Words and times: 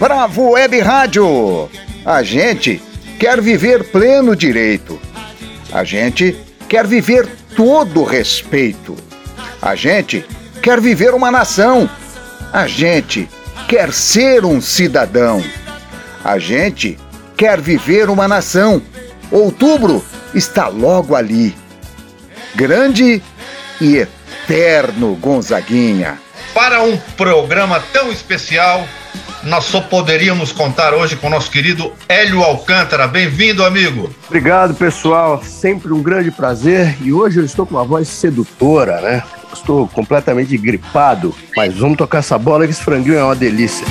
Bravo 0.00 0.52
Web 0.52 0.80
Rádio, 0.80 1.68
a 2.06 2.22
gente 2.22 2.82
quer 3.18 3.38
viver 3.38 3.84
pleno 3.84 4.34
direito. 4.34 4.98
A 5.70 5.84
gente 5.84 6.34
quer 6.66 6.86
viver 6.86 7.28
todo 7.54 8.02
respeito. 8.02 8.96
A 9.60 9.74
gente 9.74 10.24
quer 10.62 10.80
viver 10.80 11.12
uma 11.12 11.30
nação. 11.30 11.88
A 12.50 12.66
gente 12.66 13.28
quer 13.68 13.92
ser 13.92 14.42
um 14.42 14.58
cidadão. 14.58 15.44
A 16.24 16.38
gente 16.38 16.98
quer 17.36 17.60
viver 17.60 18.08
uma 18.08 18.26
nação. 18.26 18.80
Outubro 19.30 20.02
está 20.34 20.68
logo 20.68 21.14
ali. 21.14 21.54
Grande 22.54 23.22
e 23.78 23.98
eterno 23.98 25.14
Gonzaguinha. 25.16 26.18
Para 26.54 26.82
um 26.82 26.96
programa 27.18 27.84
tão 27.92 28.10
especial, 28.10 28.88
nós 29.42 29.64
só 29.64 29.80
poderíamos 29.80 30.52
contar 30.52 30.92
hoje 30.92 31.16
com 31.16 31.26
o 31.26 31.30
nosso 31.30 31.50
querido 31.50 31.92
Hélio 32.08 32.42
Alcântara. 32.42 33.06
Bem-vindo, 33.06 33.64
amigo. 33.64 34.14
Obrigado, 34.26 34.74
pessoal. 34.74 35.42
Sempre 35.42 35.92
um 35.92 36.02
grande 36.02 36.30
prazer. 36.30 36.96
E 37.00 37.12
hoje 37.12 37.40
eu 37.40 37.44
estou 37.44 37.66
com 37.66 37.74
uma 37.76 37.84
voz 37.84 38.08
sedutora, 38.08 39.00
né? 39.00 39.22
Estou 39.52 39.88
completamente 39.88 40.56
gripado, 40.56 41.34
mas 41.56 41.76
vamos 41.76 41.96
tocar 41.96 42.18
essa 42.18 42.38
bola 42.38 42.64
que 42.66 42.72
esse 42.72 42.82
franguinho 42.82 43.16
é 43.16 43.24
uma 43.24 43.34
delícia. 43.34 43.86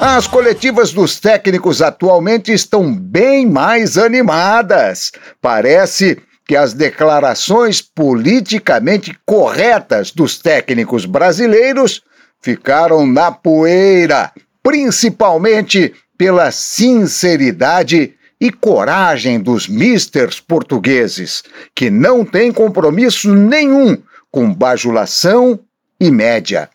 As 0.00 0.26
coletivas 0.26 0.92
dos 0.92 1.18
técnicos 1.18 1.80
atualmente 1.80 2.52
estão 2.52 2.94
bem 2.94 3.46
mais 3.46 3.96
animadas. 3.96 5.12
Parece 5.40 6.20
que 6.46 6.56
as 6.56 6.74
declarações 6.74 7.80
politicamente 7.80 9.18
corretas 9.24 10.10
dos 10.10 10.38
técnicos 10.38 11.06
brasileiros 11.06 12.02
ficaram 12.40 13.06
na 13.06 13.32
poeira, 13.32 14.30
principalmente 14.62 15.94
pela 16.18 16.50
sinceridade 16.50 18.14
e 18.40 18.50
coragem 18.50 19.40
dos 19.40 19.66
misters 19.66 20.38
portugueses, 20.38 21.42
que 21.74 21.88
não 21.88 22.24
têm 22.24 22.52
compromisso 22.52 23.34
nenhum 23.34 23.96
com 24.30 24.52
bajulação 24.52 25.58
e 25.98 26.10
média. 26.10 26.68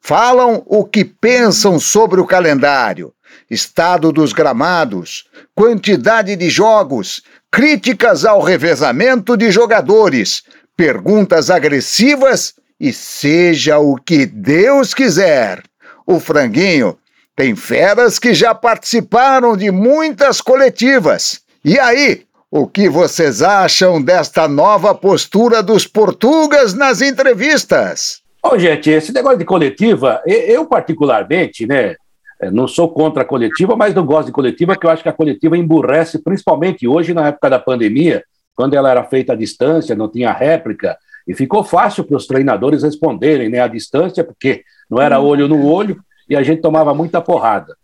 Falam 0.00 0.62
o 0.66 0.84
que 0.84 1.04
pensam 1.04 1.78
sobre 1.78 2.20
o 2.20 2.26
calendário, 2.26 3.12
estado 3.50 4.10
dos 4.10 4.32
gramados, 4.32 5.24
quantidade 5.54 6.34
de 6.34 6.50
jogos, 6.50 7.22
críticas 7.54 8.24
ao 8.24 8.40
revezamento 8.40 9.36
de 9.36 9.48
jogadores, 9.52 10.42
perguntas 10.76 11.50
agressivas 11.50 12.54
e 12.80 12.92
seja 12.92 13.78
o 13.78 13.94
que 13.94 14.26
Deus 14.26 14.92
quiser. 14.92 15.62
O 16.04 16.18
franguinho 16.18 16.98
tem 17.36 17.54
feras 17.54 18.18
que 18.18 18.34
já 18.34 18.56
participaram 18.56 19.56
de 19.56 19.70
muitas 19.70 20.40
coletivas. 20.40 21.42
E 21.64 21.78
aí, 21.78 22.24
o 22.50 22.66
que 22.66 22.88
vocês 22.88 23.40
acham 23.40 24.02
desta 24.02 24.48
nova 24.48 24.92
postura 24.92 25.62
dos 25.62 25.86
portugas 25.86 26.74
nas 26.74 27.00
entrevistas? 27.00 28.20
Bom, 28.42 28.58
gente, 28.58 28.90
esse 28.90 29.12
negócio 29.12 29.38
de 29.38 29.44
coletiva, 29.44 30.20
eu 30.26 30.66
particularmente, 30.66 31.68
né, 31.68 31.94
não 32.50 32.66
sou 32.68 32.88
contra 32.88 33.22
a 33.22 33.24
coletiva, 33.24 33.76
mas 33.76 33.94
não 33.94 34.04
gosto 34.04 34.26
de 34.26 34.32
coletiva, 34.32 34.74
porque 34.74 34.86
eu 34.86 34.90
acho 34.90 35.02
que 35.02 35.08
a 35.08 35.12
coletiva 35.12 35.56
emburrece, 35.56 36.22
principalmente 36.22 36.86
hoje, 36.88 37.12
na 37.14 37.28
época 37.28 37.50
da 37.50 37.58
pandemia, 37.58 38.22
quando 38.54 38.74
ela 38.74 38.90
era 38.90 39.04
feita 39.04 39.32
à 39.32 39.36
distância, 39.36 39.94
não 39.96 40.08
tinha 40.08 40.32
réplica, 40.32 40.96
e 41.26 41.34
ficou 41.34 41.64
fácil 41.64 42.04
para 42.04 42.16
os 42.16 42.26
treinadores 42.26 42.82
responderem 42.82 43.48
né, 43.48 43.60
à 43.60 43.66
distância, 43.68 44.22
porque 44.22 44.62
não 44.90 45.00
era 45.00 45.18
olho 45.20 45.48
no 45.48 45.66
olho, 45.66 45.96
e 46.28 46.36
a 46.36 46.42
gente 46.42 46.60
tomava 46.62 46.94
muita 46.94 47.20
porrada. 47.20 47.74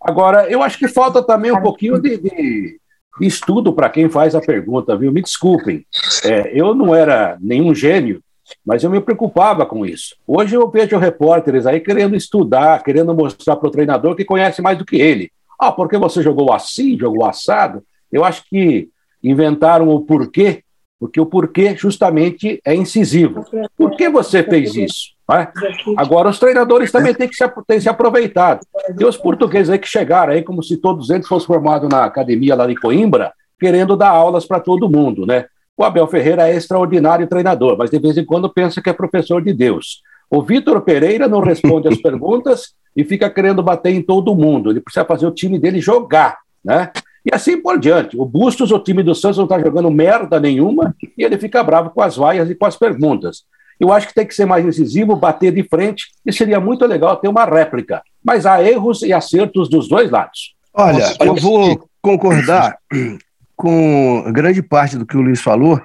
Agora, 0.00 0.46
eu 0.50 0.62
acho 0.62 0.78
que 0.78 0.86
falta 0.88 1.22
também 1.22 1.50
um 1.50 1.60
pouquinho 1.62 1.98
de, 2.00 2.16
de- 2.18 2.78
de 3.20 3.26
estudo 3.26 3.72
para 3.72 3.88
quem 3.88 4.08
faz 4.08 4.34
a 4.34 4.40
pergunta, 4.40 4.96
viu? 4.96 5.12
Me 5.12 5.22
desculpem, 5.22 5.86
É, 6.24 6.50
eu 6.52 6.74
não 6.74 6.94
era 6.94 7.38
nenhum 7.40 7.74
gênio, 7.74 8.20
mas 8.64 8.84
eu 8.84 8.90
me 8.90 9.00
preocupava 9.00 9.64
com 9.66 9.84
isso. 9.84 10.16
Hoje 10.26 10.54
eu 10.54 10.68
vejo 10.70 10.98
repórteres 10.98 11.66
aí 11.66 11.80
querendo 11.80 12.16
estudar, 12.16 12.82
querendo 12.82 13.14
mostrar 13.14 13.56
para 13.56 13.68
o 13.68 13.72
treinador 13.72 14.14
que 14.14 14.24
conhece 14.24 14.60
mais 14.60 14.78
do 14.78 14.84
que 14.84 14.96
ele. 14.96 15.30
Ah, 15.58 15.72
porque 15.72 15.96
você 15.96 16.22
jogou 16.22 16.52
assim, 16.52 16.98
jogou 16.98 17.24
assado? 17.24 17.82
Eu 18.10 18.24
acho 18.24 18.44
que 18.48 18.88
inventaram 19.22 19.88
o 19.88 20.00
porquê, 20.00 20.62
porque 20.98 21.20
o 21.20 21.26
porquê 21.26 21.74
justamente 21.76 22.60
é 22.64 22.74
incisivo. 22.74 23.44
Por 23.76 23.96
que 23.96 24.08
você 24.08 24.42
fez 24.42 24.74
isso? 24.74 25.14
né? 25.28 25.48
Agora, 25.96 26.28
os 26.28 26.38
treinadores 26.38 26.92
também 26.92 27.14
têm 27.14 27.28
que 27.28 27.34
se, 27.34 27.44
têm 27.66 27.80
se 27.80 27.88
aproveitado. 27.88 28.60
Tem 28.96 29.06
os 29.06 29.16
portugueses 29.16 29.70
aí 29.70 29.78
que 29.78 29.88
chegaram 29.88 30.32
aí 30.32 30.42
como 30.42 30.62
se 30.62 30.76
todos 30.76 31.10
eles 31.10 31.26
fossem 31.26 31.46
formados 31.46 31.88
na 31.88 32.04
academia 32.04 32.54
lá 32.54 32.66
de 32.66 32.76
Coimbra, 32.76 33.32
querendo 33.58 33.96
dar 33.96 34.10
aulas 34.10 34.44
para 34.44 34.60
todo 34.60 34.90
mundo, 34.90 35.26
né? 35.26 35.46
O 35.76 35.82
Abel 35.82 36.06
Ferreira 36.06 36.48
é 36.48 36.54
extraordinário 36.54 37.26
treinador, 37.26 37.76
mas 37.76 37.90
de 37.90 37.98
vez 37.98 38.16
em 38.16 38.24
quando 38.24 38.48
pensa 38.48 38.80
que 38.80 38.88
é 38.88 38.92
professor 38.92 39.42
de 39.42 39.52
Deus. 39.52 40.02
O 40.30 40.42
Vitor 40.42 40.80
Pereira 40.82 41.26
não 41.26 41.40
responde 41.40 41.88
as 41.88 41.98
perguntas 42.02 42.74
e 42.96 43.04
fica 43.04 43.28
querendo 43.28 43.62
bater 43.62 43.92
em 43.92 44.02
todo 44.02 44.34
mundo. 44.36 44.70
Ele 44.70 44.80
precisa 44.80 45.04
fazer 45.04 45.26
o 45.26 45.32
time 45.32 45.58
dele 45.58 45.80
jogar, 45.80 46.38
né? 46.64 46.92
E 47.24 47.34
assim 47.34 47.60
por 47.60 47.78
diante. 47.78 48.16
O 48.16 48.24
Bustos, 48.24 48.70
o 48.70 48.78
time 48.78 49.02
do 49.02 49.14
Santos 49.14 49.38
não 49.38 49.44
está 49.44 49.58
jogando 49.58 49.90
merda 49.90 50.38
nenhuma 50.38 50.94
e 51.16 51.24
ele 51.24 51.38
fica 51.38 51.62
bravo 51.62 51.90
com 51.90 52.02
as 52.02 52.16
vaias 52.16 52.50
e 52.50 52.54
com 52.54 52.66
as 52.66 52.76
perguntas. 52.76 53.44
Eu 53.80 53.92
acho 53.92 54.06
que 54.06 54.14
tem 54.14 54.26
que 54.26 54.34
ser 54.34 54.44
mais 54.44 54.64
incisivo, 54.64 55.16
bater 55.16 55.52
de 55.52 55.62
frente 55.64 56.06
e 56.24 56.32
seria 56.32 56.60
muito 56.60 56.86
legal 56.86 57.16
ter 57.16 57.28
uma 57.28 57.44
réplica. 57.44 58.02
Mas 58.22 58.46
há 58.46 58.62
erros 58.62 59.02
e 59.02 59.12
acertos 59.12 59.68
dos 59.68 59.88
dois 59.88 60.10
lados. 60.10 60.54
Olha, 60.72 61.14
eu 61.20 61.34
vou 61.34 61.88
concordar 62.00 62.76
com 63.56 64.24
grande 64.32 64.62
parte 64.62 64.96
do 64.96 65.06
que 65.06 65.16
o 65.16 65.20
Luiz 65.20 65.40
falou. 65.40 65.80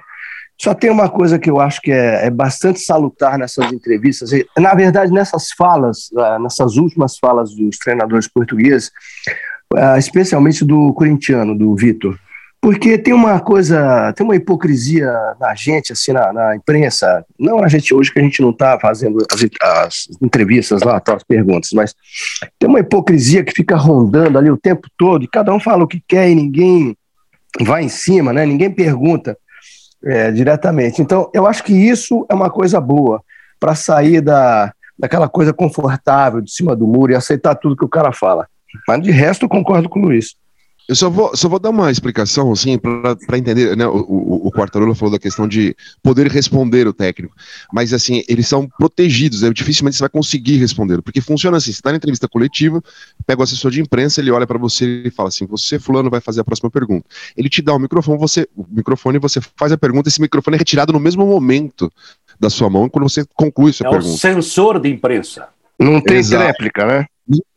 Só 0.60 0.74
tem 0.74 0.90
uma 0.90 1.08
coisa 1.08 1.38
que 1.38 1.48
eu 1.48 1.58
acho 1.58 1.80
que 1.80 1.90
é, 1.90 2.26
é 2.26 2.30
bastante 2.30 2.80
salutar 2.80 3.38
nessas 3.38 3.72
entrevistas, 3.72 4.30
e, 4.32 4.46
na 4.58 4.74
verdade, 4.74 5.10
nessas 5.10 5.52
falas, 5.52 6.10
ah, 6.18 6.38
nessas 6.38 6.76
últimas 6.76 7.16
falas 7.16 7.54
dos 7.54 7.78
treinadores 7.78 8.28
portugueses, 8.28 8.90
ah, 9.74 9.96
especialmente 9.98 10.62
do 10.62 10.92
corintiano, 10.92 11.56
do 11.56 11.74
Vitor. 11.74 12.18
Porque 12.60 12.98
tem 12.98 13.14
uma 13.14 13.40
coisa, 13.40 14.12
tem 14.12 14.22
uma 14.22 14.36
hipocrisia 14.36 15.10
na 15.40 15.54
gente, 15.54 15.94
assim, 15.94 16.12
na, 16.12 16.30
na 16.30 16.54
imprensa, 16.54 17.24
não 17.38 17.64
a 17.64 17.68
gente 17.68 17.94
hoje 17.94 18.12
que 18.12 18.18
a 18.18 18.22
gente 18.22 18.42
não 18.42 18.50
está 18.50 18.78
fazendo 18.78 19.16
as, 19.32 19.48
as 19.62 20.08
entrevistas 20.20 20.82
lá, 20.82 21.02
as 21.02 21.24
perguntas, 21.24 21.70
mas 21.72 21.94
tem 22.58 22.68
uma 22.68 22.80
hipocrisia 22.80 23.42
que 23.42 23.54
fica 23.54 23.76
rondando 23.76 24.36
ali 24.36 24.50
o 24.50 24.58
tempo 24.58 24.88
todo, 24.98 25.24
e 25.24 25.28
cada 25.28 25.54
um 25.54 25.58
fala 25.58 25.84
o 25.84 25.88
que 25.88 26.02
quer 26.06 26.28
e 26.28 26.34
ninguém 26.34 26.94
vai 27.60 27.82
em 27.82 27.88
cima, 27.88 28.32
né? 28.32 28.46
Ninguém 28.46 28.70
pergunta 28.70 29.36
é, 30.04 30.30
diretamente. 30.30 31.02
Então, 31.02 31.30
eu 31.34 31.46
acho 31.46 31.62
que 31.64 31.72
isso 31.72 32.26
é 32.30 32.34
uma 32.34 32.50
coisa 32.50 32.80
boa 32.80 33.22
para 33.58 33.74
sair 33.74 34.20
da, 34.20 34.72
daquela 34.98 35.28
coisa 35.28 35.52
confortável, 35.52 36.40
de 36.40 36.50
cima 36.52 36.76
do 36.76 36.86
muro 36.86 37.12
e 37.12 37.14
aceitar 37.14 37.54
tudo 37.54 37.76
que 37.76 37.84
o 37.84 37.88
cara 37.88 38.12
fala. 38.12 38.46
Mas 38.86 39.02
de 39.02 39.10
resto, 39.10 39.44
eu 39.44 39.48
concordo 39.48 39.88
com 39.88 39.98
o 39.98 40.02
Luiz. 40.02 40.34
Eu 40.88 40.96
só 40.96 41.08
vou, 41.08 41.36
só 41.36 41.48
vou 41.48 41.58
dar 41.58 41.70
uma 41.70 41.90
explicação, 41.90 42.50
assim, 42.50 42.76
para 42.78 43.38
entender. 43.38 43.76
Né? 43.76 43.86
O, 43.86 43.98
o, 43.98 44.48
o 44.48 44.52
Quartarolo 44.52 44.94
falou 44.94 45.12
da 45.12 45.18
questão 45.18 45.46
de 45.46 45.76
poder 46.02 46.26
responder 46.26 46.86
o 46.88 46.92
técnico. 46.92 47.34
Mas, 47.72 47.92
assim, 47.92 48.24
eles 48.28 48.48
são 48.48 48.68
protegidos. 48.68 49.42
Né? 49.42 49.50
Dificilmente 49.52 49.96
você 49.96 50.02
vai 50.02 50.08
conseguir 50.08 50.56
responder. 50.56 51.00
Porque 51.02 51.20
funciona 51.20 51.58
assim: 51.58 51.72
você 51.72 51.78
está 51.78 51.90
na 51.90 51.96
entrevista 51.96 52.28
coletiva, 52.28 52.82
pega 53.26 53.40
o 53.40 53.44
assessor 53.44 53.70
de 53.70 53.80
imprensa, 53.80 54.20
ele 54.20 54.30
olha 54.30 54.46
para 54.46 54.58
você 54.58 55.02
e 55.04 55.10
fala 55.10 55.28
assim: 55.28 55.46
você, 55.46 55.78
Fulano, 55.78 56.10
vai 56.10 56.20
fazer 56.20 56.40
a 56.40 56.44
próxima 56.44 56.70
pergunta. 56.70 57.06
Ele 57.36 57.48
te 57.48 57.62
dá 57.62 57.72
o 57.72 57.78
microfone, 57.78 58.18
você, 58.18 58.48
o 58.56 58.66
microfone, 58.68 59.18
você 59.18 59.40
faz 59.56 59.70
a 59.70 59.78
pergunta, 59.78 60.08
esse 60.08 60.20
microfone 60.20 60.56
é 60.56 60.58
retirado 60.58 60.92
no 60.92 61.00
mesmo 61.00 61.24
momento 61.24 61.90
da 62.38 62.50
sua 62.50 62.68
mão 62.68 62.88
quando 62.88 63.08
você 63.08 63.24
conclui 63.34 63.72
sua 63.72 63.86
é 63.86 63.90
pergunta. 63.90 64.10
É 64.10 64.14
o 64.14 64.18
sensor 64.18 64.80
de 64.80 64.88
imprensa. 64.88 65.48
Não 65.78 66.00
tem 66.00 66.18
Exato. 66.18 66.44
réplica, 66.44 66.86
né? 66.86 67.06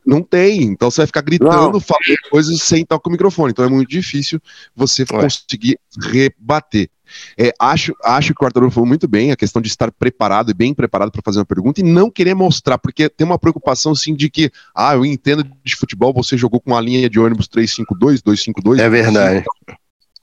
Não 0.05 0.21
tem, 0.21 0.63
então 0.63 0.91
você 0.91 1.01
vai 1.01 1.07
ficar 1.07 1.21
gritando, 1.21 1.73
não. 1.73 1.79
falando 1.79 2.17
coisas 2.29 2.61
sem 2.61 2.81
estar 2.81 2.99
com 2.99 3.09
o 3.09 3.11
microfone. 3.11 3.51
Então 3.51 3.65
é 3.65 3.69
muito 3.69 3.89
difícil 3.89 4.39
você 4.75 5.05
conseguir 5.05 5.79
rebater. 5.97 6.89
É, 7.37 7.53
acho, 7.59 7.93
acho 8.03 8.33
que 8.33 8.43
o 8.43 8.45
Arthur 8.45 8.69
falou 8.71 8.87
muito 8.87 9.07
bem, 9.07 9.31
a 9.31 9.35
questão 9.35 9.61
de 9.61 9.67
estar 9.67 9.91
preparado 9.91 10.51
e 10.51 10.53
bem 10.53 10.73
preparado 10.73 11.11
para 11.11 11.21
fazer 11.23 11.39
uma 11.39 11.45
pergunta 11.45 11.79
e 11.79 11.83
não 11.83 12.09
querer 12.09 12.33
mostrar, 12.33 12.77
porque 12.77 13.07
tem 13.09 13.25
uma 13.25 13.39
preocupação 13.39 13.93
sim 13.95 14.15
de 14.15 14.29
que, 14.29 14.51
ah, 14.75 14.95
eu 14.95 15.05
entendo 15.05 15.45
de 15.63 15.75
futebol, 15.75 16.13
você 16.13 16.37
jogou 16.37 16.59
com 16.59 16.71
uma 16.71 16.81
linha 16.81 17.09
de 17.09 17.19
ônibus 17.19 17.47
352, 17.47 18.21
252. 18.21 18.79
É 18.79 18.89
verdade. 18.89 19.45
é 19.67 19.75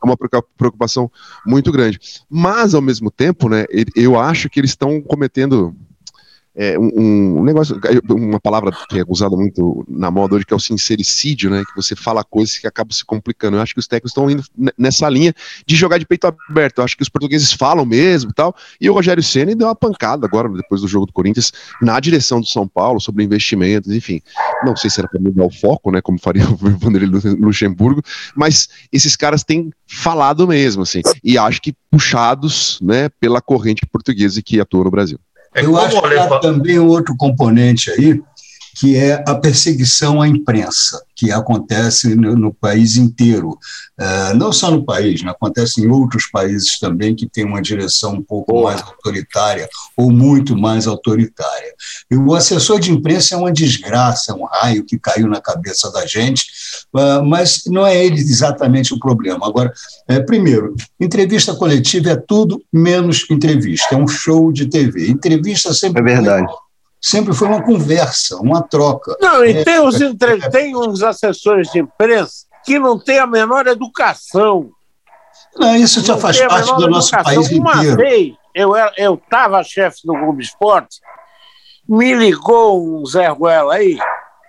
uma 0.02 0.17
preocupação 0.17 1.11
muito 1.47 1.70
grande. 1.70 1.99
Mas, 2.29 2.75
ao 2.75 2.82
mesmo 2.82 3.11
tempo, 3.11 3.49
né, 3.49 3.67
eu 3.94 4.19
acho 4.19 4.49
que 4.49 4.58
eles 4.58 4.70
estão 4.70 5.00
cometendo 5.00 5.76
é, 6.62 6.79
um, 6.79 7.39
um, 7.39 7.43
negócio, 7.43 7.81
uma 8.11 8.39
palavra 8.39 8.71
que 8.87 9.01
é 9.01 9.05
usada 9.09 9.35
muito 9.35 9.83
na 9.89 10.11
moda 10.11 10.37
hoje, 10.37 10.45
que 10.45 10.53
é 10.53 10.57
o 10.57 10.61
sincericídio, 10.61 11.49
né? 11.49 11.65
Que 11.65 11.75
você 11.75 11.97
fala 11.97 12.23
coisas 12.23 12.59
que 12.59 12.67
acabam 12.67 12.93
se 12.93 13.03
complicando. 13.03 13.57
Eu 13.57 13.62
acho 13.62 13.73
que 13.73 13.81
os 13.81 13.87
técnicos 13.87 14.11
estão 14.11 14.31
indo 14.31 14.45
nessa 14.77 15.09
linha 15.09 15.33
de 15.67 15.75
jogar 15.75 15.97
de 15.97 16.05
peito 16.05 16.27
aberto. 16.27 16.79
Eu 16.79 16.85
acho 16.85 16.99
que 16.99 17.03
os 17.03 17.09
portugueses 17.09 17.51
falam 17.51 17.87
mesmo 17.87 18.31
tal. 18.35 18.55
E 18.79 18.91
o 18.91 18.93
Rogério 18.93 19.23
Senna 19.23 19.57
deu 19.57 19.69
uma 19.69 19.75
pancada 19.75 20.27
agora, 20.27 20.51
depois 20.51 20.83
do 20.83 20.89
jogo 20.89 21.07
do 21.07 21.15
Corinthians, 21.15 21.51
na 21.81 21.99
direção 21.99 22.43
do 22.43 22.47
São 22.47 22.69
Paulo, 22.69 23.01
sobre 23.01 23.25
investimentos, 23.25 23.91
enfim. 23.91 24.21
Não 24.62 24.77
sei 24.77 24.91
se 24.91 25.01
era 25.01 25.09
para 25.09 25.19
mudar 25.19 25.47
o 25.47 25.51
foco, 25.51 25.91
né? 25.91 26.03
Como 26.03 26.21
faria 26.21 26.45
o 26.51 26.57
Vanderlei 26.57 27.09
Luxemburgo, 27.39 28.03
mas 28.37 28.69
esses 28.93 29.17
caras 29.17 29.43
têm 29.43 29.73
falado 29.87 30.47
mesmo, 30.47 30.83
assim. 30.83 31.01
E 31.25 31.39
acho 31.39 31.62
que 31.62 31.75
puxados, 31.91 32.79
né, 32.83 33.09
pela 33.19 33.41
corrente 33.41 33.87
portuguesa 33.87 34.43
que 34.43 34.61
atua 34.61 34.85
no 34.85 34.91
Brasil. 34.91 35.19
É 35.55 35.64
Eu 35.64 35.76
acho 35.76 36.00
que 36.00 36.14
há 36.14 36.38
também 36.38 36.79
um 36.79 36.87
outro 36.87 37.17
componente 37.17 37.91
aí, 37.91 38.20
que 38.76 38.96
é 38.96 39.22
a 39.26 39.34
perseguição 39.34 40.20
à 40.20 40.28
imprensa, 40.28 41.02
que 41.14 41.31
acontece 41.31 42.14
no, 42.14 42.37
no 42.37 42.55
país 42.55 42.96
inteiro. 42.96 43.50
Uh, 43.99 44.34
não 44.34 44.52
só 44.52 44.70
no 44.70 44.84
país, 44.84 45.22
né, 45.22 45.31
acontece 45.31 45.82
em 45.82 45.88
outros 45.88 46.26
países 46.26 46.78
também 46.78 47.14
que 47.14 47.28
tem 47.28 47.44
uma 47.44 47.61
direção 47.61 48.14
um 48.14 48.22
pouco 48.22 48.62
mais 48.62 48.81
autoritária 48.82 49.69
ou 49.96 50.11
muito 50.11 50.56
mais 50.56 50.87
autoritária. 50.87 51.75
E 52.11 52.17
o 52.17 52.34
assessor 52.34 52.81
de 52.81 52.90
imprensa 52.90 53.34
é 53.34 53.38
uma 53.38 53.52
desgraça, 53.52 54.32
é 54.32 54.34
um 54.34 54.44
raio 54.44 54.84
que 54.84 54.99
caiu 54.99 55.28
na 55.28 55.40
cabeça 55.40 55.90
da 55.93 56.06
gente, 56.06 56.46
uh, 56.94 57.25
mas 57.25 57.62
não 57.66 57.87
é 57.87 58.05
ele 58.05 58.19
exatamente 58.19 58.94
o 58.94 58.99
problema. 58.99 59.46
Agora, 59.46 59.73
é, 60.08 60.20
primeiro, 60.20 60.75
entrevista 60.99 61.55
coletiva 61.55 62.11
é 62.11 62.16
tudo 62.16 62.62
menos 62.73 63.26
entrevista, 63.31 63.94
é 63.94 63.99
um 63.99 64.08
show 64.08 64.52
de 64.52 64.66
TV. 64.66 65.08
Entrevista 65.08 65.75
sempre. 65.75 66.00
É 66.00 66.05
verdade 66.05 66.52
sempre 67.00 67.35
foi 67.35 67.49
uma 67.49 67.62
conversa, 67.62 68.37
uma 68.37 68.62
troca. 68.62 69.17
Não, 69.20 69.44
e 69.44 69.52
é, 69.52 69.64
tem, 69.64 69.81
os 69.81 70.00
entre... 70.00 70.35
é, 70.35 70.50
tem 70.50 70.76
uns 70.76 71.02
assessores 71.02 71.70
de 71.70 71.79
imprensa 71.79 72.47
que 72.64 72.79
não 72.79 72.99
têm 72.99 73.19
a 73.19 73.26
menor 73.26 73.67
educação. 73.67 74.70
Não, 75.56 75.75
isso 75.75 76.00
já 76.00 76.12
não 76.12 76.20
faz 76.20 76.41
parte 76.41 76.75
do 76.76 76.88
nosso 76.88 77.14
educação. 77.14 77.35
país 77.35 77.52
uma 77.52 77.76
inteiro. 77.76 77.97
Vez, 77.97 78.35
eu 78.55 79.14
estava 79.14 79.64
chefe 79.64 80.00
do 80.05 80.12
Globo 80.12 80.41
Esporte, 80.41 81.00
me 81.88 82.14
ligou 82.14 83.00
um 83.00 83.06
Zé 83.06 83.29
Ruela 83.29 83.75
aí, 83.75 83.99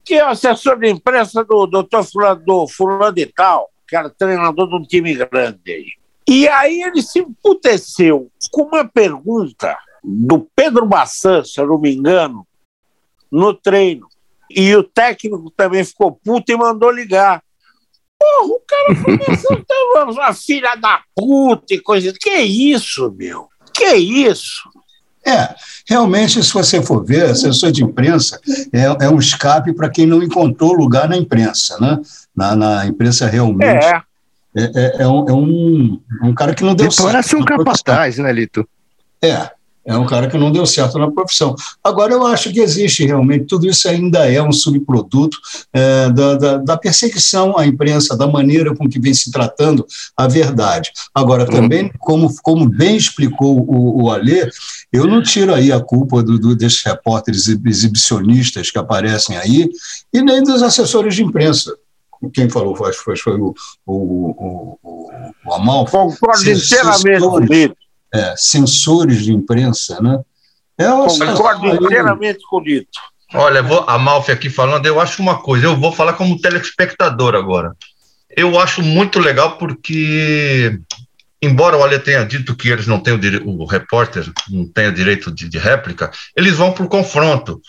que 0.04 0.16
é 0.16 0.26
o 0.26 0.30
assessor 0.30 0.78
de 0.78 0.90
imprensa 0.90 1.44
do 1.44 1.66
doutor 1.66 2.04
fulano, 2.04 2.44
do 2.46 2.68
fulano 2.68 3.12
de 3.12 3.26
tal, 3.28 3.70
que 3.88 3.96
era 3.96 4.10
treinador 4.10 4.68
de 4.68 4.76
um 4.76 4.84
time 4.84 5.14
grande 5.14 5.60
aí. 5.72 5.86
E 6.28 6.48
aí 6.48 6.82
ele 6.84 7.02
se 7.02 7.20
emputeceu 7.20 8.30
com 8.52 8.64
uma 8.64 8.88
pergunta 8.88 9.78
do 10.04 10.48
Pedro 10.56 10.86
Bassan, 10.86 11.44
se 11.44 11.60
eu 11.60 11.68
não 11.68 11.80
me 11.80 11.94
engano, 11.94 12.46
no 13.32 13.54
treino. 13.54 14.08
E 14.50 14.76
o 14.76 14.84
técnico 14.84 15.52
também 15.52 15.84
ficou 15.84 16.12
puto 16.12 16.52
e 16.52 16.58
mandou 16.58 16.92
ligar. 16.92 17.42
Porra, 18.20 18.54
o 18.54 18.62
cara 18.68 18.96
começou 19.96 20.22
a 20.22 20.34
filha 20.34 20.76
da 20.76 21.02
puta 21.16 21.74
e 21.74 21.80
coisa. 21.80 22.14
Que 22.20 22.42
isso, 22.42 23.12
meu? 23.18 23.48
Que 23.74 23.96
isso? 23.96 24.70
É, 25.26 25.56
realmente, 25.88 26.44
se 26.44 26.52
você 26.52 26.82
for 26.82 27.06
ver, 27.06 27.26
assessor 27.26 27.72
de 27.72 27.84
imprensa 27.84 28.40
é, 28.74 29.06
é 29.06 29.10
um 29.10 29.20
escape 29.20 29.72
para 29.74 29.90
quem 29.90 30.06
não 30.06 30.22
encontrou 30.22 30.74
lugar 30.74 31.08
na 31.08 31.16
imprensa, 31.16 31.80
né? 31.80 32.00
Na, 32.36 32.56
na 32.56 32.86
imprensa 32.86 33.28
realmente. 33.28 33.86
É. 33.86 34.02
É, 34.54 34.64
é, 34.64 35.04
é 35.04 35.08
um, 35.08 35.30
é 35.30 35.34
um, 35.34 36.02
um 36.24 36.34
cara 36.34 36.54
que 36.54 36.64
não 36.64 36.76
deu 36.76 36.92
certo. 36.92 37.08
Parece 37.08 37.36
um 37.36 37.46
capataz, 37.46 38.18
né, 38.18 38.34
Lito? 38.34 38.68
É, 39.22 39.50
é 39.86 39.98
um 39.98 40.06
cara 40.06 40.28
que 40.30 40.38
não 40.38 40.52
deu 40.52 40.66
certo 40.66 41.00
na 41.00 41.10
profissão. 41.10 41.56
Agora, 41.84 42.14
eu 42.14 42.26
acho 42.26 42.52
que 42.52 42.60
existe 42.60 43.06
realmente, 43.06 43.46
tudo 43.46 43.68
isso 43.68 43.88
ainda 43.88 44.32
é 44.32 44.42
um 44.42 44.52
subproduto 44.52 45.38
é, 45.74 46.10
da, 46.10 46.36
da, 46.36 46.58
da, 46.58 46.78
perseguição 46.78 47.58
à 47.58 47.66
imprensa, 47.66 48.16
da 48.16 48.28
maneira 48.28 48.76
com 48.76 48.88
que 48.88 49.00
vem 49.00 49.14
se 49.14 49.32
tratando 49.32 49.86
a 50.16 50.28
verdade. 50.28 50.92
Agora, 51.14 51.46
também, 51.46 51.92
como, 52.00 52.32
como 52.44 52.70
bem 52.70 52.96
explicou 52.96 53.60
o, 53.68 54.04
o 54.04 54.12
Alê, 54.12 54.50
eu 54.94 55.08
não 55.08 55.22
tiro 55.22 55.54
aí 55.54 55.72
a 55.72 55.80
culpa 55.80 56.22
do, 56.22 56.38
do, 56.38 56.56
desses 56.56 56.84
repórteres 56.84 57.48
exibicionistas 57.48 58.70
que 58.70 58.78
aparecem 58.78 59.38
aí, 59.38 59.70
e 60.14 60.22
nem 60.22 60.44
dos 60.44 60.62
assessores 60.62 61.16
de 61.16 61.24
imprensa 61.24 61.72
quem 62.30 62.48
falou 62.48 62.76
foi, 62.76 62.94
foi, 62.94 63.18
foi 63.18 63.34
o, 63.40 63.56
o, 63.86 63.96
o, 63.96 64.80
o, 64.84 65.32
o 65.48 65.54
Amal. 65.54 65.86
Concordo 65.86 66.52
inteiramente 66.52 67.20
com 67.20 67.40
é, 68.14 68.34
censores 68.38 69.24
de 69.24 69.32
imprensa, 69.32 70.02
né? 70.02 70.20
É 70.78 70.88
Concordo 70.90 71.68
inteiramente 71.68 72.40
com 72.50 72.58
o 72.58 72.60
Lito. 72.60 73.00
Olha, 73.34 73.62
vou, 73.62 73.86
a 73.88 73.98
Malfi 73.98 74.32
aqui 74.32 74.50
falando, 74.50 74.86
eu 74.86 75.00
acho 75.00 75.22
uma 75.22 75.42
coisa, 75.42 75.66
eu 75.66 75.78
vou 75.78 75.92
falar 75.92 76.14
como 76.14 76.40
telespectador 76.40 77.36
agora. 77.36 77.76
Eu 78.30 78.60
acho 78.60 78.82
muito 78.82 79.20
legal 79.20 79.58
porque, 79.58 80.80
embora 81.42 81.78
o 81.78 81.84
Ale 81.84 82.00
tenha 82.00 82.26
dito 82.26 82.56
que 82.56 82.70
eles 82.70 82.88
não 82.88 83.00
têm 83.00 83.14
o 83.14 83.20
direito, 83.20 83.48
o 83.48 83.66
repórter 83.66 84.30
não 84.50 84.64
o 84.64 84.92
direito 84.92 85.32
de, 85.32 85.48
de 85.48 85.58
réplica, 85.58 86.12
eles 86.36 86.56
vão 86.56 86.74
para 86.74 86.84
o 86.84 86.90
confronto. 86.90 87.62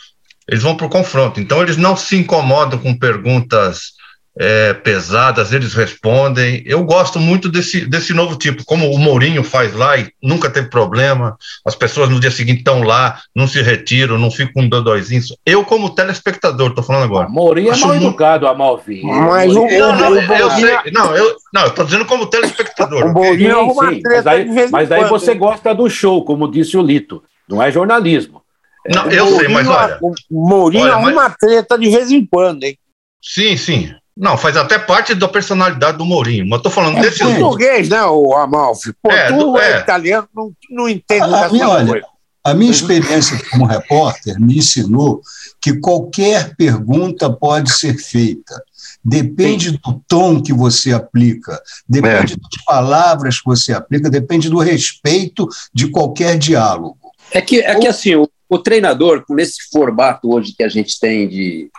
Eles 0.48 0.62
vão 0.62 0.76
para 0.76 0.86
o 0.86 0.90
confronto. 0.90 1.40
Então, 1.40 1.62
eles 1.62 1.76
não 1.76 1.96
se 1.96 2.16
incomodam 2.16 2.78
com 2.78 2.98
perguntas 2.98 3.92
é, 4.38 4.72
pesadas, 4.72 5.52
eles 5.52 5.74
respondem. 5.74 6.62
Eu 6.64 6.84
gosto 6.84 7.20
muito 7.20 7.48
desse, 7.48 7.84
desse 7.84 8.14
novo 8.14 8.36
tipo, 8.36 8.64
como 8.64 8.90
o 8.90 8.98
Mourinho 8.98 9.44
faz 9.44 9.74
lá 9.74 9.96
e 9.98 10.10
nunca 10.22 10.48
teve 10.48 10.68
problema. 10.68 11.36
As 11.66 11.74
pessoas 11.74 12.08
no 12.08 12.18
dia 12.18 12.30
seguinte 12.30 12.58
estão 12.58 12.82
lá, 12.82 13.20
não 13.34 13.46
se 13.46 13.60
retiram, 13.60 14.18
não 14.18 14.30
ficam 14.30 14.52
com 14.54 14.68
dodóizinhos. 14.68 15.36
Eu, 15.44 15.64
como 15.64 15.94
telespectador, 15.94 16.70
estou 16.70 16.84
falando 16.84 17.04
agora. 17.04 17.28
Mourinho 17.28 17.72
é 17.72 17.76
mal 17.76 17.88
muito... 17.88 18.06
educado, 18.06 18.46
Amalvi. 18.46 19.02
Mas 19.02 19.54
o, 19.54 19.66
não, 19.66 19.96
não, 19.96 20.16
eu 20.16 20.50
sei, 20.50 20.92
não, 20.92 21.16
eu 21.16 21.36
não, 21.52 21.66
estou 21.66 21.84
dizendo 21.84 22.06
como 22.06 22.26
telespectador. 22.26 23.04
O 23.04 23.12
Mourinho 23.12 23.50
é 23.50 23.56
uma 23.56 23.92
mas 24.02 24.26
aí, 24.26 24.70
mas 24.70 24.92
aí 24.92 25.04
você 25.04 25.34
gosta 25.34 25.74
do 25.74 25.88
show, 25.90 26.24
como 26.24 26.50
disse 26.50 26.76
o 26.76 26.82
Lito. 26.82 27.22
Não 27.48 27.62
é 27.62 27.70
jornalismo. 27.70 28.42
Não, 28.88 29.06
eu 29.10 29.26
sei, 29.38 29.48
mas 29.48 29.68
olha. 29.68 29.98
O 30.00 30.48
Mourinho 30.48 30.86
é 30.88 30.96
uma 30.96 31.30
treta 31.30 31.78
de 31.78 31.90
vez 31.90 32.10
em 32.10 32.24
quando, 32.24 32.64
hein? 32.64 32.76
Sim, 33.22 33.56
sim. 33.56 33.94
Não, 34.16 34.36
faz 34.36 34.56
até 34.56 34.78
parte 34.78 35.14
da 35.14 35.26
personalidade 35.26 35.96
do 35.96 36.04
Mourinho, 36.04 36.46
mas 36.46 36.60
tô 36.60 36.68
falando 36.68 36.98
é 36.98 37.02
desse. 37.02 37.24
português, 37.24 37.88
né, 37.88 38.02
o 38.04 38.34
Amalfi? 38.34 38.92
Pô, 39.02 39.10
é, 39.10 39.32
tu 39.32 39.58
é, 39.58 39.72
é 39.72 39.78
italiano, 39.80 40.28
não, 40.34 40.52
não 40.70 40.88
entende 40.88 41.22
a, 41.22 41.48
minha, 41.48 41.68
olha, 41.68 42.04
a 42.44 42.52
minha 42.54 42.70
experiência 42.70 43.40
como 43.50 43.64
repórter 43.64 44.38
me 44.38 44.58
ensinou 44.58 45.22
que 45.60 45.78
qualquer 45.80 46.54
pergunta 46.56 47.30
pode 47.30 47.72
ser 47.72 47.96
feita. 47.96 48.62
Depende 49.02 49.70
Sim. 49.70 49.78
do 49.82 50.02
tom 50.06 50.42
que 50.42 50.52
você 50.52 50.92
aplica, 50.92 51.60
depende 51.88 52.34
é. 52.34 52.36
das 52.36 52.64
palavras 52.66 53.38
que 53.38 53.46
você 53.46 53.72
aplica, 53.72 54.10
depende 54.10 54.48
do 54.50 54.58
respeito 54.58 55.48
de 55.72 55.88
qualquer 55.88 56.36
diálogo. 56.36 56.98
É 57.30 57.40
que, 57.40 57.60
é 57.60 57.78
que 57.78 57.88
assim, 57.88 58.14
o, 58.14 58.28
o 58.48 58.58
treinador, 58.58 59.24
nesse 59.30 59.70
formato 59.72 60.30
hoje 60.30 60.54
que 60.56 60.62
a 60.62 60.68
gente 60.68 61.00
tem 61.00 61.28
de 61.28 61.70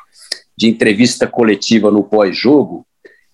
de 0.57 0.67
entrevista 0.67 1.27
coletiva 1.27 1.91
no 1.91 2.03
pós-jogo, 2.03 2.85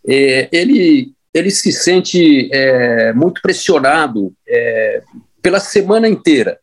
é, 0.08 0.48
ele, 0.52 1.12
ele 1.34 1.52
se 1.52 1.72
sente 1.72 2.50
é, 2.52 3.14
muito 3.14 3.42
pressionado 3.42 4.34
é, 4.48 5.02
pela 5.42 5.60
semana 5.60 6.08
inteira. 6.08 6.58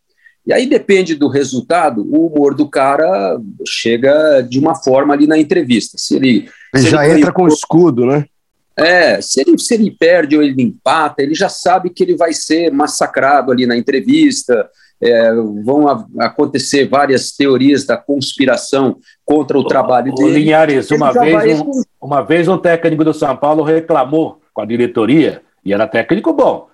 E 0.46 0.52
aí 0.52 0.66
depende 0.66 1.16
do 1.16 1.28
resultado, 1.28 2.02
o 2.02 2.28
humor 2.28 2.54
do 2.54 2.68
cara 2.68 3.38
chega 3.66 4.40
de 4.42 4.60
uma 4.60 4.76
forma 4.76 5.12
ali 5.12 5.26
na 5.26 5.36
entrevista. 5.36 5.98
Se 5.98 6.14
ele, 6.14 6.48
ele 6.72 6.84
se 6.84 6.90
já 6.90 7.04
ele 7.04 7.18
entra 7.18 7.32
com 7.32 7.48
escudo, 7.48 8.06
né? 8.06 8.24
É, 8.78 9.20
se 9.20 9.40
ele, 9.40 9.58
se 9.58 9.74
ele 9.74 9.90
perde 9.90 10.36
ou 10.36 10.42
ele 10.42 10.62
empata, 10.62 11.22
ele 11.22 11.34
já 11.34 11.48
sabe 11.48 11.90
que 11.90 12.02
ele 12.02 12.14
vai 12.14 12.32
ser 12.32 12.70
massacrado 12.70 13.50
ali 13.50 13.66
na 13.66 13.76
entrevista. 13.76 14.68
É, 15.02 15.30
vão 15.62 15.86
a, 15.88 16.06
acontecer 16.20 16.88
várias 16.88 17.32
teorias 17.32 17.84
da 17.84 17.96
conspiração 17.96 18.96
contra 19.24 19.58
o 19.58 19.64
trabalho 19.64 20.14
dele. 20.14 20.38
Linhares, 20.38 20.90
Ele 20.90 21.02
uma 21.02 21.12
vez, 21.12 21.60
um, 21.60 21.82
uma 22.00 22.22
vez 22.22 22.48
um 22.48 22.56
técnico 22.56 23.04
do 23.04 23.12
São 23.12 23.36
Paulo 23.36 23.62
reclamou 23.62 24.40
com 24.54 24.62
a 24.62 24.64
diretoria, 24.64 25.42
e 25.62 25.72
era 25.74 25.86
técnico 25.86 26.32
bom, 26.32 26.68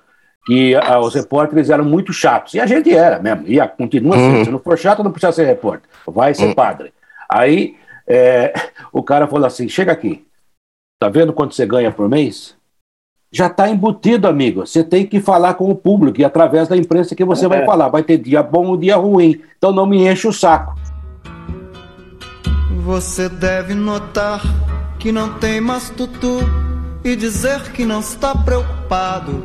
que 0.47 0.75
ah, 0.77 1.01
os 1.01 1.15
repórteres 1.15 1.69
eram 1.69 1.85
muito 1.85 2.13
chatos. 2.13 2.55
E 2.55 2.61
a 2.61 2.67
gente 2.67 2.95
era 2.95 3.19
mesmo, 3.19 3.45
e 3.47 3.59
a- 3.59 3.67
continua 3.67 4.17
sendo. 4.17 4.37
Uhum. 4.37 4.45
Se 4.45 4.51
não 4.51 4.59
for 4.61 4.79
chato, 4.79 5.03
não 5.03 5.11
precisa 5.11 5.33
ser 5.33 5.45
repórter. 5.45 5.89
Vai 6.07 6.33
ser 6.35 6.55
padre. 6.55 6.93
Aí 7.29 7.77
é, 8.07 8.53
o 8.93 9.03
cara 9.03 9.27
falou 9.27 9.47
assim: 9.47 9.69
chega 9.69 9.91
aqui. 9.91 10.25
Tá 11.01 11.09
vendo 11.09 11.33
quanto 11.33 11.55
você 11.55 11.67
ganha 11.67 11.91
por 11.91 12.09
mês? 12.09 12.57
Já 13.33 13.47
está 13.47 13.71
embutido, 13.71 14.29
amigo. 14.29 14.67
Você 14.67 14.85
tem 14.85 15.07
que 15.07 15.19
falar 15.19 15.55
com 15.55 15.71
o 15.71 15.75
público 15.75 16.21
e 16.21 16.25
através 16.25 16.69
da 16.69 16.77
imprensa 16.77 17.15
que 17.15 17.25
você 17.25 17.49
vai 17.49 17.65
falar. 17.65 17.89
Vai 17.89 18.03
ter 18.03 18.19
dia 18.19 18.43
bom 18.43 18.75
e 18.75 18.81
dia 18.81 18.97
ruim. 18.97 19.41
Então 19.57 19.73
não 19.73 19.87
me 19.87 20.07
enche 20.07 20.29
o 20.29 20.33
saco. 20.33 20.75
Você 22.85 23.31
deve 23.31 23.73
notar 23.73 24.43
que 24.99 25.11
não 25.11 25.39
tem 25.39 25.63
mais 25.63 25.89
tutu 25.89 26.41
e 27.03 27.17
dizer 27.17 27.73
que 27.73 27.87
não 27.87 28.01
está 28.01 28.35
preocupado. 28.35 29.43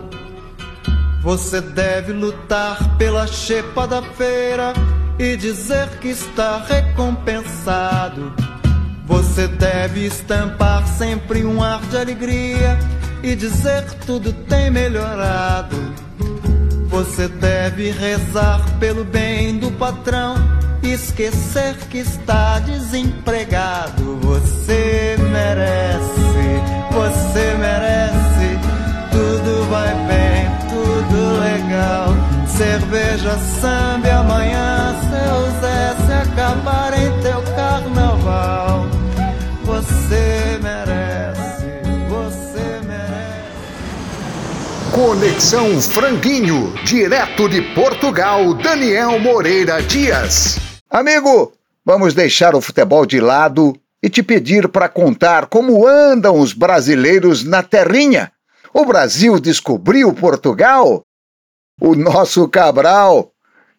Você 1.24 1.62
deve 1.62 2.12
lutar 2.12 2.98
pela 2.98 3.26
chepa 3.26 3.88
da 3.88 4.02
feira 4.02 4.74
e 5.18 5.38
dizer 5.38 5.88
que 6.00 6.10
está 6.10 6.58
recompensado. 6.58 8.34
Você 9.08 9.48
deve 9.48 10.06
estampar 10.06 10.86
sempre 10.86 11.46
um 11.46 11.64
ar 11.64 11.80
de 11.88 11.98
alegria 11.98 12.78
e 13.24 13.36
dizer 13.36 13.84
tudo 14.06 14.34
tem 14.34 14.70
melhorado. 14.70 15.78
Você 16.90 17.28
deve 17.28 17.90
rezar 17.92 18.64
pelo 18.80 19.06
bem 19.06 19.58
do 19.58 19.72
patrão 19.72 20.36
e 20.84 20.92
esquecer 20.92 21.76
que 21.90 22.00
está 22.00 22.60
desempregado. 22.60 24.20
Você 24.22 25.16
merece, 25.32 26.22
você 26.92 27.56
merece. 27.58 28.18
Tudo 29.12 29.70
vai 29.70 29.94
bem, 30.08 30.50
tudo 30.70 31.40
legal. 31.40 32.08
Cerveja, 32.48 33.38
samba 33.62 34.12
amanhã 34.20 34.96
seu 35.10 35.62
Zé 35.62 35.96
se 36.06 36.14
acabar 36.14 36.94
em 36.94 37.22
teu 37.22 37.42
carnaval. 37.56 38.87
Conexão 44.98 45.80
Franguinho, 45.80 46.74
direto 46.84 47.48
de 47.48 47.62
Portugal, 47.76 48.56
Daniel 48.56 49.20
Moreira 49.20 49.80
Dias. 49.80 50.58
Amigo, 50.90 51.54
vamos 51.86 52.16
deixar 52.16 52.56
o 52.56 52.62
futebol 52.62 53.06
de 53.06 53.20
lado 53.20 53.80
e 54.02 54.10
te 54.10 54.24
pedir 54.24 54.68
para 54.68 54.90
contar 54.90 55.46
como 55.46 55.86
andam 55.86 56.40
os 56.40 56.52
brasileiros 56.52 57.44
na 57.44 57.62
terrinha. 57.62 58.32
O 58.74 58.86
Brasil 58.86 59.40
descobriu 59.40 60.12
Portugal? 60.16 61.04
O 61.80 61.94
nosso 61.94 62.48
Cabral 62.50 63.32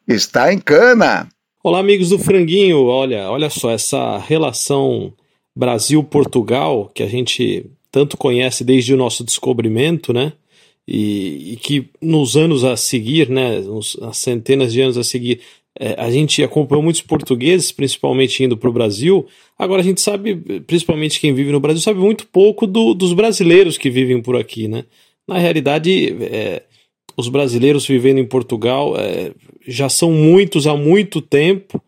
está 0.07 0.53
em 0.53 0.59
cana. 0.61 1.29
Olá, 1.65 1.81
amigos 1.81 2.11
do 2.11 2.19
Franguinho. 2.21 2.85
Olha, 2.85 3.29
olha 3.29 3.51
só 3.51 3.73
essa 3.73 4.19
relação 4.19 5.13
Brasil-Portugal 5.57 6.89
que 6.95 7.03
a 7.03 7.09
gente 7.09 7.69
tanto 7.91 8.17
conhece 8.17 8.63
desde 8.63 8.95
o 8.95 8.97
nosso 8.97 9.25
descobrimento, 9.25 10.13
né? 10.13 10.33
E, 10.90 11.52
e 11.52 11.57
que 11.57 11.90
nos 12.00 12.35
anos 12.35 12.64
a 12.64 12.75
seguir, 12.75 13.28
né, 13.28 13.61
nos, 13.61 13.95
nas 13.97 14.16
centenas 14.16 14.73
de 14.73 14.80
anos 14.80 14.97
a 14.97 15.04
seguir, 15.04 15.40
é, 15.78 15.95
a 15.99 16.11
gente 16.11 16.42
acompanhou 16.42 16.83
muitos 16.83 17.02
portugueses, 17.02 17.71
principalmente 17.71 18.42
indo 18.42 18.57
para 18.57 18.71
o 18.71 18.73
Brasil. 18.73 19.26
Agora 19.59 19.83
a 19.83 19.85
gente 19.85 20.00
sabe, 20.00 20.35
principalmente 20.66 21.21
quem 21.21 21.35
vive 21.35 21.52
no 21.52 21.61
Brasil, 21.61 21.83
sabe 21.83 22.00
muito 22.00 22.26
pouco 22.26 22.66
do, 22.66 22.95
dos 22.95 23.12
brasileiros 23.12 23.76
que 23.76 23.90
vivem 23.90 24.23
por 24.23 24.35
aqui, 24.35 24.66
né? 24.66 24.87
Na 25.26 25.37
realidade, 25.37 26.16
é, 26.23 26.62
os 27.14 27.28
brasileiros 27.28 27.87
vivendo 27.87 28.18
em 28.18 28.26
Portugal 28.26 28.95
é, 28.97 29.33
já 29.66 29.90
são 29.90 30.11
muitos 30.11 30.66
há 30.66 30.75
muito 30.75 31.21
tempo, 31.21 31.83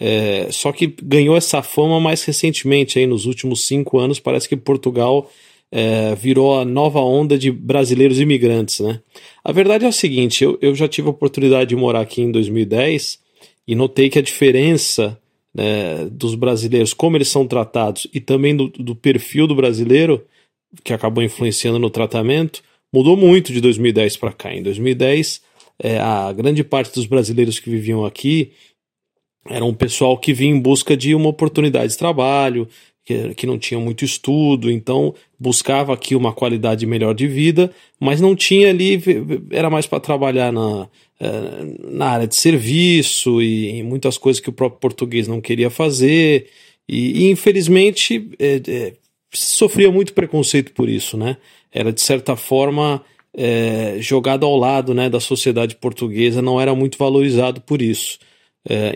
é, 0.00 0.48
só 0.50 0.72
que 0.72 0.92
ganhou 1.00 1.36
essa 1.36 1.62
fama 1.62 2.00
mais 2.00 2.24
recentemente, 2.24 2.98
aí 2.98 3.06
nos 3.06 3.26
últimos 3.26 3.64
cinco 3.64 4.00
anos. 4.00 4.18
Parece 4.18 4.48
que 4.48 4.56
Portugal 4.56 5.30
é, 5.72 6.14
virou 6.14 6.58
a 6.58 6.64
nova 6.64 7.00
onda 7.00 7.38
de 7.38 7.50
brasileiros 7.50 8.18
imigrantes, 8.18 8.80
né? 8.80 9.00
A 9.44 9.52
verdade 9.52 9.84
é 9.84 9.88
o 9.88 9.92
seguinte: 9.92 10.42
eu, 10.42 10.58
eu 10.60 10.74
já 10.74 10.88
tive 10.88 11.08
a 11.08 11.12
oportunidade 11.12 11.70
de 11.70 11.76
morar 11.76 12.00
aqui 12.00 12.22
em 12.22 12.30
2010 12.30 13.18
e 13.66 13.74
notei 13.74 14.10
que 14.10 14.18
a 14.18 14.22
diferença 14.22 15.18
né, 15.54 16.06
dos 16.10 16.34
brasileiros, 16.34 16.92
como 16.92 17.16
eles 17.16 17.28
são 17.28 17.46
tratados 17.46 18.06
e 18.12 18.20
também 18.20 18.56
do, 18.56 18.68
do 18.68 18.94
perfil 18.94 19.46
do 19.46 19.54
brasileiro, 19.54 20.24
que 20.82 20.92
acabou 20.92 21.22
influenciando 21.22 21.78
no 21.78 21.90
tratamento, 21.90 22.62
mudou 22.92 23.16
muito 23.16 23.52
de 23.52 23.60
2010 23.60 24.16
para 24.16 24.32
cá. 24.32 24.52
Em 24.52 24.62
2010, 24.62 25.40
é, 25.78 25.98
a 25.98 26.32
grande 26.32 26.62
parte 26.62 26.94
dos 26.94 27.06
brasileiros 27.06 27.58
que 27.58 27.70
viviam 27.70 28.04
aqui 28.04 28.52
era 29.48 29.64
um 29.64 29.74
pessoal 29.74 30.18
que 30.18 30.32
vinha 30.32 30.54
em 30.54 30.60
busca 30.60 30.96
de 30.96 31.14
uma 31.14 31.28
oportunidade 31.28 31.92
de 31.92 31.98
trabalho, 31.98 32.68
que, 33.10 33.34
que 33.34 33.46
não 33.46 33.58
tinha 33.58 33.80
muito 33.80 34.04
estudo, 34.04 34.70
então 34.70 35.12
buscava 35.38 35.92
aqui 35.92 36.14
uma 36.14 36.32
qualidade 36.32 36.86
melhor 36.86 37.12
de 37.12 37.26
vida, 37.26 37.72
mas 37.98 38.20
não 38.20 38.36
tinha 38.36 38.70
ali, 38.70 39.02
era 39.50 39.68
mais 39.68 39.84
para 39.84 39.98
trabalhar 39.98 40.52
na, 40.52 40.88
eh, 41.18 41.74
na 41.90 42.06
área 42.06 42.26
de 42.28 42.36
serviço 42.36 43.42
e 43.42 43.70
em 43.70 43.82
muitas 43.82 44.16
coisas 44.16 44.40
que 44.40 44.48
o 44.48 44.52
próprio 44.52 44.80
português 44.80 45.26
não 45.26 45.40
queria 45.40 45.70
fazer, 45.70 46.46
e, 46.88 47.24
e 47.24 47.30
infelizmente 47.30 48.30
é, 48.38 48.60
é, 48.68 48.92
sofria 49.32 49.90
muito 49.90 50.12
preconceito 50.12 50.72
por 50.72 50.88
isso, 50.88 51.16
né? 51.16 51.36
Era 51.72 51.92
de 51.92 52.00
certa 52.00 52.36
forma 52.36 53.02
é, 53.34 53.96
jogado 53.98 54.46
ao 54.46 54.56
lado 54.56 54.94
né, 54.94 55.08
da 55.10 55.20
sociedade 55.20 55.76
portuguesa, 55.76 56.40
não 56.42 56.60
era 56.60 56.74
muito 56.74 56.96
valorizado 56.96 57.60
por 57.60 57.82
isso 57.82 58.18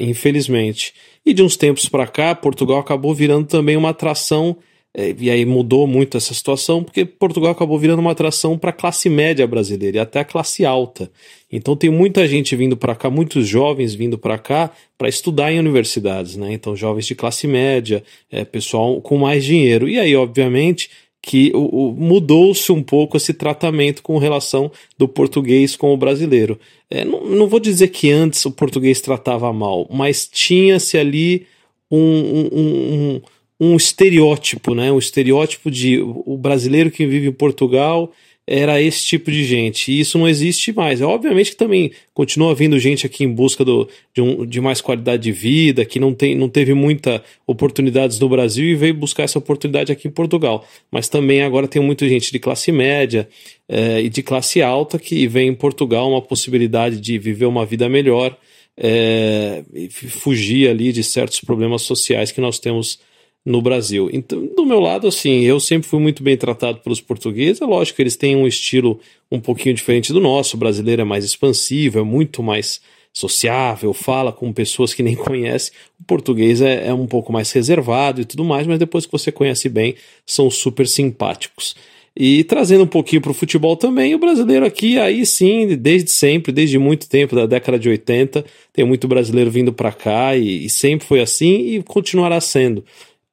infelizmente. 0.01 0.93
E 1.25 1.33
de 1.33 1.43
uns 1.43 1.57
tempos 1.57 1.89
para 1.89 2.07
cá, 2.07 2.35
Portugal 2.35 2.79
acabou 2.79 3.15
virando 3.15 3.47
também 3.47 3.77
uma 3.77 3.91
atração, 3.91 4.57
é, 4.97 5.13
e 5.19 5.29
aí 5.29 5.45
mudou 5.45 5.87
muito 5.87 6.17
essa 6.17 6.33
situação, 6.33 6.85
porque 6.85 7.05
Portugal 7.05 7.51
acabou 7.51 7.79
virando 7.79 7.99
uma 7.99 8.13
atração 8.13 8.57
para 8.57 8.71
a 8.71 8.73
classe 8.73 9.09
média 9.09 9.45
brasileira 9.47 9.97
e 9.97 10.01
até 10.01 10.21
a 10.21 10.25
classe 10.25 10.65
alta. 10.65 11.11
Então 11.51 11.75
tem 11.75 11.91
muita 11.91 12.29
gente 12.29 12.55
vindo 12.55 12.77
para 12.77 12.95
cá, 12.95 13.11
muitos 13.11 13.49
jovens 13.49 13.95
vindo 13.95 14.17
para 14.17 14.39
cá 14.39 14.71
para 14.97 15.09
estudar 15.09 15.51
em 15.51 15.59
universidades, 15.59 16.37
né? 16.37 16.53
Então 16.53 16.77
jovens 16.77 17.07
de 17.07 17.15
classe 17.15 17.47
média, 17.47 18.05
é, 18.31 18.45
pessoal 18.45 19.01
com 19.01 19.19
mais 19.19 19.45
dinheiro. 19.45 19.89
E 19.89 19.99
aí, 19.99 20.15
obviamente, 20.15 20.91
que 21.27 21.51
mudou-se 21.55 22.71
um 22.71 22.83
pouco 22.83 23.17
esse 23.17 23.33
tratamento 23.33 24.03
com 24.03 24.19
relação 24.19 24.71
do 24.99 25.09
português 25.09 25.75
com 25.75 25.95
o 25.95 25.97
brasileiro. 25.97 26.61
É, 26.91 27.03
não, 27.03 27.25
não, 27.25 27.47
vou 27.47 27.59
dizer 27.59 27.89
que 27.89 28.11
antes 28.11 28.45
o 28.45 28.51
português 28.51 29.01
tratava 29.01 29.51
mal, 29.51 29.89
mas 29.91 30.29
tinha-se 30.29 30.99
ali 30.99 31.47
um, 31.91 31.99
um, 31.99 32.49
um, 32.53 33.21
um, 33.59 33.77
estereótipo, 33.77 34.75
né? 34.75 34.93
um 34.93 34.99
estereótipo 34.99 35.71
de 35.71 35.99
o 35.99 36.37
brasileiro 36.37 36.91
que 36.91 37.07
vive 37.07 37.29
em 37.29 37.33
Portugal 37.33 38.13
era 38.47 38.81
esse 38.81 39.05
tipo 39.05 39.31
de 39.31 39.45
gente. 39.45 39.91
E 39.91 40.01
isso 40.01 40.19
não 40.19 40.29
existe 40.29 40.73
mais. 40.73 41.01
Obviamente 41.01 41.51
que 41.51 41.57
também 41.57 41.93
continua 42.13 42.55
vindo 42.55 42.79
gente 42.79 43.07
aqui 43.07 43.25
em 43.25 43.33
busca 43.33 43.65
do, 43.65 43.89
de, 44.13 44.21
um, 44.21 44.45
de 44.45 44.61
mais 44.61 44.81
qualidade 44.81 45.23
de 45.23 45.33
vida, 45.33 45.85
que 45.85 45.99
não, 45.99 46.13
tem, 46.13 46.35
não 46.35 46.49
teve 46.49 46.75
muitas 46.75 47.21
oportunidades 47.47 48.19
no 48.19 48.29
Brasil 48.29 48.65
e 48.65 48.75
veio 48.75 48.95
buscar 48.95 49.23
essa 49.23 49.39
oportunidade 49.39 49.91
aqui 49.91 50.09
em 50.09 50.11
Portugal. 50.11 50.67
Mas 50.91 51.09
também 51.09 51.43
agora 51.43 51.67
tem 51.67 51.81
muita 51.81 52.09
gente 52.09 52.31
de 52.31 52.39
classe 52.39 52.71
média 52.71 53.29
é, 53.69 54.03
e 54.03 54.09
de 54.09 54.23
classe 54.23 54.61
alta 54.61 54.99
que 54.99 55.27
vem 55.27 55.49
em 55.49 55.55
Portugal 55.55 56.11
uma 56.11 56.23
possibilidade 56.23 57.01
de 57.01 57.19
viver 57.19 57.47
uma 57.47 57.65
vida 57.65 57.89
melhor 57.89 58.37
é, 58.77 59.63
e 59.73 59.89
fugir 59.89 60.69
ali 60.69 60.93
de 60.93 61.03
certos 61.03 61.41
problemas 61.41 61.83
sociais 61.83 62.33
que 62.33 62.41
nós 62.41 62.59
temos 62.59 62.99
no 63.45 63.61
Brasil. 63.61 64.09
Então, 64.13 64.47
do 64.47 64.65
meu 64.65 64.81
lado, 64.81 65.07
assim, 65.07 65.41
eu 65.41 65.61
sempre 65.61 65.87
fui 65.87 66.01
muito 66.01 66.23
bem 66.23 66.37
tratado 66.37 66.79
pelos 66.81 67.01
portugueses. 67.01 67.61
É 67.61 67.67
lógico 67.67 67.97
que 67.97 68.03
eles 68.03 68.17
têm 68.17 68.35
um 68.35 68.47
estilo 68.47 68.99
um 69.31 69.39
pouquinho 69.39 69.75
diferente 69.75 70.13
do 70.13 70.21
nosso. 70.21 70.57
O 70.57 70.59
brasileiro 70.59 71.03
é 71.03 71.05
mais 71.05 71.25
expansivo, 71.25 71.99
é 71.99 72.03
muito 72.03 72.43
mais 72.43 72.81
sociável, 73.13 73.93
fala 73.93 74.33
com 74.33 74.53
pessoas 74.53 74.95
que 74.95 75.03
nem 75.03 75.15
conhece. 75.17 75.73
O 76.01 76.05
português 76.05 76.63
é, 76.63 76.89
é 76.89 76.95
um 76.95 77.07
pouco 77.07 77.33
mais 77.33 77.53
reservado 77.53 78.21
e 78.21 78.25
tudo 78.25 78.45
mais, 78.45 78.67
mas 78.67 78.79
depois 78.79 79.05
que 79.05 79.13
você 79.13 79.31
conhece 79.31 79.69
bem, 79.69 79.95
são 80.25 80.51
super 80.51 80.89
simpáticos. 80.89 81.77
E 82.17 82.45
trazendo 82.45 82.85
um 82.85 82.89
pouquinho 82.89 83.21
para 83.21 83.33
o 83.33 83.35
futebol 83.35 83.77
também, 83.77 84.15
o 84.15 84.19
brasileiro 84.19 84.65
aqui, 84.65 84.99
aí 85.01 85.27
sim, 85.27 85.77
desde 85.77 86.13
sempre, 86.13 86.53
desde 86.53 86.79
muito 86.79 87.09
tempo, 87.09 87.35
da 87.35 87.45
década 87.45 87.77
de 87.77 87.89
80, 87.89 88.45
tem 88.73 88.85
muito 88.85 89.09
brasileiro 89.09 89.51
vindo 89.51 89.73
para 89.73 89.91
cá 89.91 90.37
e, 90.37 90.65
e 90.65 90.71
sempre 90.71 91.05
foi 91.05 91.21
assim 91.21 91.75
e 91.75 91.83
continuará 91.83 92.41
sendo 92.41 92.85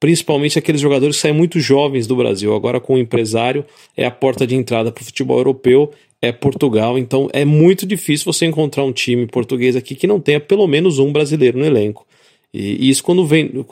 principalmente 0.02 0.58
aqueles 0.58 0.80
jogadores 0.80 1.14
que 1.14 1.22
saem 1.22 1.32
muito 1.32 1.60
jovens 1.60 2.08
do 2.08 2.16
Brasil. 2.16 2.52
Agora, 2.56 2.80
com 2.80 2.94
o 2.94 2.98
empresário, 2.98 3.64
é 3.96 4.04
a 4.04 4.10
porta 4.10 4.44
de 4.44 4.56
entrada 4.56 4.90
para 4.90 5.00
o 5.00 5.04
futebol 5.04 5.38
europeu, 5.38 5.92
é 6.20 6.32
Portugal. 6.32 6.98
Então, 6.98 7.30
é 7.32 7.44
muito 7.44 7.86
difícil 7.86 8.32
você 8.32 8.44
encontrar 8.44 8.82
um 8.82 8.90
time 8.90 9.28
português 9.28 9.76
aqui 9.76 9.94
que 9.94 10.08
não 10.08 10.18
tenha 10.18 10.40
pelo 10.40 10.66
menos 10.66 10.98
um 10.98 11.12
brasileiro 11.12 11.56
no 11.56 11.64
elenco. 11.64 12.04
E, 12.52 12.90
isso 12.90 13.04
quando 13.04 13.24
vem 13.24 13.64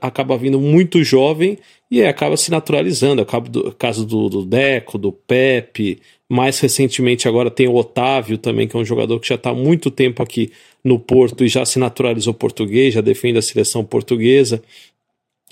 acaba, 0.00 0.36
vindo 0.36 0.60
muito 0.60 1.04
jovem 1.04 1.56
e 1.88 2.02
acaba 2.02 2.36
se 2.36 2.50
naturalizando. 2.50 3.22
Acaba 3.22 3.48
do 3.48 3.70
caso 3.70 4.04
do, 4.04 4.28
do, 4.28 4.44
Deco, 4.44 4.98
do 4.98 5.12
Pepe, 5.12 6.00
mais 6.28 6.58
recentemente 6.58 7.28
agora 7.28 7.52
tem 7.52 7.68
o 7.68 7.76
Otávio 7.76 8.36
também, 8.36 8.66
que 8.66 8.76
é 8.76 8.80
um 8.80 8.84
jogador 8.84 9.20
que 9.20 9.28
já 9.28 9.36
está 9.36 9.50
há 9.50 9.54
muito 9.54 9.92
tempo 9.92 10.24
aqui 10.24 10.50
no 10.82 10.98
Porto 10.98 11.44
e 11.44 11.48
já 11.48 11.64
se 11.64 11.78
naturalizou 11.78 12.34
português, 12.34 12.94
já 12.94 13.00
defende 13.00 13.38
a 13.38 13.42
seleção 13.42 13.84
portuguesa. 13.84 14.60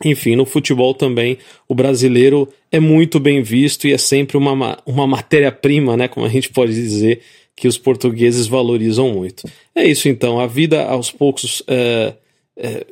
Enfim, 0.05 0.35
no 0.35 0.47
futebol 0.47 0.95
também 0.95 1.37
o 1.69 1.75
brasileiro 1.75 2.49
é 2.73 2.81
muito 2.81 3.21
bem 3.21 3.43
visto 3.43 3.87
e 3.87 3.93
é 3.93 3.99
sempre 3.99 4.37
uma, 4.37 4.79
uma 4.87 5.07
matéria-prima, 5.07 5.97
né, 5.97 6.09
como 6.09 6.25
a 6.25 6.29
gente 6.29 6.49
pode 6.51 6.73
dizer, 6.73 7.21
que 7.55 7.69
os 7.69 7.77
portugueses 7.77 8.47
valorizam 8.47 9.11
muito. 9.11 9.47
É 9.75 9.85
isso 9.85 10.09
então, 10.09 10.41
a 10.41 10.47
vida 10.47 10.85
aos 10.85 11.11
poucos 11.11 11.63
é, 11.69 12.15
é, 12.63 12.85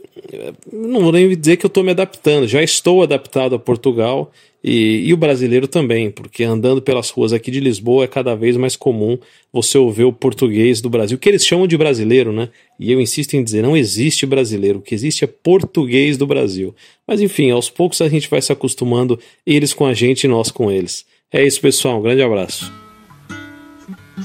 não 0.73 1.03
vou 1.03 1.13
nem 1.13 1.37
dizer 1.37 1.59
que 1.59 1.67
eu 1.67 1.69
estou 1.69 1.85
me 1.85 1.91
adaptando, 1.91 2.49
já 2.49 2.63
estou 2.63 3.03
adaptado 3.03 3.55
a 3.55 3.59
Portugal 3.59 4.33
e, 4.65 5.07
e, 5.07 5.13
o 5.13 5.17
brasileiro 5.17 5.69
também, 5.69 6.11
porque 6.11 6.43
andando 6.43 6.81
pelas 6.81 7.11
ruas 7.11 7.35
aqui 7.35 7.51
de 7.51 7.61
Lisboa 7.61 8.05
é 8.05 8.09
cada 8.09 8.35
vez 8.35 8.57
mais 8.57 8.75
comum 8.75 9.19
você 9.53 9.77
ouvir 9.77 10.05
o 10.05 10.13
português 10.13 10.81
do 10.81 10.89
Brasil, 10.89 11.19
que 11.19 11.29
eles 11.29 11.47
chamam 11.47 11.67
de 11.67 11.77
brasileiro, 11.77 12.33
né? 12.33 12.49
E 12.81 12.91
eu 12.91 12.99
insisto 12.99 13.35
em 13.35 13.45
dizer, 13.45 13.63
não 13.63 13.77
existe 13.77 14.25
brasileiro, 14.25 14.79
o 14.79 14.83
que 14.83 14.95
existe 14.95 15.23
é 15.23 15.27
português 15.27 16.17
do 16.17 16.27
Brasil. 16.27 16.75
Mas 17.07 17.21
enfim, 17.21 17.51
aos 17.51 17.69
poucos 17.69 18.01
a 18.01 18.09
gente 18.09 18.29
vai 18.29 18.41
se 18.41 18.51
acostumando, 18.51 19.21
eles 19.47 19.75
com 19.75 19.85
a 19.85 19.93
gente 19.93 20.25
e 20.25 20.29
nós 20.29 20.51
com 20.51 20.71
eles. 20.71 21.05
É 21.31 21.47
isso, 21.47 21.61
pessoal, 21.61 21.99
um 21.99 22.03
grande 22.03 22.23
abraço. 22.23 22.73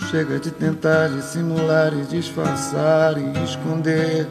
Chega 0.10 0.40
de 0.40 0.52
tentar 0.52 1.10
dissimular 1.10 1.94
e 1.94 2.06
disfarçar 2.06 3.16
e 3.18 3.44
esconder 3.44 4.26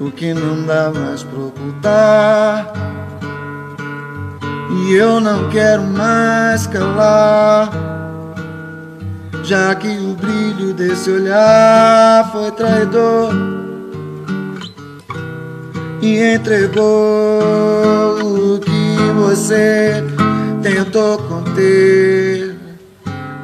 o 0.00 0.10
que 0.10 0.32
não 0.32 0.64
dá 0.64 0.90
mais 0.90 1.22
pra 1.22 1.38
ocultar. 1.38 2.72
E 4.72 4.94
eu 4.94 5.20
não 5.20 5.50
quero 5.50 5.82
mais 5.82 6.66
calar, 6.66 7.70
já 9.44 9.74
que 9.74 9.88
o 9.88 10.14
brilho 10.14 10.72
desse 10.72 11.10
olhar 11.10 12.30
foi 12.32 12.50
traidor 12.52 13.34
e 16.00 16.34
entregou 16.34 16.82
o 18.22 18.58
que 18.60 18.96
você 19.16 20.02
tentou 20.62 21.18
conter, 21.18 22.56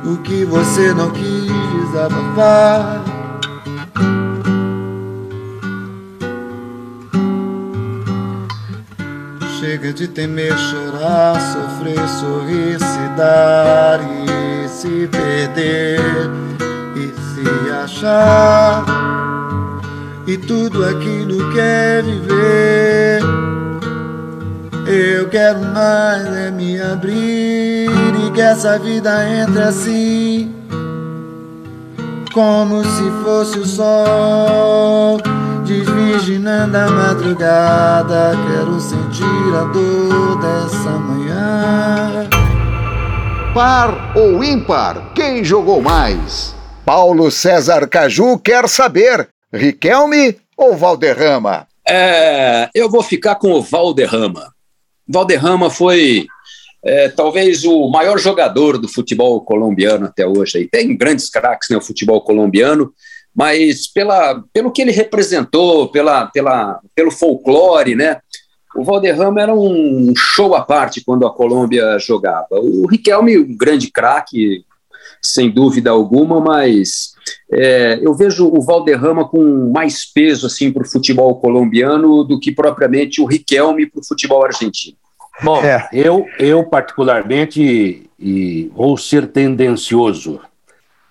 o 0.04 0.16
que 0.18 0.44
você 0.44 0.94
não 0.94 1.10
quis 1.10 1.52
desabafar. 1.90 3.15
Chega 9.66 9.92
de 9.92 10.06
temer, 10.06 10.56
chorar, 10.56 11.34
sofrer, 11.40 12.08
sorrir, 12.20 12.78
se 12.78 13.16
dar 13.16 13.98
e 14.00 14.68
se 14.68 15.08
perder 15.08 15.98
e 16.94 17.08
se 17.08 17.72
achar. 17.72 18.84
E 20.24 20.36
tudo 20.36 20.84
aquilo 20.84 21.52
quer 21.52 22.04
viver. 22.04 23.22
Eu 24.86 25.28
quero 25.30 25.58
mais 25.58 26.24
é 26.26 26.52
me 26.52 26.80
abrir 26.80 27.88
e 27.88 28.30
que 28.32 28.40
essa 28.40 28.78
vida 28.78 29.28
entre 29.28 29.62
assim, 29.62 30.54
como 32.32 32.84
se 32.84 33.10
fosse 33.24 33.58
o 33.58 33.66
sol 33.66 35.20
Desvirginando 35.66 36.76
a 36.76 36.88
madrugada, 36.88 38.34
quero 38.46 38.80
sentir 38.80 39.24
a 39.52 39.64
dor 39.64 40.40
dessa 40.40 40.90
manhã. 40.90 42.28
Par 43.52 44.16
ou 44.16 44.44
ímpar? 44.44 45.12
Quem 45.12 45.42
jogou 45.42 45.82
mais? 45.82 46.54
Paulo 46.84 47.32
César 47.32 47.88
Caju 47.88 48.38
quer 48.38 48.68
saber: 48.68 49.28
Riquelme 49.52 50.36
ou 50.56 50.76
Valderrama? 50.76 51.66
É, 51.84 52.70
eu 52.72 52.88
vou 52.88 53.02
ficar 53.02 53.34
com 53.34 53.50
o 53.50 53.60
Valderrama. 53.60 54.52
Valderrama 55.08 55.68
foi 55.68 56.26
é, 56.84 57.08
talvez 57.08 57.64
o 57.64 57.88
maior 57.90 58.18
jogador 58.18 58.78
do 58.78 58.86
futebol 58.86 59.40
colombiano 59.40 60.06
até 60.06 60.24
hoje. 60.24 60.58
Aí. 60.58 60.68
Tem 60.68 60.96
grandes 60.96 61.28
craques 61.28 61.68
no 61.70 61.76
né, 61.76 61.82
futebol 61.82 62.20
colombiano, 62.20 62.92
mas 63.36 63.86
pela, 63.86 64.42
pelo 64.52 64.70
que 64.70 64.80
ele 64.80 64.92
representou, 64.92 65.88
pela, 65.88 66.26
pela, 66.26 66.80
pelo 66.94 67.10
folclore, 67.10 67.94
né? 67.94 68.18
O 68.74 68.82
Valderrama 68.82 69.40
era 69.40 69.54
um 69.54 70.12
show 70.16 70.54
à 70.54 70.62
parte 70.62 71.02
quando 71.04 71.26
a 71.26 71.32
Colômbia 71.32 71.98
jogava. 71.98 72.48
O 72.52 72.86
Riquelme, 72.86 73.38
um 73.38 73.56
grande 73.56 73.90
craque, 73.90 74.64
sem 75.22 75.50
dúvida 75.50 75.90
alguma, 75.90 76.40
mas 76.40 77.14
é, 77.52 77.98
eu 78.02 78.14
vejo 78.14 78.48
o 78.48 78.62
Valderrama 78.62 79.28
com 79.28 79.70
mais 79.72 80.04
peso 80.04 80.46
assim 80.46 80.72
para 80.72 80.82
o 80.82 80.88
futebol 80.88 81.38
colombiano 81.38 82.24
do 82.24 82.40
que 82.40 82.52
propriamente 82.52 83.20
o 83.20 83.26
Riquelme 83.26 83.86
para 83.86 84.00
o 84.00 84.06
futebol 84.06 84.44
argentino. 84.44 84.96
Bom, 85.42 85.62
é. 85.62 85.88
eu, 85.92 86.26
eu 86.38 86.64
particularmente 86.64 88.08
e 88.18 88.70
vou 88.74 88.96
ser 88.96 89.26
tendencioso, 89.26 90.40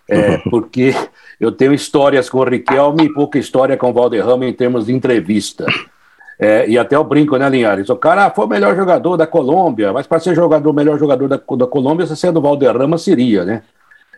é, 0.09 0.37
porque 0.49 0.95
eu 1.39 1.51
tenho 1.51 1.73
histórias 1.73 2.29
com 2.29 2.39
o 2.39 2.43
Riquelme 2.43 3.05
e 3.05 3.13
pouca 3.13 3.37
história 3.37 3.75
com 3.75 3.89
o 3.89 3.93
Valderrama 3.93 4.45
em 4.45 4.53
termos 4.53 4.85
de 4.85 4.93
entrevista. 4.93 5.65
É, 6.39 6.67
e 6.67 6.77
até 6.77 6.95
eu 6.95 7.03
brinco, 7.03 7.37
né, 7.37 7.49
Linhares? 7.49 7.89
O 7.89 7.95
cara 7.95 8.29
foi 8.29 8.45
o 8.45 8.49
melhor 8.49 8.75
jogador 8.75 9.17
da 9.17 9.27
Colômbia, 9.27 9.93
mas 9.93 10.05
para 10.05 10.19
ser 10.19 10.35
jogador, 10.35 10.69
o 10.69 10.73
melhor 10.73 10.97
jogador 10.97 11.27
da, 11.27 11.37
da 11.37 11.67
Colômbia, 11.67 12.05
você 12.05 12.15
sendo 12.15 12.41
Valderrama 12.41 12.97
seria, 12.97 13.45
né? 13.45 13.63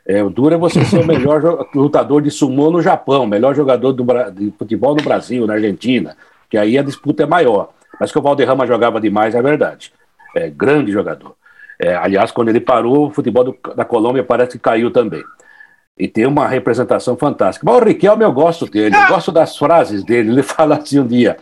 É, 0.06 0.24
o 0.24 0.30
duro 0.30 0.56
é 0.56 0.58
você 0.58 0.84
ser 0.86 1.00
o 1.00 1.06
melhor 1.06 1.68
lutador 1.76 2.22
de 2.22 2.32
sumô 2.32 2.72
no 2.72 2.82
Japão, 2.82 3.28
melhor 3.28 3.54
jogador 3.54 3.92
do, 3.92 4.06
de 4.32 4.54
futebol 4.58 4.96
no 4.96 5.04
Brasil, 5.04 5.46
na 5.46 5.56
Argentina, 5.56 6.16
que 6.50 6.58
aí 6.58 6.78
a 6.78 6.82
disputa 6.82 7.24
é 7.24 7.26
maior. 7.26 7.72
Mas 8.00 8.12
que 8.12 8.18
o 8.18 8.22
Valderrama 8.22 8.66
jogava 8.66 9.02
demais, 9.02 9.36
é 9.36 9.42
verdade. 9.42 9.92
É 10.36 10.50
grande 10.50 10.92
jogador. 10.92 11.36
É, 11.80 11.96
aliás, 11.96 12.32
quando 12.32 12.50
ele 12.50 12.60
parou, 12.60 13.08
o 13.08 13.12
futebol 13.12 13.44
do, 13.44 13.58
da 13.76 13.84
Colômbia 13.84 14.24
parece 14.24 14.54
que 14.54 14.60
caiu 14.60 14.92
também 14.92 15.24
e 15.98 16.08
tem 16.08 16.26
uma 16.26 16.48
representação 16.48 17.18
fantástica. 17.18 17.66
Mas 17.66 17.82
o 17.82 17.86
Riquelme 17.86 18.24
eu 18.24 18.32
gosto 18.32 18.66
dele, 18.66 18.96
eu 18.96 19.08
gosto 19.08 19.32
das 19.32 19.58
frases 19.58 20.04
dele. 20.04 20.32
Ele 20.32 20.44
fala 20.44 20.78
assim 20.78 21.00
um 21.00 21.08
dia: 21.08 21.38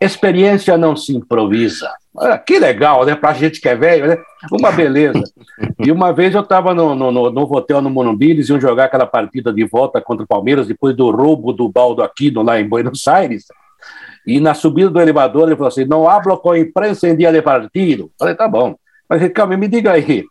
experiência 0.00 0.76
não 0.76 0.96
se 0.96 1.14
improvisa. 1.14 1.90
Que 2.46 2.58
legal, 2.58 3.04
né? 3.04 3.14
Pra 3.14 3.34
gente 3.34 3.60
que 3.60 3.68
é 3.68 3.76
velho, 3.76 4.06
né? 4.08 4.18
Uma 4.50 4.72
beleza. 4.72 5.22
E 5.78 5.92
uma 5.92 6.12
vez 6.12 6.34
eu 6.34 6.40
estava 6.40 6.74
no, 6.74 6.94
no, 6.94 7.12
no, 7.12 7.30
no 7.30 7.42
hotel 7.54 7.82
no 7.82 7.90
Morumbi, 7.90 8.30
eles 8.30 8.48
iam 8.48 8.58
jogar 8.58 8.84
aquela 8.84 9.06
partida 9.06 9.52
de 9.52 9.64
volta 9.66 10.00
contra 10.00 10.24
o 10.24 10.26
Palmeiras 10.26 10.66
depois 10.66 10.96
do 10.96 11.10
roubo 11.10 11.52
do 11.52 11.68
Baldo 11.68 12.02
Aquino 12.02 12.42
lá 12.42 12.58
em 12.58 12.66
Buenos 12.66 13.06
Aires. 13.06 13.44
E 14.26 14.40
na 14.40 14.54
subida 14.54 14.90
do 14.90 15.00
elevador 15.00 15.46
ele 15.46 15.56
falou 15.56 15.68
assim: 15.68 15.84
não 15.84 16.08
hablo 16.08 16.36
com 16.38 16.50
a 16.50 16.58
imprensa 16.58 17.06
em 17.06 17.16
dia 17.16 17.30
de 17.30 17.42
partido. 17.42 18.10
Falei, 18.18 18.34
tá 18.34 18.48
bom. 18.48 18.74
Mas, 19.08 19.20
Ricardo, 19.20 19.56
me 19.56 19.68
diga 19.68 19.92
aí, 19.92 20.24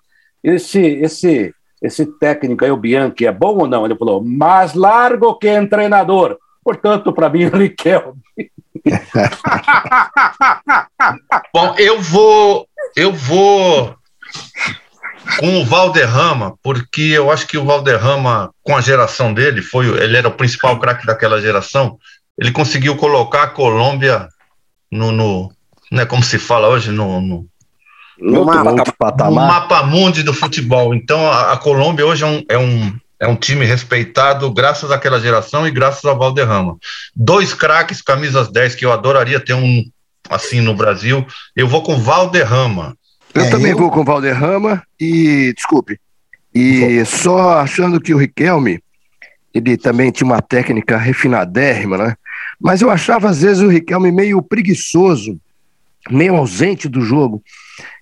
esse, 0.44 0.82
esse 0.82 1.54
esse 1.86 2.06
técnico 2.06 2.66
aí, 2.66 2.72
o 2.72 2.78
Bianchi, 2.78 3.26
é 3.26 3.32
bom 3.32 3.60
ou 3.60 3.68
não? 3.68 3.86
Ele 3.86 3.96
falou, 3.96 4.24
mais 4.24 4.74
largo 4.74 5.36
que 5.36 5.66
treinador. 5.68 6.38
Portanto, 6.64 7.14
para 7.14 7.30
mim, 7.30 7.46
o 7.54 7.56
Riquelme. 7.56 8.20
bom, 11.54 11.76
eu 11.78 12.02
vou, 12.02 12.68
eu 12.96 13.14
vou 13.14 13.96
com 15.40 15.62
o 15.62 15.66
Valderrama, 15.66 16.58
porque 16.62 17.02
eu 17.02 17.32
acho 17.32 17.48
que 17.48 17.58
o 17.58 17.66
Valderrama, 17.66 18.52
com 18.64 18.76
a 18.76 18.82
geração 18.82 19.34
dele, 19.34 19.62
foi, 19.62 19.88
ele 20.02 20.18
era 20.18 20.28
o 20.28 20.34
principal 20.34 20.80
craque 20.80 21.06
daquela 21.06 21.40
geração, 21.40 21.98
ele 22.38 22.52
conseguiu 22.52 22.98
colocar 22.98 23.44
a 23.44 23.48
Colômbia 23.48 24.28
no, 24.92 25.12
no 25.12 25.52
né, 25.92 26.06
como 26.06 26.24
se 26.24 26.38
fala 26.38 26.68
hoje, 26.68 26.92
no, 26.92 27.22
no 27.22 27.48
no, 28.20 28.46
mapa, 28.46 28.94
patamar. 28.98 29.30
no 29.30 29.36
mapa 29.36 29.84
mundi 29.84 30.24
do 30.24 30.34
futebol. 30.34 30.94
Então, 30.94 31.28
a, 31.28 31.54
a 31.54 31.58
Colômbia 31.58 32.06
hoje 32.06 32.24
é 32.24 32.28
um, 32.28 32.44
é, 32.50 32.58
um, 32.58 32.98
é 33.20 33.28
um 33.28 33.36
time 33.36 33.66
respeitado 33.66 34.52
graças 34.52 34.92
àquela 34.92 35.20
geração 35.20 35.68
e 35.68 35.72
graças 35.72 36.06
ao 36.06 36.18
Valderrama. 36.18 36.78
Dois 37.16 37.54
craques, 37.54 38.02
camisas 38.02 38.50
10, 38.50 38.76
que 38.76 38.86
eu 38.86 38.92
adoraria 38.92 39.40
ter 39.40 39.54
um 39.54 39.84
assim 40.30 40.62
no 40.62 40.76
Brasil. 40.76 41.26
Eu 41.56 41.68
vou 41.68 41.84
com 41.84 41.98
Valderrama. 41.98 42.96
Eu 43.34 43.44
é, 43.44 43.50
também 43.50 43.72
eu... 43.72 43.78
vou 43.78 43.92
com 43.92 44.02
o 44.02 44.06
Valderrama 44.06 44.82
e, 45.00 45.54
desculpe, 45.56 46.00
e 46.54 47.04
só 47.04 47.60
achando 47.60 48.00
que 48.00 48.14
o 48.14 48.18
Riquelme, 48.18 48.82
ele 49.54 49.76
também 49.76 50.10
tinha 50.10 50.26
uma 50.26 50.42
técnica 50.42 50.98
refinadérrima, 50.98 51.98
né? 51.98 52.16
Mas 52.58 52.82
eu 52.82 52.90
achava 52.90 53.30
às 53.30 53.42
vezes 53.42 53.62
o 53.62 53.68
Riquelme 53.68 54.10
meio 54.10 54.42
preguiçoso, 54.42 55.38
meio 56.10 56.36
ausente 56.36 56.88
do 56.88 57.02
jogo. 57.02 57.42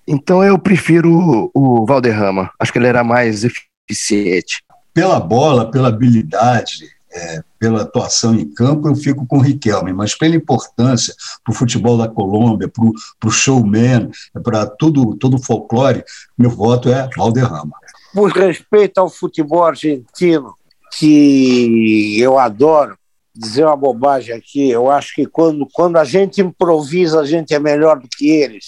Então 0.06 0.42
eu 0.44 0.58
prefiro 0.58 1.50
o, 1.54 1.82
o 1.82 1.86
Valderrama. 1.86 2.50
Acho 2.58 2.72
que 2.72 2.78
ele 2.78 2.86
era 2.86 3.02
mais 3.02 3.44
eficiente. 3.44 4.62
Pela 4.92 5.18
bola, 5.18 5.70
pela 5.70 5.88
habilidade, 5.88 6.88
é, 7.12 7.42
pela 7.58 7.82
atuação 7.82 8.34
em 8.34 8.52
campo, 8.52 8.88
eu 8.88 8.94
fico 8.94 9.26
com 9.26 9.38
o 9.38 9.40
Riquelme, 9.40 9.92
mas 9.92 10.14
pela 10.14 10.34
importância 10.34 11.14
para 11.44 11.52
o 11.52 11.54
futebol 11.54 11.96
da 11.96 12.08
Colômbia, 12.08 12.68
para 12.68 13.28
o 13.28 13.32
showman, 13.32 14.10
para 14.42 14.66
tudo, 14.66 15.16
todo 15.16 15.36
o 15.36 15.42
folclore, 15.42 16.04
meu 16.36 16.50
voto 16.50 16.88
é 16.90 17.08
Valderrama. 17.16 17.72
Por 18.12 18.30
respeito 18.30 18.98
ao 18.98 19.08
futebol 19.08 19.64
argentino, 19.64 20.54
que 20.98 22.18
eu 22.20 22.38
adoro, 22.38 22.96
dizer 23.34 23.64
uma 23.64 23.76
bobagem 23.76 24.34
aqui, 24.34 24.70
eu 24.70 24.90
acho 24.90 25.14
que 25.14 25.26
quando, 25.26 25.66
quando 25.72 25.96
a 25.96 26.04
gente 26.04 26.40
improvisa, 26.40 27.20
a 27.20 27.26
gente 27.26 27.52
é 27.52 27.58
melhor 27.58 27.98
do 27.98 28.08
que 28.08 28.28
eles. 28.28 28.66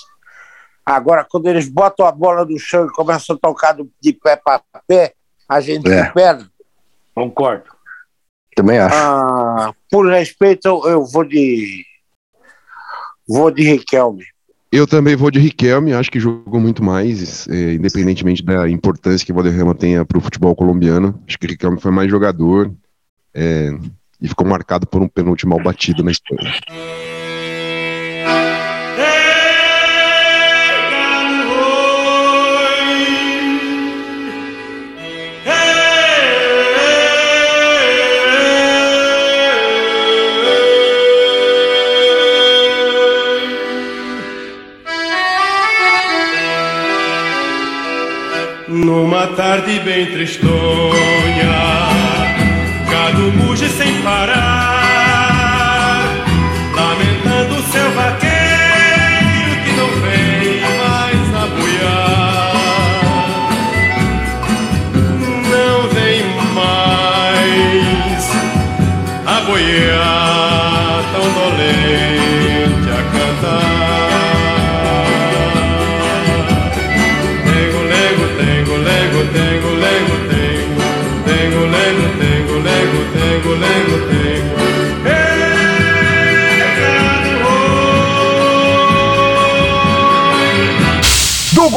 Agora, 0.85 1.25
quando 1.29 1.47
eles 1.47 1.69
botam 1.69 2.07
a 2.07 2.13
bola 2.13 2.45
no 2.45 2.59
chão 2.59 2.87
e 2.87 2.91
começam 2.91 3.37
a 3.37 3.39
tocar 3.39 3.77
de 4.01 4.13
pé 4.13 4.37
para 4.37 4.61
pé, 4.87 5.15
a 5.49 5.61
gente 5.61 5.89
é. 5.91 6.11
perde. 6.11 6.49
Concordo. 7.15 7.65
Também 8.55 8.79
acho. 8.79 8.95
Ah, 8.95 9.73
por 9.91 10.09
respeito, 10.09 10.69
eu 10.89 11.05
vou 11.05 11.25
de. 11.25 11.85
Vou 13.29 13.51
de 13.51 13.63
Riquelme. 13.63 14.25
Eu 14.71 14.87
também 14.87 15.17
vou 15.17 15.31
de 15.31 15.39
Riquelme, 15.39 15.93
acho 15.93 16.11
que 16.11 16.21
jogou 16.21 16.61
muito 16.61 16.83
mais, 16.83 17.47
é, 17.49 17.75
independentemente 17.75 18.45
da 18.45 18.69
importância 18.69 19.25
que 19.25 19.33
o 19.33 19.35
Valderrama 19.35 19.75
tenha 19.75 20.05
para 20.05 20.19
o 20.19 20.21
futebol 20.21 20.55
colombiano. 20.55 21.21
Acho 21.27 21.39
que 21.39 21.47
o 21.47 21.51
Riquelme 21.51 21.81
foi 21.81 21.91
mais 21.91 22.11
jogador 22.11 22.73
é, 23.35 23.71
e 24.21 24.29
ficou 24.29 24.47
marcado 24.47 24.87
por 24.87 25.03
um 25.03 25.09
penúltimo 25.09 25.55
mal 25.55 25.63
batido 25.63 26.03
na 26.03 26.11
história. 26.11 26.53
Numa 48.69 49.29
tarde 49.29 49.79
bem 49.81 50.07
tristonha, 50.07 51.76
gado 53.17 53.33
muge 53.33 53.69
sem 53.71 54.03
parar, 54.03 54.76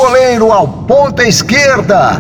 goleiro 0.10 0.52
ao 0.52 0.68
ponta 0.88 1.24
esquerda, 1.24 2.14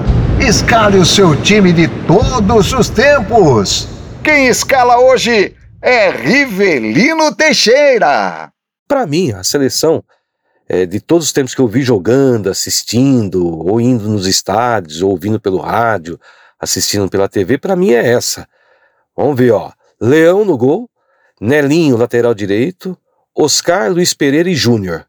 escale 0.47 0.99
o 0.99 1.05
seu 1.05 1.35
time 1.41 1.73
de 1.73 1.87
todos 2.05 2.71
os 2.71 2.87
tempos. 2.87 3.87
Quem 4.23 4.45
escala 4.45 4.99
hoje 4.99 5.55
é 5.81 6.11
Rivelino 6.11 7.33
Teixeira. 7.33 8.51
Para 8.87 9.07
mim, 9.07 9.31
a 9.31 9.43
seleção 9.43 10.03
é, 10.67 10.85
de 10.85 10.99
todos 10.99 11.25
os 11.25 11.33
tempos 11.33 11.55
que 11.55 11.61
eu 11.61 11.67
vi 11.67 11.81
jogando, 11.81 12.51
assistindo, 12.51 13.43
ou 13.43 13.81
indo 13.81 14.07
nos 14.07 14.27
estádios, 14.27 15.01
ou 15.01 15.09
ouvindo 15.09 15.39
pelo 15.39 15.57
rádio, 15.57 16.19
assistindo 16.59 17.09
pela 17.09 17.27
TV, 17.27 17.57
para 17.57 17.75
mim 17.75 17.89
é 17.89 18.07
essa. 18.07 18.47
Vamos 19.17 19.35
ver, 19.35 19.49
ó. 19.49 19.71
Leão 19.99 20.45
no 20.45 20.55
gol, 20.55 20.87
Nelinho, 21.41 21.97
lateral 21.97 22.35
direito, 22.35 22.95
Oscar, 23.35 23.91
Luiz 23.91 24.13
Pereira 24.13 24.47
e 24.47 24.53
Júnior. 24.53 25.08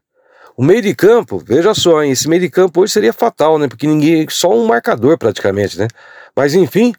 O 0.61 0.63
meio 0.63 0.79
de 0.79 0.93
campo, 0.93 1.41
veja 1.43 1.73
só, 1.73 2.03
hein, 2.03 2.11
esse 2.11 2.29
meio 2.29 2.39
de 2.39 2.47
campo 2.47 2.81
hoje 2.81 2.93
seria 2.93 3.11
fatal, 3.11 3.57
né? 3.57 3.67
Porque 3.67 3.87
ninguém, 3.87 4.27
só 4.29 4.55
um 4.55 4.67
marcador 4.67 5.17
praticamente, 5.17 5.75
né? 5.75 5.87
Mas 6.35 6.53
enfim, 6.53 6.93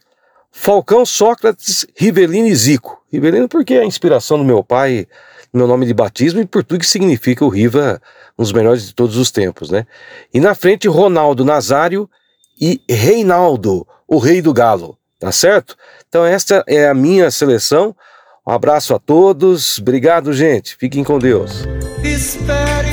Falcão, 0.50 1.06
Sócrates, 1.06 1.86
Rivelino 1.94 2.48
e 2.48 2.56
Zico. 2.56 3.00
Rivelino 3.12 3.48
porque 3.48 3.74
é 3.74 3.82
a 3.82 3.84
inspiração 3.84 4.36
do 4.36 4.42
meu 4.42 4.64
pai, 4.64 5.06
meu 5.54 5.68
nome 5.68 5.86
de 5.86 5.94
batismo 5.94 6.40
e 6.40 6.44
por 6.44 6.64
tudo 6.64 6.80
que 6.80 6.86
significa 6.86 7.44
o 7.44 7.48
Riva, 7.48 8.02
um 8.36 8.42
dos 8.42 8.52
melhores 8.52 8.88
de 8.88 8.94
todos 8.96 9.16
os 9.16 9.30
tempos, 9.30 9.70
né? 9.70 9.86
E 10.34 10.40
na 10.40 10.56
frente, 10.56 10.88
Ronaldo 10.88 11.44
Nazário 11.44 12.10
e 12.60 12.82
Reinaldo, 12.90 13.86
o 14.08 14.18
rei 14.18 14.42
do 14.42 14.52
galo, 14.52 14.98
tá 15.20 15.30
certo? 15.30 15.76
Então 16.08 16.26
esta 16.26 16.64
é 16.66 16.88
a 16.88 16.94
minha 16.94 17.30
seleção. 17.30 17.94
Um 18.44 18.50
abraço 18.50 18.92
a 18.92 18.98
todos. 18.98 19.78
Obrigado, 19.78 20.32
gente. 20.32 20.74
Fiquem 20.76 21.04
com 21.04 21.16
Deus. 21.16 21.62
Espere 22.02 22.91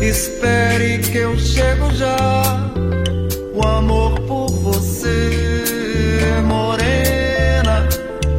Espere 0.00 0.98
que 0.98 1.18
eu 1.18 1.38
chego 1.38 1.92
já. 1.94 2.16
O 3.52 3.66
amor 3.66 4.18
por 4.20 4.48
você, 4.48 6.40
morena, 6.46 7.86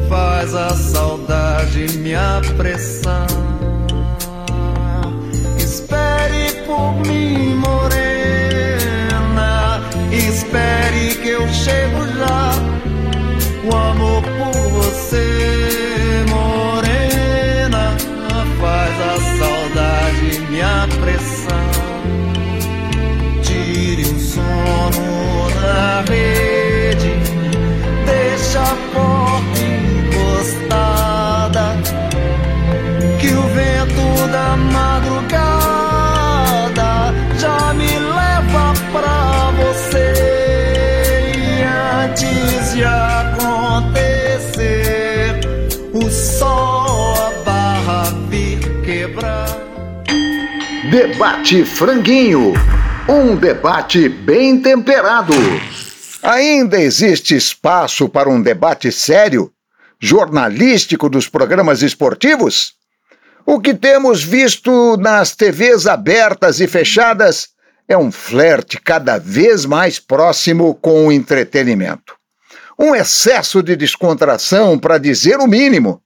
faz 0.08 0.54
a 0.54 0.70
saudade 0.70 1.98
me 1.98 2.16
apressar. 2.16 3.28
Espere 5.56 6.64
por 6.66 6.94
mim, 7.06 7.54
morena. 7.54 7.80
Espere 10.10 11.14
que 11.22 11.28
eu 11.28 11.48
chego 11.48 12.06
já 12.06 12.11
sono 24.62 25.48
na 25.60 26.02
rede, 26.02 27.12
deixa 28.06 28.60
a 28.60 28.76
porta 28.92 29.60
encostada, 30.14 31.66
que 33.20 33.28
o 33.32 33.42
vento 33.48 34.06
da 34.30 34.56
madrugada 34.56 35.70
já 37.38 37.74
me 37.74 37.98
leva 37.98 38.74
pra 38.92 39.50
você. 39.56 40.08
Antes 42.04 42.74
de 42.74 42.84
Debate 50.90 51.64
Franguinho. 51.64 52.52
Um 53.08 53.34
debate 53.34 54.08
bem 54.08 54.62
temperado. 54.62 55.32
Ainda 56.22 56.80
existe 56.80 57.34
espaço 57.34 58.08
para 58.08 58.28
um 58.28 58.40
debate 58.40 58.92
sério, 58.92 59.52
jornalístico 59.98 61.08
dos 61.08 61.28
programas 61.28 61.82
esportivos? 61.82 62.74
O 63.44 63.60
que 63.60 63.74
temos 63.74 64.22
visto 64.22 64.96
nas 64.98 65.34
TVs 65.34 65.88
abertas 65.88 66.60
e 66.60 66.68
fechadas 66.68 67.48
é 67.88 67.98
um 67.98 68.12
flerte 68.12 68.80
cada 68.80 69.18
vez 69.18 69.66
mais 69.66 69.98
próximo 69.98 70.76
com 70.76 71.08
o 71.08 71.12
entretenimento. 71.12 72.14
Um 72.78 72.94
excesso 72.94 73.64
de 73.64 73.74
descontração, 73.74 74.78
para 74.78 74.96
dizer 74.98 75.38
o 75.38 75.48
mínimo. 75.48 76.00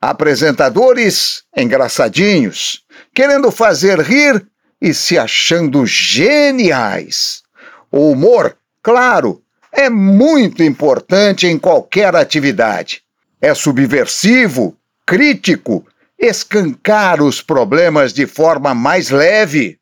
Apresentadores 0.00 1.44
engraçadinhos, 1.56 2.82
querendo 3.14 3.52
fazer 3.52 4.00
rir 4.00 4.44
e 4.80 4.94
se 4.94 5.18
achando 5.18 5.84
geniais. 5.86 7.42
O 7.90 8.10
humor, 8.10 8.56
claro, 8.82 9.42
é 9.72 9.88
muito 9.90 10.62
importante 10.62 11.46
em 11.46 11.58
qualquer 11.58 12.14
atividade. 12.14 13.02
É 13.40 13.54
subversivo, 13.54 14.76
crítico 15.06 15.86
escancar 16.18 17.22
os 17.22 17.40
problemas 17.40 18.12
de 18.12 18.26
forma 18.26 18.74
mais 18.74 19.10
leve? 19.10 19.78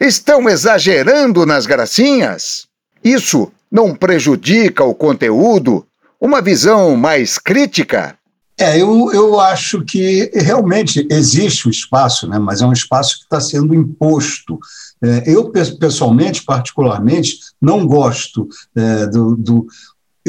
Estão 0.00 0.48
exagerando 0.48 1.46
nas 1.46 1.64
gracinhas? 1.64 2.66
Isso 3.04 3.52
não 3.70 3.94
prejudica 3.94 4.82
o 4.84 4.94
conteúdo? 4.94 5.86
Uma 6.20 6.42
visão 6.42 6.96
mais 6.96 7.38
crítica? 7.38 8.18
É, 8.58 8.80
eu, 8.80 9.12
eu 9.12 9.38
acho 9.38 9.84
que 9.84 10.30
realmente 10.34 11.06
existe 11.10 11.68
o 11.68 11.70
espaço, 11.70 12.26
né, 12.26 12.38
mas 12.38 12.62
é 12.62 12.66
um 12.66 12.72
espaço 12.72 13.18
que 13.18 13.24
está 13.24 13.38
sendo 13.40 13.74
imposto. 13.74 14.58
É, 15.02 15.24
eu, 15.26 15.50
pessoalmente, 15.50 16.42
particularmente, 16.42 17.38
não 17.60 17.86
gosto 17.86 18.48
é, 18.74 19.06
do, 19.06 19.36
do 19.36 19.66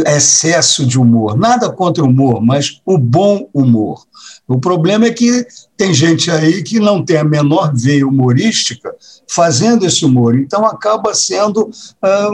excesso 0.05 0.85
de 0.85 0.99
humor. 0.99 1.37
Nada 1.37 1.71
contra 1.71 2.03
o 2.03 2.07
humor, 2.07 2.41
mas 2.41 2.81
o 2.85 2.97
bom 2.97 3.49
humor. 3.53 4.05
O 4.47 4.59
problema 4.59 5.05
é 5.05 5.13
que 5.13 5.45
tem 5.75 5.93
gente 5.93 6.29
aí 6.29 6.61
que 6.63 6.79
não 6.79 7.03
tem 7.03 7.17
a 7.17 7.23
menor 7.23 7.71
veia 7.73 8.07
humorística 8.07 8.93
fazendo 9.27 9.85
esse 9.85 10.05
humor, 10.05 10.37
então 10.37 10.65
acaba 10.65 11.13
sendo 11.13 11.69
ah, 12.01 12.29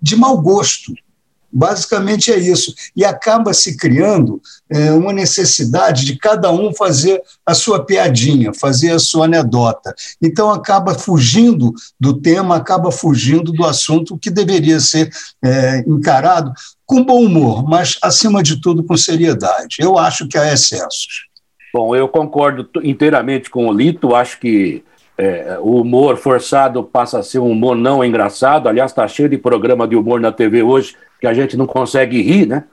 de 0.00 0.16
mau 0.16 0.40
gosto. 0.40 0.92
Basicamente 1.56 2.32
é 2.32 2.36
isso. 2.36 2.74
E 2.96 3.04
acaba 3.04 3.54
se 3.54 3.76
criando 3.76 4.42
é, 4.68 4.90
uma 4.90 5.12
necessidade 5.12 6.04
de 6.04 6.16
cada 6.16 6.50
um 6.50 6.74
fazer 6.74 7.22
a 7.46 7.54
sua 7.54 7.84
piadinha, 7.84 8.52
fazer 8.52 8.90
a 8.90 8.98
sua 8.98 9.26
anedota. 9.26 9.94
Então 10.20 10.50
acaba 10.50 10.94
fugindo 10.94 11.72
do 12.00 12.20
tema, 12.20 12.56
acaba 12.56 12.90
fugindo 12.90 13.52
do 13.52 13.64
assunto 13.64 14.18
que 14.18 14.30
deveria 14.30 14.80
ser 14.80 15.08
é, 15.44 15.84
encarado 15.86 16.52
com 16.84 17.04
bom 17.04 17.24
humor, 17.24 17.62
mas 17.62 17.96
acima 18.02 18.42
de 18.42 18.60
tudo 18.60 18.82
com 18.82 18.96
seriedade. 18.96 19.76
Eu 19.78 19.96
acho 19.96 20.26
que 20.26 20.36
há 20.36 20.52
excessos. 20.52 21.28
Bom, 21.72 21.94
eu 21.94 22.08
concordo 22.08 22.68
inteiramente 22.82 23.48
com 23.48 23.68
o 23.68 23.72
Lito, 23.72 24.14
acho 24.14 24.40
que 24.40 24.82
é, 25.16 25.56
o 25.60 25.80
humor 25.80 26.16
forçado 26.16 26.82
passa 26.82 27.20
a 27.20 27.22
ser 27.22 27.38
um 27.38 27.50
humor 27.50 27.76
não 27.76 28.04
engraçado. 28.04 28.68
Aliás, 28.68 28.90
está 28.90 29.06
cheio 29.06 29.28
de 29.28 29.38
programa 29.38 29.86
de 29.86 29.94
humor 29.94 30.20
na 30.20 30.32
TV 30.32 30.62
hoje 30.62 30.96
que 31.24 31.28
a 31.28 31.32
gente 31.32 31.56
não 31.56 31.66
consegue 31.66 32.20
rir, 32.20 32.44
né? 32.44 32.64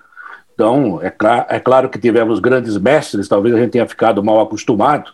Então, 0.53 0.99
é, 1.01 1.09
cl 1.09 1.45
é 1.47 1.57
claro 1.57 1.87
que 1.87 1.97
tivemos 1.97 2.37
grandes 2.41 2.77
mestres, 2.77 3.29
talvez 3.29 3.55
a 3.55 3.57
gente 3.57 3.71
tenha 3.71 3.87
ficado 3.87 4.21
mal 4.21 4.41
acostumado, 4.41 5.11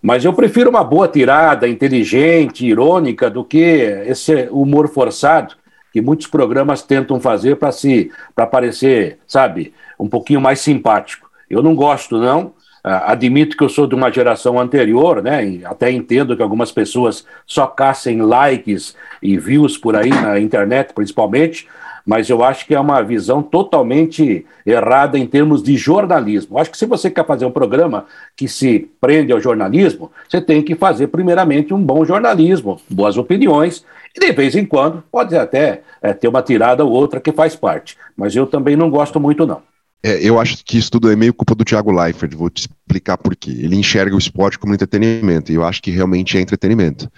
mas 0.00 0.24
eu 0.24 0.32
prefiro 0.32 0.70
uma 0.70 0.82
boa 0.82 1.06
tirada, 1.06 1.68
inteligente, 1.68 2.64
irônica, 2.64 3.28
do 3.28 3.44
que 3.44 3.58
esse 4.06 4.48
humor 4.50 4.88
forçado 4.88 5.54
que 5.92 6.00
muitos 6.00 6.26
programas 6.26 6.80
tentam 6.80 7.20
fazer 7.20 7.56
para 7.56 7.70
se 7.70 8.10
para 8.34 8.46
parecer, 8.46 9.18
sabe, 9.26 9.74
um 10.00 10.08
pouquinho 10.08 10.40
mais 10.40 10.58
simpático. 10.58 11.28
Eu 11.48 11.62
não 11.62 11.74
gosto, 11.74 12.18
não. 12.18 12.54
Admito 12.82 13.56
que 13.56 13.64
eu 13.64 13.68
sou 13.68 13.86
de 13.86 13.94
uma 13.94 14.10
geração 14.10 14.58
anterior, 14.58 15.22
né? 15.22 15.60
Até 15.64 15.90
entendo 15.90 16.34
que 16.34 16.42
algumas 16.42 16.72
pessoas 16.72 17.26
só 17.46 17.66
caçem 17.66 18.22
likes 18.22 18.96
e 19.22 19.38
views 19.38 19.76
por 19.78 19.94
aí 19.96 20.10
na 20.10 20.40
internet, 20.40 20.92
principalmente, 20.94 21.68
mas 22.04 22.28
eu 22.28 22.44
acho 22.44 22.66
que 22.66 22.74
é 22.74 22.80
uma 22.80 23.02
visão 23.02 23.42
totalmente 23.42 24.44
errada 24.66 25.18
em 25.18 25.26
termos 25.26 25.62
de 25.62 25.76
jornalismo. 25.76 26.56
Eu 26.56 26.60
acho 26.60 26.70
que 26.70 26.78
se 26.78 26.86
você 26.86 27.10
quer 27.10 27.26
fazer 27.26 27.46
um 27.46 27.50
programa 27.50 28.06
que 28.36 28.46
se 28.46 28.90
prende 29.00 29.32
ao 29.32 29.40
jornalismo, 29.40 30.10
você 30.28 30.40
tem 30.40 30.62
que 30.62 30.74
fazer, 30.74 31.06
primeiramente, 31.08 31.72
um 31.72 31.82
bom 31.82 32.04
jornalismo, 32.04 32.80
boas 32.90 33.16
opiniões, 33.16 33.84
e 34.14 34.20
de 34.20 34.32
vez 34.32 34.54
em 34.54 34.64
quando 34.64 35.02
pode 35.10 35.36
até 35.36 35.82
é, 36.02 36.12
ter 36.12 36.28
uma 36.28 36.42
tirada 36.42 36.84
ou 36.84 36.92
outra 36.92 37.20
que 37.20 37.32
faz 37.32 37.56
parte. 37.56 37.96
Mas 38.16 38.36
eu 38.36 38.46
também 38.46 38.76
não 38.76 38.90
gosto 38.90 39.18
muito, 39.18 39.46
não. 39.46 39.62
É, 40.02 40.22
eu 40.22 40.38
acho 40.38 40.62
que 40.62 40.76
isso 40.76 40.90
tudo 40.90 41.10
é 41.10 41.16
meio 41.16 41.32
culpa 41.32 41.54
do 41.54 41.64
Thiago 41.64 41.90
Leifert, 41.90 42.36
vou 42.36 42.50
te 42.50 42.68
explicar 42.68 43.16
por 43.16 43.34
quê. 43.34 43.50
Ele 43.50 43.74
enxerga 43.74 44.14
o 44.14 44.18
esporte 44.18 44.58
como 44.58 44.74
entretenimento, 44.74 45.50
e 45.50 45.54
eu 45.54 45.64
acho 45.64 45.82
que 45.82 45.90
realmente 45.90 46.36
é 46.36 46.42
entretenimento. 46.42 47.10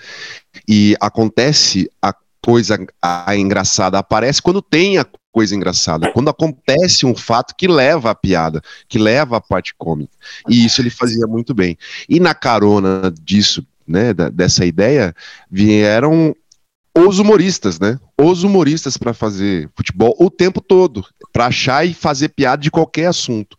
E 0.68 0.94
acontece 1.01 1.90
a 2.01 2.14
coisa 2.46 2.78
a, 3.02 3.37
engraçada 3.37 3.98
aparece 3.98 4.40
quando 4.40 4.62
tem 4.62 4.98
a 4.98 5.06
coisa 5.32 5.52
engraçada, 5.52 6.12
quando 6.12 6.30
acontece 6.30 7.04
um 7.04 7.12
fato 7.12 7.56
que 7.59 7.66
leva 7.66 8.12
a 8.12 8.14
piada, 8.14 8.62
que 8.88 9.00
leva 9.00 9.37
a 9.37 9.40
parte 9.40 9.74
cômica. 9.76 10.16
E 10.48 10.64
isso 10.64 10.80
ele 10.80 10.88
fazia 10.88 11.26
muito 11.26 11.52
bem. 11.52 11.76
E 12.09 12.20
na 12.20 12.37
carona 12.37 13.12
disso, 13.20 13.66
né, 13.85 14.14
da, 14.14 14.28
dessa 14.28 14.64
ideia, 14.64 15.12
vieram 15.50 16.37
os 16.96 17.18
humoristas, 17.18 17.80
né? 17.80 17.98
Os 18.16 18.44
humoristas 18.44 18.96
para 18.96 19.12
fazer 19.12 19.68
futebol 19.76 20.14
o 20.16 20.30
tempo 20.30 20.61
todo, 20.61 21.04
para 21.32 21.46
achar 21.46 21.85
e 21.85 21.92
fazer 21.94 22.28
piada 22.28 22.62
de 22.62 22.70
qualquer 22.70 23.06
assunto. 23.06 23.56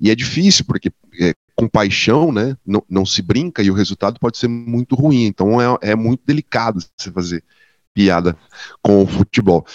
E 0.00 0.12
é 0.12 0.14
difícil, 0.14 0.64
porque 0.64 0.92
é, 1.20 1.34
com 1.56 1.68
paixão, 1.68 2.30
né? 2.30 2.56
Não, 2.64 2.84
não 2.88 3.04
se 3.04 3.20
brinca 3.20 3.64
e 3.64 3.70
o 3.70 3.74
resultado 3.74 4.20
pode 4.20 4.38
ser 4.38 4.46
muito 4.46 4.94
ruim. 4.94 5.24
Então 5.24 5.60
é, 5.60 5.90
é 5.90 5.96
muito 5.96 6.22
delicado 6.24 6.80
você 6.96 7.10
fazer 7.10 7.42
piada 7.98 8.36
com 8.80 9.02
o 9.02 9.06
futebol. 9.08 9.66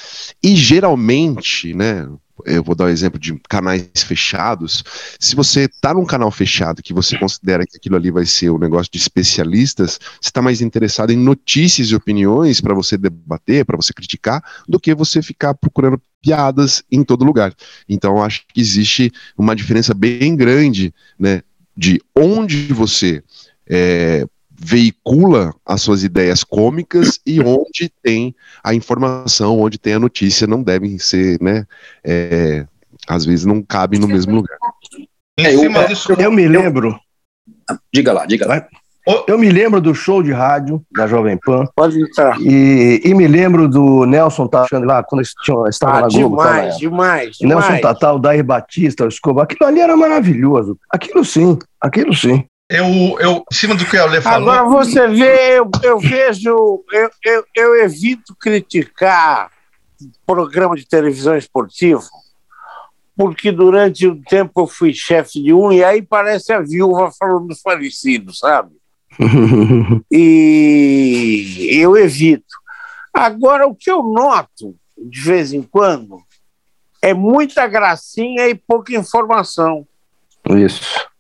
E 0.42 0.56
geralmente, 0.56 1.74
né, 1.74 2.08
eu 2.46 2.64
vou 2.64 2.74
dar 2.74 2.86
o 2.86 2.88
um 2.88 2.90
exemplo 2.90 3.20
de 3.20 3.38
canais 3.50 3.90
fechados. 3.98 4.82
Se 5.20 5.36
você 5.36 5.66
está 5.66 5.94
num 5.94 6.06
canal 6.06 6.32
fechado 6.32 6.82
que 6.82 6.94
você 6.94 7.18
considera 7.18 7.66
que 7.66 7.76
aquilo 7.76 7.98
ali 7.98 8.10
vai 8.10 8.26
ser 8.26 8.50
um 8.50 8.58
negócio 8.58 8.90
de 8.90 8.98
especialistas, 8.98 10.00
você 10.22 10.30
está 10.30 10.42
mais 10.42 10.62
interessado 10.62 11.12
em 11.12 11.18
notícias 11.18 11.90
e 11.90 11.96
opiniões 11.96 12.62
para 12.62 12.74
você 12.74 12.98
debater, 12.98 13.66
para 13.66 13.76
você 13.76 13.92
criticar, 13.92 14.42
do 14.70 14.80
que 14.80 14.96
você 14.96 15.22
ficar 15.22 15.54
procurando 15.54 16.02
piadas 16.22 16.82
em 16.90 17.04
todo 17.04 17.26
lugar. 17.26 17.54
Então, 17.90 18.24
acho 18.24 18.46
que 18.54 18.62
existe 18.62 19.12
uma 19.38 19.54
diferença 19.54 19.94
bem 19.94 20.34
grande, 20.38 20.94
né, 21.20 21.42
de 21.76 22.02
onde 22.16 22.72
você 22.72 23.22
é, 23.68 24.26
veicula 24.64 25.54
as 25.66 25.82
suas 25.82 26.04
ideias 26.04 26.44
cômicas 26.44 27.20
e 27.26 27.40
onde 27.42 27.92
tem 28.02 28.36
a 28.64 28.74
informação, 28.74 29.60
onde 29.60 29.78
tem 29.78 29.94
a 29.94 30.00
notícia, 30.00 30.48
não 30.48 30.64
devem 30.64 30.98
ser, 30.98 31.42
né? 31.42 31.66
É, 32.04 32.66
às 33.08 33.26
vezes 33.26 33.46
não 33.46 33.62
cabe 33.62 34.00
no 34.00 34.08
mesmo 34.08 34.36
lugar. 34.36 34.58
É, 35.38 35.54
eu, 35.54 35.64
eu, 35.64 36.16
eu, 36.18 36.32
me 36.32 36.48
lembro. 36.48 36.98
Diga 37.94 38.14
lá, 38.14 38.26
diga 38.26 38.48
lá. 38.48 38.66
Eu 39.28 39.38
me 39.38 39.50
lembro 39.50 39.82
do 39.82 39.94
show 39.94 40.24
de 40.24 40.32
rádio 40.32 40.82
da 40.90 41.06
Jovem 41.08 41.38
Pan. 41.38 41.66
Pode 41.76 42.02
entrar. 42.02 42.40
E, 42.40 43.02
e 43.04 43.14
me 43.14 43.28
lembro 43.28 43.68
do 43.68 44.06
Nelson 44.06 44.48
Tachando 44.48 44.86
lá, 44.86 45.04
quando 45.04 45.20
eles 45.20 45.34
tinham, 45.44 45.68
estavam 45.68 45.98
ah, 45.98 46.02
na 46.02 46.08
Globo. 46.08 46.38
Demais, 46.38 46.78
demais, 46.78 47.38
Nelson 47.42 47.66
demais. 47.66 47.82
Tatal, 47.82 48.18
Dair 48.18 48.46
Batista, 48.46 49.04
o 49.04 49.10
Escobar. 49.10 49.44
Aquilo 49.44 49.68
ali 49.68 49.82
era 49.82 49.98
maravilhoso. 49.98 50.80
Aquilo 50.90 51.26
sim, 51.26 51.60
aquilo 51.82 52.16
sim 52.16 52.46
eu, 52.74 53.20
eu, 53.20 53.46
em 53.52 53.56
cima 53.56 53.76
do 53.76 53.86
que 53.86 53.96
a 53.96 54.04
Ale 54.04 54.20
falou. 54.20 54.50
Agora 54.50 54.84
você 54.84 55.08
vê, 55.08 55.60
eu, 55.60 55.70
eu 55.84 56.00
vejo, 56.00 56.84
eu, 56.92 57.10
eu, 57.24 57.46
eu 57.56 57.76
evito 57.84 58.36
criticar 58.36 59.52
programa 60.26 60.76
de 60.76 60.84
televisão 60.84 61.38
esportivo, 61.38 62.04
porque 63.16 63.52
durante 63.52 64.08
o 64.08 64.20
tempo 64.24 64.62
eu 64.62 64.66
fui 64.66 64.92
chefe 64.92 65.40
de 65.42 65.54
um, 65.54 65.72
e 65.72 65.84
aí 65.84 66.02
parece 66.02 66.52
a 66.52 66.62
viúva 66.62 67.12
falando 67.12 67.50
dos 67.50 67.62
falecidos, 67.62 68.40
sabe? 68.40 68.72
e 70.12 71.78
eu 71.80 71.96
evito. 71.96 72.56
Agora, 73.14 73.68
o 73.68 73.76
que 73.76 73.92
eu 73.92 74.02
noto, 74.02 74.76
de 74.98 75.22
vez 75.22 75.54
em 75.54 75.62
quando, 75.62 76.18
é 77.04 77.14
muita 77.14 77.68
gracinha 77.68 78.48
e 78.50 78.56
pouca 78.56 78.96
informação. 78.96 79.86
Isso. 80.50 81.13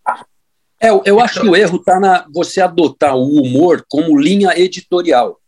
É, 0.83 0.89
eu 1.05 1.21
acho 1.21 1.39
que 1.39 1.47
o 1.47 1.55
erro 1.55 1.77
está 1.77 1.97
na 1.97 2.25
você 2.33 2.59
adotar 2.59 3.15
o 3.15 3.41
humor 3.41 3.85
como 3.87 4.19
linha 4.19 4.51
editorial, 4.59 5.39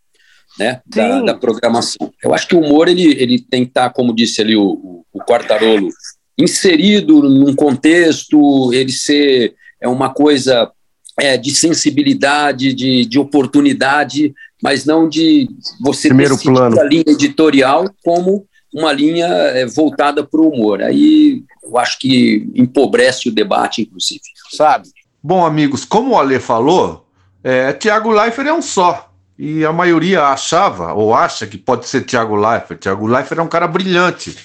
né, 0.58 0.82
da, 0.88 1.21
da, 1.21 1.34
programação. 1.34 2.10
Eu 2.24 2.34
acho 2.34 2.48
que 2.48 2.56
o 2.56 2.62
humor 2.62 2.88
ele, 2.88 3.12
ele 3.21 3.41
tem 3.41 3.65
que 3.65 3.71
estar, 3.71 3.89
tá, 3.89 3.93
como 3.93 4.15
disse 4.15 4.39
ali 4.39 4.56
o, 4.56 5.04
o 5.12 5.19
Quartarolo, 5.19 5.89
inserido 6.38 7.21
num 7.21 7.54
contexto, 7.54 8.74
ele 8.74 8.93
ser 8.93 9.56
é 9.82 9.89
uma 9.89 10.10
coisa 10.13 10.71
é, 11.19 11.38
de 11.38 11.54
sensibilidade, 11.54 12.74
de, 12.74 13.06
de 13.06 13.19
oportunidade, 13.19 14.34
mas 14.63 14.86
não 14.86 15.08
de 15.08 15.50
você 15.82 16.08
Primeiro 16.08 16.38
plano. 16.38 16.80
a 16.80 16.84
linha 16.86 17.04
editorial 17.08 17.93
como 18.04 18.48
uma 18.74 18.91
linha 18.91 19.28
é, 19.28 19.65
voltada 19.65 20.24
para 20.24 20.41
o 20.41 20.50
humor. 20.50 20.82
Aí 20.82 21.43
eu 21.63 21.78
acho 21.78 22.00
que 22.00 22.50
empobrece 22.56 23.30
o 23.30 23.32
debate, 23.34 23.82
inclusive. 23.82 24.21
Sabe? 24.52 24.89
Bom, 25.27 25.43
amigos, 25.43 25.83
como 25.83 26.11
o 26.11 26.19
Ale 26.19 26.39
falou, 26.39 27.09
é, 27.43 27.73
Thiago 27.73 28.11
Leifert 28.11 28.47
é 28.47 28.53
um 28.53 28.61
só. 28.61 29.11
E 29.39 29.65
a 29.65 29.73
maioria 29.73 30.25
achava, 30.25 30.93
ou 30.93 31.15
acha 31.15 31.47
que 31.47 31.57
pode 31.57 31.88
ser 31.88 32.01
Thiago 32.01 32.35
Leifert. 32.35 32.79
Thiago 32.79 33.07
Leifert 33.07 33.39
é 33.39 33.41
um 33.41 33.47
cara 33.47 33.67
brilhante. 33.67 34.38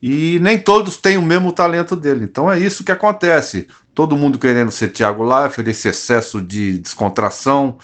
E 0.00 0.38
nem 0.40 0.56
todos 0.56 0.98
têm 0.98 1.16
o 1.16 1.22
mesmo 1.22 1.50
talento 1.50 1.96
dele. 1.96 2.22
Então 2.22 2.48
é 2.48 2.56
isso 2.56 2.84
que 2.84 2.92
acontece. 2.92 3.66
Todo 3.92 4.16
mundo 4.16 4.38
querendo 4.38 4.70
ser 4.70 4.90
Thiago 4.90 5.24
Leifert, 5.24 5.66
esse 5.66 5.88
excesso 5.88 6.40
de 6.40 6.78
descontração, 6.78 7.76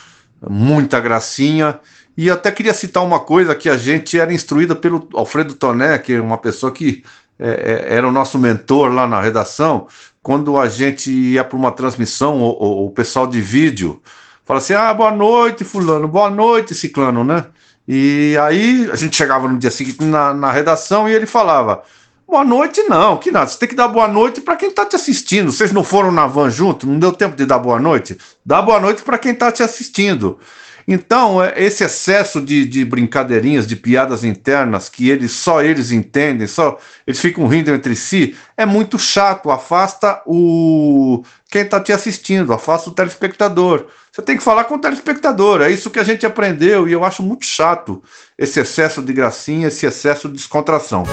muita 0.48 1.00
gracinha. 1.00 1.80
E 2.16 2.30
até 2.30 2.52
queria 2.52 2.74
citar 2.74 3.02
uma 3.02 3.18
coisa 3.18 3.56
que 3.56 3.68
a 3.68 3.76
gente 3.76 4.20
era 4.20 4.32
instruída 4.32 4.76
pelo 4.76 5.08
Alfredo 5.14 5.54
Toné, 5.54 5.98
que 5.98 6.12
é 6.12 6.20
uma 6.20 6.38
pessoa 6.38 6.70
que 6.70 7.02
é, 7.40 7.48
é, 7.88 7.96
era 7.96 8.06
o 8.06 8.12
nosso 8.12 8.38
mentor 8.38 8.92
lá 8.92 9.06
na 9.06 9.18
redação, 9.18 9.88
quando 10.22 10.59
a 10.59 10.68
gente 10.68 11.11
ia 11.11 11.44
para 11.44 11.56
uma 11.56 11.72
transmissão, 11.72 12.42
o, 12.42 12.90
pessoal 12.90 13.26
de 13.26 13.40
vídeo 13.40 14.02
fala 14.44 14.59
assim: 14.59 14.74
ah, 14.74 14.92
boa 14.92 15.11
noite, 15.11 15.64
Fulano, 15.64 16.06
boa 16.06 16.30
noite, 16.30 16.74
Ciclano, 16.74 17.24
né? 17.24 17.46
E 17.88 18.37
aí 18.40 18.88
a 18.90 18.96
gente 18.96 19.16
chegava 19.16 19.48
no 19.48 19.59
dia 19.59 19.70
seguinte 19.70 20.04
na, 20.04 20.35
na 20.35 20.52
redação 20.52 21.09
e 21.09 21.12
ele 21.12 21.26
falava: 21.26 21.83
Boa 22.30 22.44
noite, 22.44 22.80
não, 22.85 23.16
que 23.16 23.33
nada. 23.33 23.48
Você 23.48 23.59
tem 23.59 23.68
que 23.68 23.74
dar 23.74 23.88
boa 23.88 24.06
noite 24.06 24.40
para 24.40 24.54
quem 24.54 24.68
está 24.68 24.87
te 24.87 24.94
assistindo. 24.94 25.50
Vocês 25.50 25.72
não 25.72 25.83
foram 25.83 26.12
na 26.12 26.28
van 26.28 26.48
junto? 26.48 26.87
Não 26.87 26.96
deu 26.96 27.12
tempo 27.12 27.35
de 27.35 27.44
dar 27.44 27.59
boa 27.59 27.80
noite? 27.80 28.16
Dá 28.46 28.62
boa 28.62 28.78
noite 28.78 29.02
para 29.02 29.18
quem 29.18 29.33
está 29.33 29.50
te 29.50 29.64
assistindo. 29.64 30.38
Então, 30.86 31.42
é, 31.42 31.54
esse 31.56 31.84
excesso 31.84 32.40
de, 32.40 32.64
de, 32.64 32.84
brincadeirinhas, 32.84 33.66
de 33.66 33.76
piadas 33.76 34.24
internas 34.24 34.88
que 34.88 35.08
eles 35.08 35.32
só 35.32 35.62
eles 35.62 35.92
entendem, 35.92 36.46
só 36.46 36.78
eles 37.06 37.20
ficam 37.20 37.46
rindo 37.46 37.70
entre 37.70 37.94
si, 37.94 38.36
é 38.56 38.64
muito 38.64 38.98
chato. 38.98 39.50
Afasta 39.50 40.22
o 40.26 41.22
quem 41.50 41.62
está 41.62 41.80
te 41.80 41.92
assistindo, 41.92 42.52
afasta 42.52 42.90
o 42.90 42.92
telespectador. 42.92 43.86
Você 44.12 44.22
tem 44.22 44.36
que 44.36 44.42
falar 44.42 44.64
com 44.64 44.74
o 44.74 44.80
telespectador. 44.80 45.62
É 45.62 45.70
isso 45.70 45.90
que 45.90 45.98
a 45.98 46.04
gente 46.04 46.26
aprendeu 46.26 46.88
e 46.88 46.92
eu 46.92 47.04
acho 47.04 47.22
muito 47.22 47.44
chato 47.44 48.02
esse 48.38 48.60
excesso 48.60 49.02
de 49.02 49.12
gracinha, 49.12 49.68
esse 49.68 49.86
excesso 49.86 50.28
de 50.28 50.34
descontração. 50.34 51.04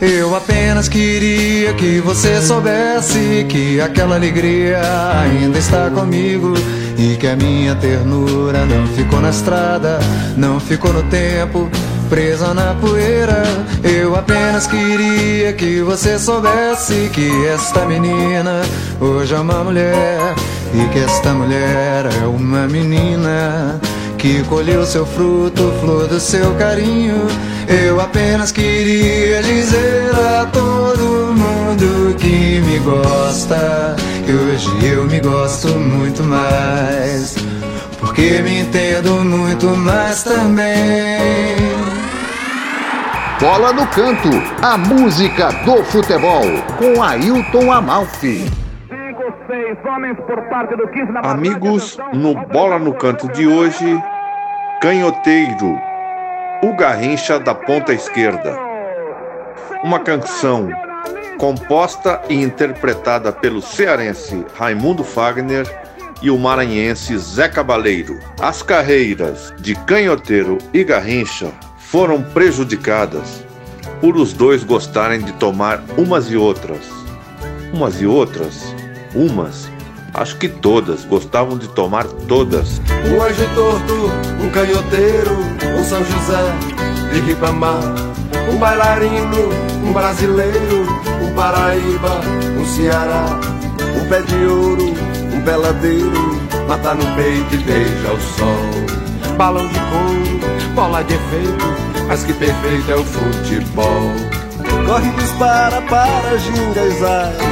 Eu 0.00 0.34
apenas 0.34 0.88
queria 0.88 1.72
que 1.74 2.00
você 2.00 2.42
soubesse 2.42 3.46
que 3.48 3.80
aquela 3.80 4.16
alegria 4.16 4.80
ainda 5.20 5.56
está 5.56 5.88
comigo 5.90 6.54
e 7.02 7.16
que 7.16 7.26
a 7.26 7.34
minha 7.34 7.74
ternura 7.74 8.64
não 8.64 8.86
ficou 8.86 9.20
na 9.20 9.30
estrada, 9.30 9.98
não 10.36 10.60
ficou 10.60 10.92
no 10.92 11.02
tempo, 11.04 11.68
presa 12.08 12.54
na 12.54 12.74
poeira. 12.74 13.42
Eu 13.82 14.14
apenas 14.14 14.68
queria 14.68 15.52
que 15.52 15.82
você 15.82 16.16
soubesse 16.16 17.10
que 17.12 17.46
esta 17.46 17.84
menina 17.86 18.62
hoje 19.00 19.34
é 19.34 19.40
uma 19.40 19.64
mulher 19.64 20.34
e 20.72 20.88
que 20.92 21.00
esta 21.00 21.34
mulher 21.34 22.06
é 22.22 22.24
uma 22.24 22.68
menina 22.68 23.80
que 24.16 24.44
colheu 24.44 24.86
seu 24.86 25.04
fruto, 25.04 25.72
flor 25.80 26.06
do 26.06 26.20
seu 26.20 26.54
carinho. 26.54 27.26
Eu 27.66 28.00
apenas 28.00 28.52
queria 28.52 29.42
dizer 29.42 30.14
a 30.14 30.46
todo 30.46 31.34
mundo 31.34 32.14
que 32.16 32.60
me 32.60 32.78
gosta, 32.78 33.96
que 34.24 34.32
hoje 34.32 34.86
eu 34.86 35.04
me 35.04 35.20
gosto 35.20 35.68
muito 35.68 36.22
mais, 36.22 37.34
porque 37.98 38.40
me 38.42 38.60
entendo 38.60 39.24
muito 39.24 39.66
mais 39.76 40.22
também. 40.22 41.58
Bola 43.40 43.72
no 43.72 43.86
Canto, 43.88 44.28
a 44.62 44.78
música 44.78 45.50
do 45.64 45.82
futebol, 45.84 46.44
com 46.78 47.02
Ailton 47.02 47.72
Amalfi. 47.72 48.48
Amigos, 51.24 51.98
no 52.14 52.34
Bola 52.46 52.78
no 52.78 52.94
Canto 52.94 53.28
de 53.32 53.48
hoje, 53.48 54.00
Canhoteiro, 54.80 55.78
o 56.62 56.76
Garrincha 56.76 57.40
da 57.40 57.54
ponta 57.54 57.92
esquerda. 57.92 58.56
Uma 59.82 59.98
canção 59.98 60.68
composta 61.42 62.22
e 62.28 62.34
interpretada 62.36 63.32
pelo 63.32 63.60
cearense 63.60 64.46
Raimundo 64.54 65.02
Fagner 65.02 65.66
e 66.22 66.30
o 66.30 66.38
maranhense 66.38 67.18
Zé 67.18 67.48
Cabaleiro. 67.48 68.20
As 68.40 68.62
carreiras 68.62 69.52
de 69.58 69.74
Canhoteiro 69.74 70.58
e 70.72 70.84
Garrincha 70.84 71.50
foram 71.78 72.22
prejudicadas 72.22 73.44
por 74.00 74.16
os 74.16 74.32
dois 74.32 74.62
gostarem 74.62 75.20
de 75.20 75.32
tomar 75.32 75.82
umas 75.98 76.30
e 76.30 76.36
outras. 76.36 76.88
Umas 77.72 78.00
e 78.00 78.06
outras, 78.06 78.72
umas 79.12 79.68
Acho 80.14 80.36
que 80.36 80.46
todas, 80.46 81.06
gostavam 81.06 81.56
de 81.56 81.66
tomar 81.68 82.04
todas. 82.04 82.80
Um 83.10 83.20
anjo 83.20 83.48
torto, 83.54 83.94
um 84.44 84.50
canhoteiro, 84.50 85.38
um 85.76 85.82
São 85.82 86.04
José 86.04 86.52
de 87.12 87.20
Ribamar, 87.20 88.11
um 88.52 88.58
bailarino, 88.58 89.48
um 89.84 89.92
brasileiro, 89.92 90.86
um 91.22 91.34
Paraíba, 91.34 92.20
um 92.58 92.64
Ceará, 92.66 93.38
um 93.96 94.08
pé 94.08 94.20
de 94.22 94.44
ouro, 94.46 94.94
um 95.32 95.40
peladeiro, 95.42 96.40
mata 96.68 96.94
no 96.94 97.04
peito 97.16 97.54
e 97.54 97.58
beija 97.58 98.12
o 98.12 98.20
sol. 98.20 99.36
Balão 99.36 99.66
de 99.66 99.78
couro, 99.78 100.74
bola 100.74 101.02
de 101.02 101.14
efeito, 101.14 101.64
mas 102.06 102.22
que 102.24 102.32
perfeito 102.34 102.90
é 102.90 102.96
o 102.96 103.04
futebol. 103.04 104.12
Corre, 104.86 105.10
dispara 105.10 105.80
para 105.82 106.38
gingas, 106.38 106.98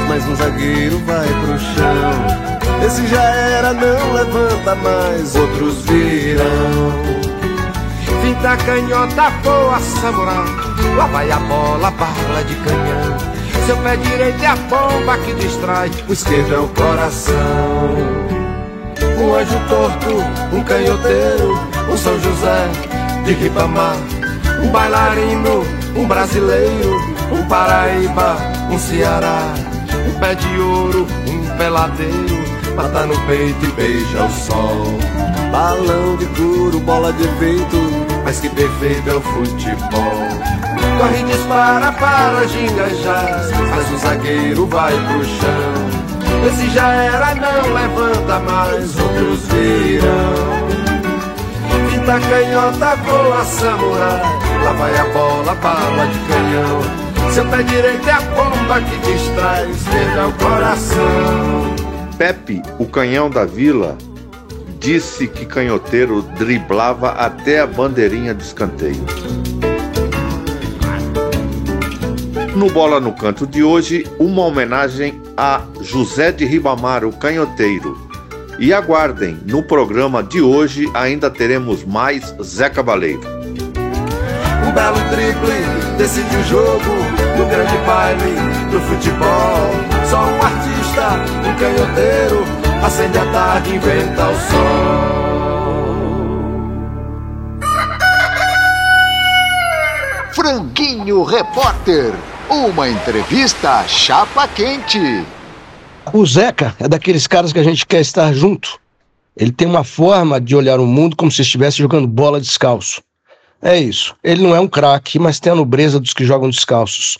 mas 0.07 0.25
um 0.27 0.35
zagueiro 0.35 0.99
vai 1.05 1.27
pro 1.27 1.59
chão. 1.59 2.51
Esse 2.85 3.07
já 3.07 3.23
era, 3.23 3.73
não 3.73 4.13
levanta 4.13 4.75
mais, 4.75 5.35
outros 5.35 5.83
virão. 5.85 7.21
Finta 8.21 8.57
canhota, 8.57 9.29
boa 9.43 9.79
samurai. 9.79 10.70
Lá 10.95 11.07
vai 11.07 11.31
a 11.31 11.39
bola, 11.39 11.91
bala 11.91 12.43
de 12.43 12.55
canhão. 12.55 13.17
Seu 13.65 13.77
pé 13.77 13.95
direito 13.95 14.43
é 14.43 14.47
a 14.47 14.55
bomba 14.55 15.17
que 15.19 15.33
distrai, 15.35 15.91
o 16.07 16.13
esquerdo 16.13 16.53
é 16.53 16.59
o 16.59 16.67
coração. 16.69 17.35
Um 19.17 19.35
anjo 19.35 19.59
torto, 19.69 20.55
um 20.55 20.63
canhoteiro, 20.63 21.59
um 21.91 21.97
São 21.97 22.19
José 22.19 22.67
de 23.25 23.33
Ribamar. 23.33 23.97
Um 24.63 24.69
bailarino, 24.69 25.63
um 25.95 26.07
brasileiro, 26.07 26.99
um 27.31 27.45
Paraíba, 27.47 28.37
um 28.69 28.77
Ceará. 28.77 29.53
Um 30.07 30.19
pé 30.19 30.35
de 30.35 30.59
ouro, 30.59 31.07
um 31.27 31.57
peladeiro 31.57 32.51
mata 32.75 33.05
no 33.05 33.17
peito 33.25 33.65
e 33.65 33.71
beija 33.71 34.25
o 34.25 34.31
sol. 34.31 34.85
Balão 35.51 36.15
de 36.17 36.25
couro, 36.27 36.79
bola 36.79 37.11
de 37.13 37.27
vento, 37.39 37.77
mas 38.23 38.39
que 38.39 38.49
perfeito 38.49 39.09
é 39.09 39.15
o 39.15 39.21
futebol. 39.21 40.60
Corre 41.01 41.23
dispara 41.23 41.91
para 41.93 42.47
gingajar, 42.47 43.41
mas 43.71 43.91
o 43.91 43.97
zagueiro 43.97 44.67
vai 44.67 44.93
pro 44.93 45.25
chão. 45.25 46.45
Esse 46.45 46.69
já 46.69 46.89
era, 46.89 47.33
não 47.33 47.73
levanta 47.73 48.39
mais, 48.39 48.95
outros 48.99 49.47
virão. 49.47 50.67
Fita 51.89 52.19
canhota, 52.19 52.95
voa 52.97 53.43
samurai, 53.43 54.21
lá 54.63 54.73
vai 54.73 54.95
a 54.95 55.05
bola, 55.05 55.55
bala 55.55 56.05
de 56.05 56.19
canhão. 56.19 57.31
Seu 57.31 57.47
pé 57.47 57.63
direito 57.63 58.07
é 58.07 58.11
a 58.11 58.21
bomba 58.21 58.81
que 58.81 58.97
distrai, 58.97 59.71
esquerda 59.71 60.21
é 60.21 60.25
o 60.27 60.33
coração. 60.33 61.75
Pepe, 62.15 62.61
o 62.77 62.85
canhão 62.85 63.27
da 63.27 63.43
vila, 63.43 63.97
disse 64.79 65.27
que 65.27 65.47
canhoteiro 65.47 66.21
driblava 66.37 67.09
até 67.13 67.59
a 67.59 67.65
bandeirinha 67.65 68.35
de 68.35 68.43
escanteio. 68.43 69.03
No 72.55 72.69
Bola 72.69 72.99
no 72.99 73.13
Canto 73.13 73.47
de 73.47 73.63
hoje, 73.63 74.05
uma 74.19 74.41
homenagem 74.43 75.21
a 75.37 75.61
José 75.81 76.33
de 76.33 76.45
Ribamar, 76.45 77.05
o 77.05 77.13
canhoteiro. 77.13 78.09
E 78.59 78.73
aguardem, 78.73 79.39
no 79.45 79.63
programa 79.63 80.21
de 80.21 80.41
hoje 80.41 80.91
ainda 80.93 81.29
teremos 81.29 81.85
mais 81.85 82.35
Zé 82.43 82.69
Cabaleiro. 82.69 83.21
Um 84.67 84.71
belo 84.73 84.99
drible 85.09 85.53
decide 85.97 86.35
o 86.35 86.43
jogo 86.43 86.91
do 87.37 87.45
grande 87.49 87.77
baile 87.85 88.35
do 88.69 88.79
futebol. 88.81 89.71
Só 90.09 90.19
um 90.19 90.41
artista, 90.41 91.21
um 91.47 91.55
canhoteiro, 91.55 92.43
acende 92.83 93.17
a 93.17 93.31
tarde, 93.31 93.75
inventa 93.75 94.29
o 94.29 94.35
sol. 94.35 95.21
Franguinho 100.33 101.23
Repórter, 101.23 102.13
uma 102.51 102.89
entrevista 102.89 103.87
chapa 103.87 104.45
quente. 104.45 105.25
O 106.11 106.25
Zeca 106.25 106.75
é 106.79 106.87
daqueles 106.89 107.25
caras 107.25 107.53
que 107.53 107.59
a 107.59 107.63
gente 107.63 107.85
quer 107.85 108.01
estar 108.01 108.33
junto. 108.33 108.77
Ele 109.37 109.53
tem 109.53 109.65
uma 109.65 109.85
forma 109.85 110.41
de 110.41 110.53
olhar 110.53 110.77
o 110.77 110.85
mundo 110.85 111.15
como 111.15 111.31
se 111.31 111.41
estivesse 111.41 111.77
jogando 111.77 112.05
bola 112.05 112.41
descalço. 112.41 113.01
É 113.61 113.79
isso. 113.79 114.13
Ele 114.21 114.43
não 114.43 114.53
é 114.53 114.59
um 114.59 114.67
craque, 114.67 115.17
mas 115.17 115.39
tem 115.39 115.53
a 115.53 115.55
nobreza 115.55 115.97
dos 115.97 116.13
que 116.13 116.25
jogam 116.25 116.49
descalços. 116.49 117.17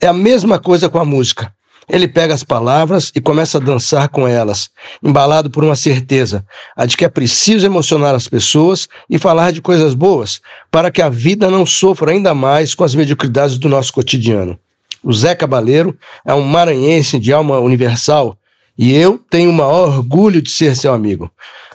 É 0.00 0.06
a 0.06 0.12
mesma 0.12 0.60
coisa 0.60 0.88
com 0.88 1.00
a 1.00 1.04
música. 1.04 1.52
Ele 1.88 2.06
pega 2.06 2.34
as 2.34 2.44
palavras 2.44 3.10
e 3.14 3.20
começa 3.20 3.58
a 3.58 3.60
dançar 3.60 4.08
com 4.08 4.26
elas, 4.26 4.70
embalado 5.02 5.50
por 5.50 5.64
uma 5.64 5.74
certeza, 5.74 6.44
a 6.76 6.86
de 6.86 6.96
que 6.96 7.04
é 7.04 7.08
preciso 7.08 7.66
emocionar 7.66 8.14
as 8.14 8.28
pessoas 8.28 8.88
e 9.08 9.18
falar 9.18 9.52
de 9.52 9.60
coisas 9.60 9.94
boas, 9.94 10.40
para 10.70 10.90
que 10.90 11.02
a 11.02 11.08
vida 11.08 11.50
não 11.50 11.66
sofra 11.66 12.12
ainda 12.12 12.34
mais 12.34 12.74
com 12.74 12.84
as 12.84 12.94
mediocridades 12.94 13.58
do 13.58 13.68
nosso 13.68 13.92
cotidiano. 13.92 14.58
O 15.02 15.12
Zé 15.12 15.34
Cabaleiro 15.34 15.96
é 16.24 16.34
um 16.34 16.42
maranhense 16.42 17.18
de 17.18 17.32
alma 17.32 17.58
universal 17.58 18.36
e 18.76 18.94
eu 18.94 19.18
tenho 19.30 19.50
o 19.50 19.52
maior 19.52 19.88
orgulho 19.88 20.40
de 20.40 20.50
ser 20.50 20.76
seu 20.76 20.92
amigo. 20.92 21.30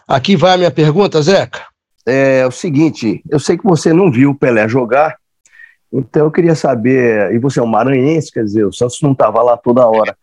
Aqui 0.08 0.36
vai 0.36 0.54
a 0.54 0.58
minha 0.58 0.72
pergunta, 0.72 1.22
Zeca. 1.22 1.62
É 2.06 2.46
o 2.46 2.52
seguinte, 2.52 3.24
eu 3.30 3.40
sei 3.40 3.58
que 3.58 3.64
você 3.64 3.92
não 3.92 4.12
viu 4.12 4.30
o 4.30 4.36
Pelé 4.36 4.68
jogar, 4.70 5.16
então 5.98 6.26
eu 6.26 6.32
queria 6.32 6.56
saber, 6.56 7.34
e 7.34 7.40
você 7.40 7.60
é 7.60 7.64
um 7.64 7.68
maranhense, 7.68 8.32
quer 8.32 8.44
dizer, 8.44 8.66
o 8.66 8.74
Santos 8.74 9.02
não 9.02 9.14
estava 9.14 9.42
lá 9.42 9.56
toda 9.56 9.88
hora. 9.88 10.16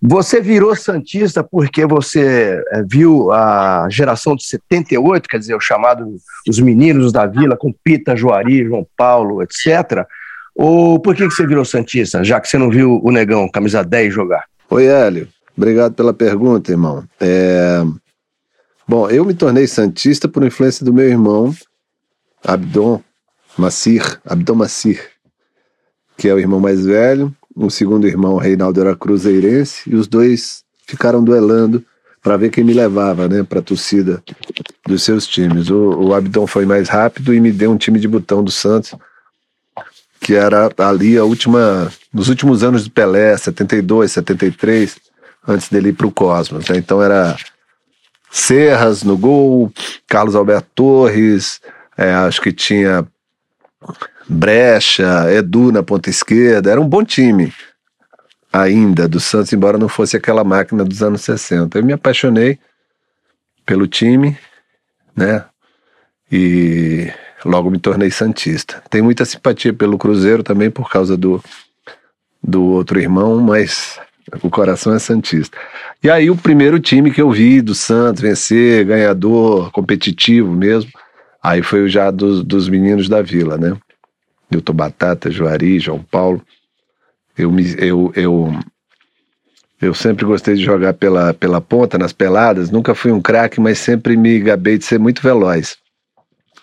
Você 0.00 0.40
virou 0.40 0.76
Santista 0.76 1.42
porque 1.42 1.84
você 1.84 2.62
é, 2.70 2.82
viu 2.84 3.32
a 3.32 3.88
geração 3.90 4.36
de 4.36 4.44
78, 4.44 5.28
quer 5.28 5.38
dizer, 5.38 5.56
o 5.56 5.60
chamado 5.60 6.06
Os 6.48 6.60
Meninos 6.60 7.10
da 7.10 7.26
Vila, 7.26 7.56
com 7.56 7.72
Pita, 7.72 8.14
Juari, 8.14 8.64
João 8.64 8.86
Paulo, 8.96 9.42
etc. 9.42 10.06
Ou 10.54 11.00
por 11.00 11.16
que, 11.16 11.26
que 11.26 11.34
você 11.34 11.44
virou 11.44 11.64
Santista, 11.64 12.22
já 12.22 12.40
que 12.40 12.48
você 12.48 12.56
não 12.56 12.70
viu 12.70 13.00
o 13.02 13.10
Negão, 13.10 13.48
camisa 13.48 13.82
10, 13.82 14.14
jogar? 14.14 14.44
Oi, 14.70 14.86
Hélio. 14.86 15.28
Obrigado 15.56 15.94
pela 15.94 16.14
pergunta, 16.14 16.70
irmão. 16.70 17.02
É... 17.20 17.82
Bom, 18.86 19.10
eu 19.10 19.24
me 19.24 19.34
tornei 19.34 19.66
Santista 19.66 20.28
por 20.28 20.44
influência 20.44 20.84
do 20.84 20.94
meu 20.94 21.08
irmão, 21.08 21.52
Abdon 22.44 23.02
Abdon 24.24 24.54
Massir, 24.54 25.02
que 26.16 26.28
é 26.28 26.34
o 26.34 26.38
irmão 26.38 26.60
mais 26.60 26.84
velho, 26.84 27.34
o 27.54 27.70
segundo 27.70 28.06
irmão, 28.06 28.36
Reinaldo, 28.36 28.80
era 28.80 28.94
cruzeirense, 28.94 29.90
e 29.90 29.96
os 29.96 30.06
dois 30.06 30.62
ficaram 30.86 31.22
duelando 31.22 31.84
para 32.22 32.36
ver 32.36 32.50
quem 32.50 32.62
me 32.62 32.72
levava, 32.72 33.28
né, 33.28 33.42
para 33.42 33.58
a 33.58 33.62
torcida 33.62 34.22
dos 34.86 35.02
seus 35.02 35.26
times. 35.26 35.70
O, 35.70 36.00
o 36.00 36.46
foi 36.46 36.64
mais 36.64 36.88
rápido 36.88 37.34
e 37.34 37.40
me 37.40 37.50
deu 37.50 37.70
um 37.70 37.76
time 37.76 37.98
de 37.98 38.08
botão 38.08 38.42
do 38.42 38.50
Santos, 38.50 38.94
que 40.20 40.34
era 40.34 40.70
ali 40.78 41.16
a 41.16 41.24
última, 41.24 41.90
nos 42.12 42.28
últimos 42.28 42.62
anos 42.62 42.84
de 42.84 42.90
Pelé, 42.90 43.36
72, 43.36 44.12
73, 44.12 44.96
antes 45.46 45.68
dele 45.68 45.90
ir 45.90 45.92
para 45.94 46.06
o 46.06 46.12
Cosmos. 46.12 46.68
Né? 46.68 46.76
Então 46.76 47.02
era 47.02 47.36
Serras 48.30 49.02
no 49.02 49.16
gol, 49.16 49.72
Carlos 50.06 50.34
Alberto 50.34 50.68
Torres, 50.74 51.60
é, 51.96 52.12
acho 52.12 52.40
que 52.40 52.52
tinha 52.52 53.06
Brecha, 54.28 55.32
Edu 55.32 55.72
na 55.72 55.82
ponta 55.82 56.10
esquerda, 56.10 56.70
era 56.70 56.80
um 56.80 56.88
bom 56.88 57.04
time 57.04 57.52
ainda 58.52 59.08
do 59.08 59.20
Santos, 59.20 59.52
embora 59.52 59.78
não 59.78 59.88
fosse 59.88 60.16
aquela 60.16 60.44
máquina 60.44 60.84
dos 60.84 61.02
anos 61.02 61.22
60. 61.22 61.78
Eu 61.78 61.84
me 61.84 61.92
apaixonei 61.92 62.58
pelo 63.64 63.86
time, 63.86 64.36
né? 65.14 65.44
E 66.30 67.10
logo 67.44 67.70
me 67.70 67.78
tornei 67.78 68.10
santista. 68.10 68.82
Tenho 68.90 69.04
muita 69.04 69.24
simpatia 69.24 69.72
pelo 69.72 69.98
Cruzeiro 69.98 70.42
também 70.42 70.70
por 70.70 70.90
causa 70.90 71.16
do 71.16 71.42
do 72.42 72.62
outro 72.64 73.00
irmão, 73.00 73.40
mas 73.40 73.98
o 74.42 74.48
coração 74.48 74.94
é 74.94 74.98
santista. 74.98 75.56
E 76.02 76.08
aí 76.08 76.30
o 76.30 76.36
primeiro 76.36 76.78
time 76.78 77.10
que 77.10 77.20
eu 77.20 77.30
vi 77.30 77.60
do 77.60 77.74
Santos 77.74 78.22
vencer, 78.22 78.84
ganhador, 78.84 79.70
competitivo 79.72 80.52
mesmo, 80.52 80.90
aí 81.42 81.62
foi 81.62 81.88
já 81.88 82.10
dos, 82.10 82.44
dos 82.44 82.68
meninos 82.68 83.08
da 83.08 83.22
Vila, 83.22 83.56
né? 83.56 83.76
Newton 84.50 84.72
Batata, 84.72 85.30
Juari, 85.30 85.78
João 85.78 86.02
Paulo. 86.02 86.42
Eu, 87.36 87.52
me, 87.52 87.74
eu, 87.78 88.12
eu, 88.16 88.52
eu 89.80 89.94
sempre 89.94 90.24
gostei 90.24 90.54
de 90.54 90.64
jogar 90.64 90.94
pela, 90.94 91.34
pela 91.34 91.60
ponta, 91.60 91.98
nas 91.98 92.12
peladas. 92.12 92.70
Nunca 92.70 92.94
fui 92.94 93.12
um 93.12 93.20
craque, 93.20 93.60
mas 93.60 93.78
sempre 93.78 94.16
me 94.16 94.40
gabei 94.40 94.78
de 94.78 94.84
ser 94.84 94.98
muito 94.98 95.22
veloz. 95.22 95.76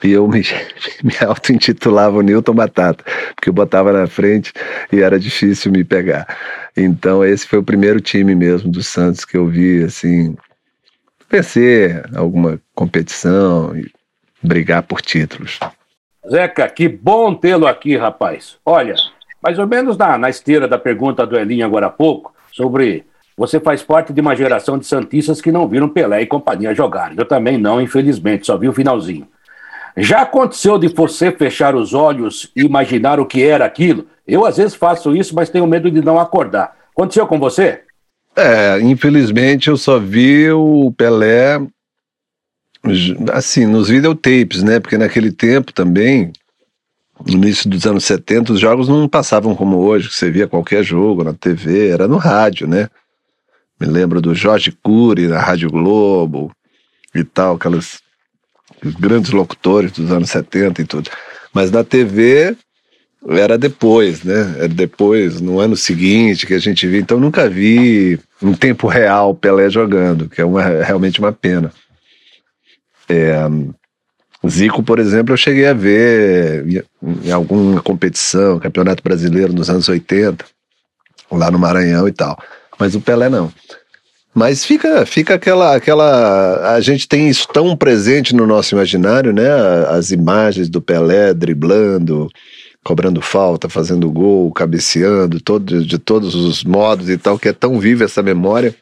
E 0.04 0.12
eu 0.12 0.28
me, 0.28 0.42
me 1.04 1.14
auto-intitulava 1.26 2.22
Newton 2.22 2.54
Batata, 2.54 3.04
porque 3.36 3.50
eu 3.50 3.54
botava 3.54 3.94
na 3.94 4.08
frente 4.08 4.52
e 4.92 5.02
era 5.02 5.20
difícil 5.20 5.72
me 5.72 5.84
pegar. 5.84 6.28
Então, 6.76 7.24
esse 7.24 7.48
foi 7.48 7.60
o 7.60 7.64
primeiro 7.64 8.02
time 8.02 8.36
mesmo 8.36 8.70
do 8.70 8.84
Santos 8.84 9.24
que 9.24 9.38
eu 9.38 9.48
vi, 9.48 9.84
assim, 9.84 10.36
vencer 11.30 12.04
alguma 12.14 12.60
competição 12.74 13.76
e 13.78 13.90
brigar 14.46 14.84
por 14.84 15.02
títulos. 15.02 15.60
Zeca, 16.30 16.68
que 16.70 16.88
bom 16.88 17.34
tê-lo 17.36 17.68
aqui, 17.68 17.98
rapaz. 17.98 18.58
Olha, 18.66 18.96
mais 19.42 19.60
ou 19.60 19.68
menos 19.68 19.98
na, 19.98 20.18
na 20.18 20.30
esteira 20.30 20.68
da 20.68 20.78
pergunta 20.78 21.26
do 21.26 21.38
Elinho 21.38 21.66
agora 21.66 21.88
há 21.88 21.90
pouco, 21.92 22.34
sobre 22.52 23.06
você 23.38 23.60
faz 23.60 23.84
parte 23.84 24.14
de 24.14 24.22
uma 24.22 24.36
geração 24.36 24.78
de 24.78 24.86
Santistas 24.86 25.42
que 25.42 25.52
não 25.52 25.68
viram 25.68 25.90
Pelé 25.90 26.22
e 26.22 26.26
companhia 26.26 26.74
jogarem. 26.74 27.18
Eu 27.18 27.26
também 27.26 27.58
não, 27.58 27.82
infelizmente, 27.82 28.46
só 28.46 28.58
vi 28.58 28.70
o 28.70 28.74
finalzinho. 28.74 29.28
Já 29.98 30.22
aconteceu 30.22 30.78
de 30.78 30.88
você 30.88 31.32
fechar 31.32 31.76
os 31.76 31.94
olhos 31.94 32.52
e 32.56 32.62
imaginar 32.62 33.20
o 33.20 33.26
que 33.26 33.44
era 33.44 33.66
aquilo? 33.66 34.08
Eu 34.28 34.46
às 34.46 34.58
vezes 34.58 34.76
faço 34.76 35.16
isso, 35.16 35.36
mas 35.36 35.50
tenho 35.50 35.68
medo 35.68 35.92
de 35.92 36.02
não 36.02 36.20
acordar. 36.20 36.76
Aconteceu 36.94 37.28
com 37.28 37.40
você? 37.40 37.82
É, 38.36 38.80
infelizmente 38.82 39.70
eu 39.70 39.78
só 39.78 40.00
vi 40.00 40.52
o 40.52 40.94
Pelé 40.98 41.62
assim, 43.34 43.66
nos 43.66 43.90
videotapes, 43.90 44.64
né? 44.64 44.80
Porque 44.80 44.98
naquele 44.98 45.32
tempo 45.32 45.74
também, 45.74 46.32
no 47.26 47.34
início 47.34 47.70
dos 47.70 47.86
anos 47.86 48.04
70, 48.06 48.54
os 48.54 48.60
jogos 48.60 48.88
não 48.88 49.08
passavam 49.08 49.56
como 49.56 49.78
hoje, 49.78 50.10
que 50.10 50.16
você 50.16 50.30
via 50.30 50.48
qualquer 50.48 50.84
jogo 50.84 51.24
na 51.24 51.34
TV, 51.34 51.90
era 51.90 52.08
no 52.08 52.18
rádio, 52.18 52.68
né? 52.68 52.90
Me 53.80 53.88
lembro 53.88 54.22
do 54.22 54.34
Jorge 54.34 54.72
Cury 54.72 55.28
na 55.28 55.40
Rádio 55.40 55.70
Globo 55.70 56.52
e 57.14 57.24
tal, 57.24 57.56
aquelas 57.56 58.00
grandes 59.00 59.32
locutores 59.32 59.92
dos 59.92 60.12
anos 60.12 60.30
70 60.30 60.82
e 60.82 60.86
tudo. 60.86 61.10
Mas 61.54 61.72
na 61.72 61.84
TV 61.84 62.56
era 63.28 63.58
depois, 63.58 64.24
né? 64.24 64.56
Era 64.58 64.68
depois, 64.68 65.42
no 65.42 65.60
ano 65.60 65.76
seguinte 65.76 66.46
que 66.46 66.54
a 66.54 66.60
gente 66.60 66.86
via. 66.88 67.00
Então 67.00 67.20
nunca 67.20 67.50
vi 67.50 68.20
em 68.42 68.54
tempo 68.54 68.88
real 68.88 69.34
Pelé 69.34 69.70
jogando, 69.70 70.30
que 70.30 70.42
é 70.42 70.46
uma, 70.46 70.62
realmente 70.62 71.20
uma 71.20 71.32
pena. 71.32 71.72
É, 73.10 73.48
Zico, 74.48 74.84
por 74.84 75.00
exemplo, 75.00 75.34
eu 75.34 75.38
cheguei 75.38 75.68
a 75.68 75.74
ver 75.74 76.86
em 77.24 77.32
alguma 77.32 77.82
competição, 77.82 78.60
campeonato 78.60 79.04
brasileiro 79.04 79.54
nos 79.54 79.70
anos 79.70 79.88
80, 79.88 80.46
lá 81.32 81.50
no 81.50 81.60
Maranhão 81.60 82.08
e 82.08 82.12
tal. 82.12 82.38
Mas 82.80 82.96
o 82.96 83.02
Pelé 83.02 83.30
não. 83.30 83.52
Mas 84.34 84.66
fica, 84.66 85.06
fica 85.06 85.36
aquela, 85.36 85.76
aquela. 85.76 86.76
A 86.76 86.82
gente 86.82 87.08
tem 87.08 87.30
isso 87.30 87.48
tão 87.54 87.76
presente 87.76 88.36
no 88.36 88.46
nosso 88.46 88.76
imaginário, 88.76 89.32
né? 89.32 89.48
As 89.90 90.12
imagens 90.12 90.68
do 90.68 90.82
Pelé 90.82 91.34
driblando, 91.34 92.28
cobrando 92.84 93.22
falta, 93.22 93.70
fazendo 93.70 94.12
gol, 94.12 94.52
cabeceando, 94.52 95.40
todo, 95.40 95.86
de 95.86 95.98
todos 95.98 96.36
os 96.36 96.66
modos 96.66 97.10
e 97.10 97.18
tal, 97.18 97.40
que 97.40 97.48
é 97.48 97.54
tão 97.54 97.80
viva 97.80 98.04
essa 98.04 98.22
memória 98.22 98.76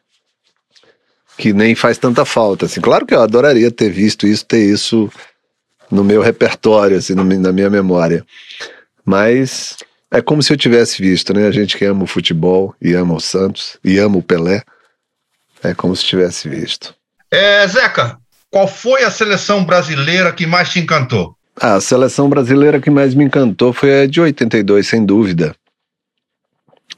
que 1.37 1.53
nem 1.53 1.75
faz 1.75 1.97
tanta 1.97 2.25
falta. 2.25 2.65
Assim, 2.65 2.81
claro 2.81 3.05
que 3.05 3.13
eu 3.13 3.21
adoraria 3.21 3.71
ter 3.71 3.89
visto 3.89 4.27
isso, 4.27 4.45
ter 4.45 4.63
isso 4.63 5.11
no 5.89 6.03
meu 6.03 6.21
repertório, 6.21 6.97
assim, 6.97 7.13
no, 7.13 7.23
na 7.23 7.51
minha 7.51 7.69
memória. 7.69 8.25
Mas 9.05 9.77
é 10.11 10.21
como 10.21 10.41
se 10.41 10.53
eu 10.53 10.57
tivesse 10.57 11.01
visto, 11.01 11.33
né? 11.33 11.47
A 11.47 11.51
gente 11.51 11.77
que 11.77 11.85
ama 11.85 12.03
o 12.03 12.07
futebol 12.07 12.75
e 12.81 12.93
ama 12.93 13.15
o 13.15 13.19
Santos 13.19 13.77
e 13.83 13.97
ama 13.97 14.17
o 14.17 14.23
Pelé, 14.23 14.63
é 15.63 15.73
como 15.73 15.95
se 15.95 16.03
tivesse 16.03 16.47
visto. 16.47 16.93
É, 17.31 17.65
Zeca, 17.67 18.17
qual 18.51 18.67
foi 18.67 19.03
a 19.03 19.11
seleção 19.11 19.65
brasileira 19.65 20.31
que 20.31 20.45
mais 20.45 20.69
te 20.69 20.79
encantou? 20.79 21.35
A 21.55 21.79
seleção 21.79 22.29
brasileira 22.29 22.79
que 22.79 22.89
mais 22.89 23.13
me 23.13 23.23
encantou 23.23 23.73
foi 23.73 24.03
a 24.03 24.07
de 24.07 24.19
82, 24.19 24.87
sem 24.87 25.05
dúvida. 25.05 25.55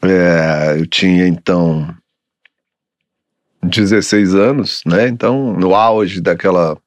É, 0.01 0.75
eu 0.77 0.85
tinha 0.85 1.27
então 1.27 1.95
16 3.69 4.35
anos, 4.35 4.81
né? 4.85 5.07
Então, 5.07 5.53
no 5.53 5.75
auge 5.75 6.21
daquela 6.21 6.77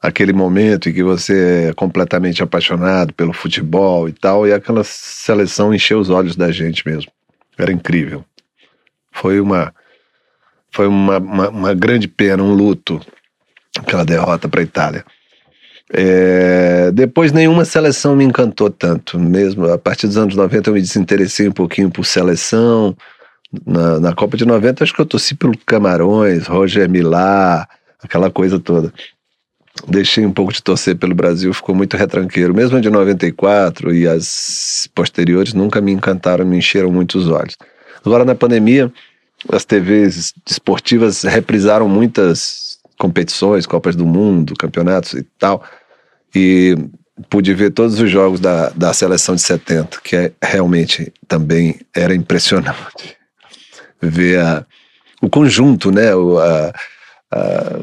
aquele 0.00 0.32
momento 0.32 0.88
em 0.88 0.92
que 0.92 1.02
você 1.02 1.68
é 1.68 1.72
completamente 1.74 2.42
apaixonado 2.42 3.14
pelo 3.14 3.32
futebol 3.32 4.08
e 4.08 4.12
tal, 4.12 4.46
e 4.46 4.52
aquela 4.52 4.82
seleção 4.82 5.72
encheu 5.72 6.00
os 6.00 6.10
olhos 6.10 6.34
da 6.34 6.50
gente 6.50 6.86
mesmo. 6.86 7.10
Era 7.56 7.72
incrível. 7.72 8.24
Foi 9.12 9.38
uma 9.40 9.72
foi 10.74 10.86
uma, 10.86 11.18
uma, 11.18 11.48
uma 11.50 11.74
grande 11.74 12.08
pena, 12.08 12.42
um 12.42 12.54
luto, 12.54 13.00
aquela 13.78 14.04
derrota 14.04 14.48
para 14.48 14.60
a 14.60 14.64
Itália. 14.64 15.04
É, 15.92 16.90
depois 16.92 17.30
nenhuma 17.30 17.66
seleção 17.66 18.16
me 18.16 18.24
encantou 18.24 18.70
tanto, 18.70 19.18
mesmo 19.18 19.66
a 19.70 19.76
partir 19.76 20.06
dos 20.06 20.16
anos 20.16 20.34
90 20.34 20.70
eu 20.70 20.74
me 20.74 20.80
desinteressei 20.80 21.46
um 21.46 21.52
pouquinho 21.52 21.90
por 21.90 22.06
seleção, 22.06 22.96
na, 23.66 24.00
na 24.00 24.14
Copa 24.14 24.36
de 24.36 24.46
90, 24.46 24.82
acho 24.82 24.94
que 24.94 25.00
eu 25.00 25.06
torci 25.06 25.34
pelo 25.34 25.56
Camarões, 25.58 26.46
Roger 26.46 26.88
Milá, 26.88 27.68
aquela 28.02 28.30
coisa 28.30 28.58
toda. 28.58 28.92
Deixei 29.88 30.24
um 30.24 30.32
pouco 30.32 30.52
de 30.52 30.62
torcer 30.62 30.96
pelo 30.96 31.14
Brasil, 31.14 31.52
ficou 31.52 31.74
muito 31.74 31.96
retranqueiro. 31.96 32.54
Mesmo 32.54 32.80
de 32.80 32.90
94 32.90 33.94
e 33.94 34.06
as 34.06 34.88
posteriores 34.94 35.54
nunca 35.54 35.80
me 35.80 35.92
encantaram, 35.92 36.44
me 36.44 36.58
encheram 36.58 36.90
muito 36.90 37.18
os 37.18 37.28
olhos. 37.28 37.56
Agora, 38.04 38.24
na 38.24 38.34
pandemia, 38.34 38.92
as 39.50 39.64
TVs 39.64 40.34
esportivas 40.48 41.22
reprisaram 41.22 41.88
muitas 41.88 42.78
competições, 42.98 43.66
Copas 43.66 43.96
do 43.96 44.04
Mundo, 44.04 44.54
campeonatos 44.54 45.14
e 45.14 45.22
tal. 45.38 45.64
E 46.34 46.76
pude 47.28 47.52
ver 47.54 47.70
todos 47.70 47.98
os 47.98 48.10
jogos 48.10 48.40
da, 48.40 48.70
da 48.70 48.92
seleção 48.92 49.34
de 49.34 49.42
70, 49.42 50.00
que 50.02 50.16
é, 50.16 50.32
realmente 50.42 51.12
também 51.26 51.80
era 51.94 52.14
impressionante 52.14 53.21
ver 54.02 54.40
a, 54.40 54.66
o 55.20 55.30
conjunto, 55.30 55.90
né? 55.90 56.14
O, 56.14 56.38
a, 56.38 56.72
a, 57.32 57.78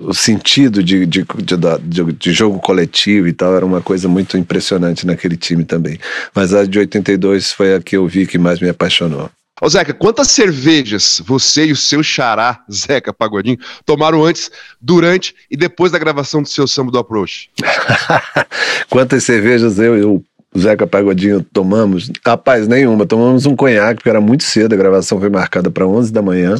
o 0.00 0.12
sentido 0.12 0.82
de, 0.82 1.06
de, 1.06 1.24
de, 1.24 2.12
de, 2.12 2.32
jogo 2.32 2.58
coletivo 2.58 3.28
e 3.28 3.32
tal 3.32 3.54
era 3.54 3.64
uma 3.64 3.80
coisa 3.80 4.08
muito 4.08 4.36
impressionante 4.36 5.06
naquele 5.06 5.36
time 5.36 5.64
também. 5.64 5.98
Mas 6.34 6.52
a 6.52 6.64
de 6.64 6.78
82 6.78 7.52
foi 7.52 7.74
a 7.74 7.80
que 7.80 7.96
eu 7.96 8.06
vi 8.06 8.26
que 8.26 8.38
mais 8.38 8.60
me 8.60 8.68
apaixonou. 8.68 9.30
Ô, 9.60 9.68
Zeca, 9.68 9.94
quantas 9.94 10.28
cervejas 10.28 11.22
você 11.24 11.66
e 11.66 11.72
o 11.72 11.76
seu 11.76 12.02
xará, 12.02 12.64
Zeca 12.68 13.12
Pagodinho, 13.12 13.58
tomaram 13.86 14.24
antes, 14.24 14.50
durante 14.80 15.36
e 15.48 15.56
depois 15.56 15.92
da 15.92 16.00
gravação 16.00 16.42
do 16.42 16.48
seu 16.48 16.66
samba 16.66 16.90
do 16.90 16.98
Approach? 16.98 17.48
Quantas 18.90 19.22
cervejas 19.22 19.78
eu 19.78 19.96
e 19.96 20.02
o 20.02 20.24
Zeca 20.58 20.86
Pagodinho 20.86 21.42
tomamos? 21.42 22.10
Rapaz, 22.24 22.68
nenhuma. 22.68 23.06
Tomamos 23.06 23.46
um 23.46 23.56
conhaque, 23.56 23.96
porque 23.96 24.10
era 24.10 24.20
muito 24.20 24.44
cedo, 24.44 24.74
a 24.74 24.76
gravação 24.76 25.18
foi 25.18 25.30
marcada 25.30 25.70
para 25.70 25.86
11 25.86 26.12
da 26.12 26.20
manhã. 26.20 26.56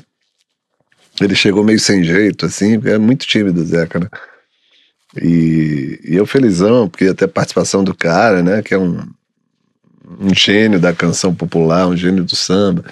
Ele 1.20 1.34
chegou 1.34 1.62
meio 1.62 1.78
sem 1.78 2.02
jeito, 2.02 2.46
assim, 2.46 2.78
porque 2.78 2.94
é 2.94 2.98
muito 2.98 3.26
tímido 3.26 3.60
o 3.60 3.64
Zeca, 3.64 4.00
né? 4.00 4.08
E, 5.20 6.00
e 6.04 6.16
eu 6.16 6.24
felizão, 6.24 6.88
porque 6.88 7.06
até 7.06 7.26
a 7.26 7.28
participação 7.28 7.84
do 7.84 7.94
cara, 7.94 8.42
né, 8.42 8.62
que 8.62 8.72
é 8.72 8.78
um, 8.78 9.06
um 10.18 10.34
gênio 10.34 10.80
da 10.80 10.94
canção 10.94 11.34
popular, 11.34 11.86
um 11.86 11.96
gênio 11.96 12.24
do 12.24 12.34
samba. 12.34 12.84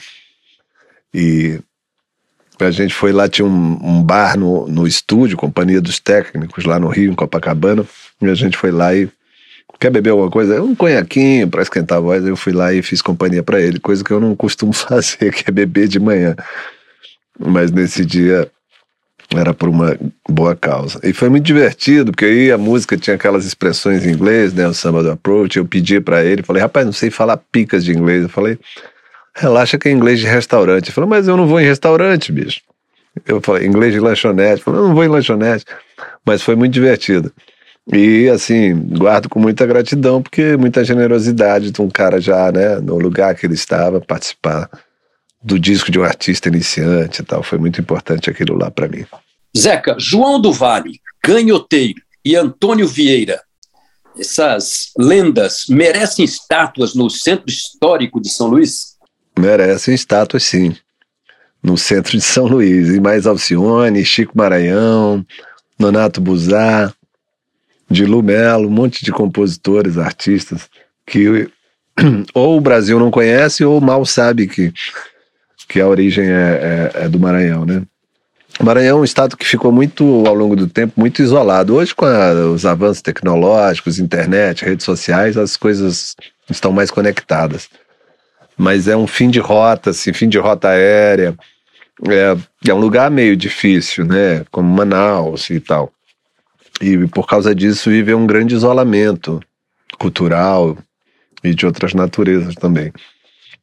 E 1.14 1.58
a 2.58 2.70
gente 2.70 2.92
foi 2.92 3.10
lá, 3.10 3.26
tinha 3.26 3.46
um, 3.46 3.78
um 3.82 4.02
bar 4.02 4.38
no, 4.38 4.66
no 4.68 4.86
estúdio, 4.86 5.38
Companhia 5.38 5.80
dos 5.80 5.98
Técnicos, 5.98 6.66
lá 6.66 6.78
no 6.78 6.88
Rio, 6.88 7.10
em 7.10 7.14
Copacabana, 7.14 7.86
e 8.20 8.26
a 8.26 8.34
gente 8.34 8.56
foi 8.56 8.70
lá 8.70 8.94
e 8.94 9.08
quer 9.80 9.90
beber 9.90 10.10
alguma 10.10 10.30
coisa? 10.30 10.62
Um 10.62 10.74
conhaquinho 10.74 11.48
para 11.48 11.62
esquentar 11.62 11.98
a 11.98 12.00
voz. 12.00 12.24
Eu 12.24 12.36
fui 12.36 12.52
lá 12.52 12.72
e 12.72 12.82
fiz 12.82 13.00
companhia 13.00 13.42
para 13.42 13.60
ele, 13.60 13.80
coisa 13.80 14.04
que 14.04 14.10
eu 14.10 14.20
não 14.20 14.36
costumo 14.36 14.72
fazer, 14.74 15.32
que 15.32 15.44
é 15.48 15.50
beber 15.50 15.88
de 15.88 15.98
manhã. 15.98 16.36
Mas 17.38 17.72
nesse 17.72 18.04
dia 18.04 18.48
era 19.34 19.54
por 19.54 19.68
uma 19.68 19.96
boa 20.28 20.54
causa. 20.54 21.00
E 21.02 21.12
foi 21.12 21.28
muito 21.28 21.44
divertido, 21.44 22.10
porque 22.10 22.24
aí 22.24 22.52
a 22.52 22.58
música 22.58 22.96
tinha 22.96 23.14
aquelas 23.14 23.44
expressões 23.44 24.04
em 24.04 24.10
inglês, 24.10 24.52
né, 24.52 24.66
o 24.66 24.74
samba 24.74 25.02
do 25.02 25.10
approach, 25.10 25.56
eu 25.56 25.64
pedi 25.64 26.00
para 26.00 26.24
ele, 26.24 26.42
falei, 26.42 26.60
rapaz, 26.60 26.84
não 26.84 26.92
sei 26.92 27.10
falar 27.10 27.36
picas 27.36 27.84
de 27.84 27.92
inglês. 27.92 28.24
Eu 28.24 28.28
falei, 28.28 28.58
relaxa 29.34 29.78
que 29.78 29.88
é 29.88 29.92
inglês 29.92 30.18
de 30.18 30.26
restaurante. 30.26 30.86
Ele 30.86 30.92
falou, 30.92 31.08
mas 31.08 31.28
eu 31.28 31.36
não 31.36 31.46
vou 31.46 31.60
em 31.60 31.64
restaurante, 31.64 32.32
bicho. 32.32 32.60
Eu 33.26 33.40
falei, 33.40 33.66
inglês 33.66 33.92
de 33.92 34.00
lanchonete. 34.00 34.54
Ele 34.54 34.62
falou, 34.62 34.88
não 34.88 34.94
vou 34.94 35.04
em 35.04 35.08
lanchonete. 35.08 35.64
Mas 36.26 36.42
foi 36.42 36.56
muito 36.56 36.72
divertido. 36.72 37.32
E, 37.92 38.28
assim, 38.28 38.74
guardo 38.74 39.28
com 39.28 39.40
muita 39.40 39.66
gratidão, 39.66 40.22
porque 40.22 40.56
muita 40.56 40.84
generosidade 40.84 41.70
de 41.70 41.82
um 41.82 41.88
cara 41.88 42.20
já, 42.20 42.52
né, 42.52 42.76
no 42.76 42.98
lugar 42.98 43.34
que 43.34 43.46
ele 43.46 43.54
estava, 43.54 44.00
participar 44.00 44.70
do 45.42 45.58
disco 45.58 45.90
de 45.90 45.98
um 45.98 46.04
artista 46.04 46.48
iniciante 46.48 47.22
e 47.22 47.24
tal. 47.24 47.42
Foi 47.42 47.58
muito 47.58 47.80
importante 47.80 48.30
aquilo 48.30 48.56
lá 48.56 48.70
para 48.70 48.88
mim. 48.88 49.04
Zeca, 49.56 49.96
João 49.98 50.40
do 50.40 50.52
Vale, 50.52 51.00
Canhoteiro 51.22 52.00
e 52.24 52.36
Antônio 52.36 52.86
Vieira, 52.86 53.40
essas 54.18 54.90
lendas 54.98 55.64
merecem 55.68 56.24
estátuas 56.24 56.94
no 56.94 57.08
Centro 57.08 57.48
Histórico 57.48 58.20
de 58.20 58.28
São 58.28 58.48
Luís? 58.48 58.96
Merecem 59.38 59.94
estátuas, 59.94 60.42
sim. 60.44 60.76
No 61.62 61.76
centro 61.76 62.12
de 62.12 62.20
São 62.20 62.46
Luís. 62.46 62.88
E 62.88 63.00
mais 63.00 63.26
Alcione, 63.26 64.04
Chico 64.04 64.36
Maranhão, 64.36 65.24
Nonato 65.78 66.20
Buzar, 66.20 66.94
Dilu 67.90 68.22
Melo, 68.22 68.68
um 68.68 68.70
monte 68.70 69.04
de 69.04 69.10
compositores, 69.10 69.98
artistas 69.98 70.68
que 71.06 71.48
ou 72.32 72.56
o 72.56 72.60
Brasil 72.60 72.98
não 72.98 73.10
conhece 73.10 73.64
ou 73.64 73.80
mal 73.80 74.06
sabe 74.06 74.46
que 74.46 74.72
que 75.70 75.80
a 75.80 75.86
origem 75.86 76.26
é, 76.26 76.90
é, 76.94 77.04
é, 77.04 77.08
do 77.08 77.20
Maranhão, 77.20 77.64
né? 77.64 77.82
O 78.58 78.64
Maranhão 78.64 78.98
é 78.98 79.00
um 79.00 79.04
estado 79.04 79.36
que 79.36 79.46
ficou 79.46 79.70
muito, 79.70 80.26
ao 80.26 80.34
longo 80.34 80.56
do 80.56 80.66
tempo, 80.66 80.94
muito 80.96 81.22
isolado. 81.22 81.76
Hoje, 81.76 81.94
com 81.94 82.04
a, 82.04 82.32
os 82.52 82.66
avanços 82.66 83.00
tecnológicos, 83.00 84.00
internet, 84.00 84.64
redes 84.64 84.84
sociais, 84.84 85.36
as 85.36 85.56
coisas 85.56 86.16
estão 86.50 86.72
mais 86.72 86.90
conectadas. 86.90 87.68
Mas 88.58 88.88
é 88.88 88.96
um 88.96 89.06
fim 89.06 89.30
de 89.30 89.38
rota, 89.38 89.90
assim, 89.90 90.12
fim 90.12 90.28
de 90.28 90.38
rota 90.38 90.68
aérea. 90.70 91.36
É, 92.08 92.36
é 92.68 92.74
um 92.74 92.80
lugar 92.80 93.08
meio 93.08 93.36
difícil, 93.36 94.04
né? 94.04 94.44
Como 94.50 94.68
Manaus 94.68 95.48
e 95.50 95.60
tal. 95.60 95.92
E 96.80 97.06
por 97.08 97.26
causa 97.26 97.54
disso 97.54 97.90
vive 97.90 98.14
um 98.14 98.26
grande 98.26 98.54
isolamento 98.54 99.40
cultural 99.98 100.78
e 101.44 101.54
de 101.54 101.66
outras 101.66 101.94
naturezas 101.94 102.54
também. 102.54 102.92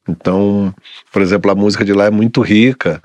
Então, 0.08 0.74
por 1.12 1.22
exemplo, 1.22 1.52
a 1.52 1.56
música 1.56 1.84
de 1.84 1.94
lá 1.94 2.06
é 2.06 2.12
muito 2.12 2.42
rica 2.42 3.02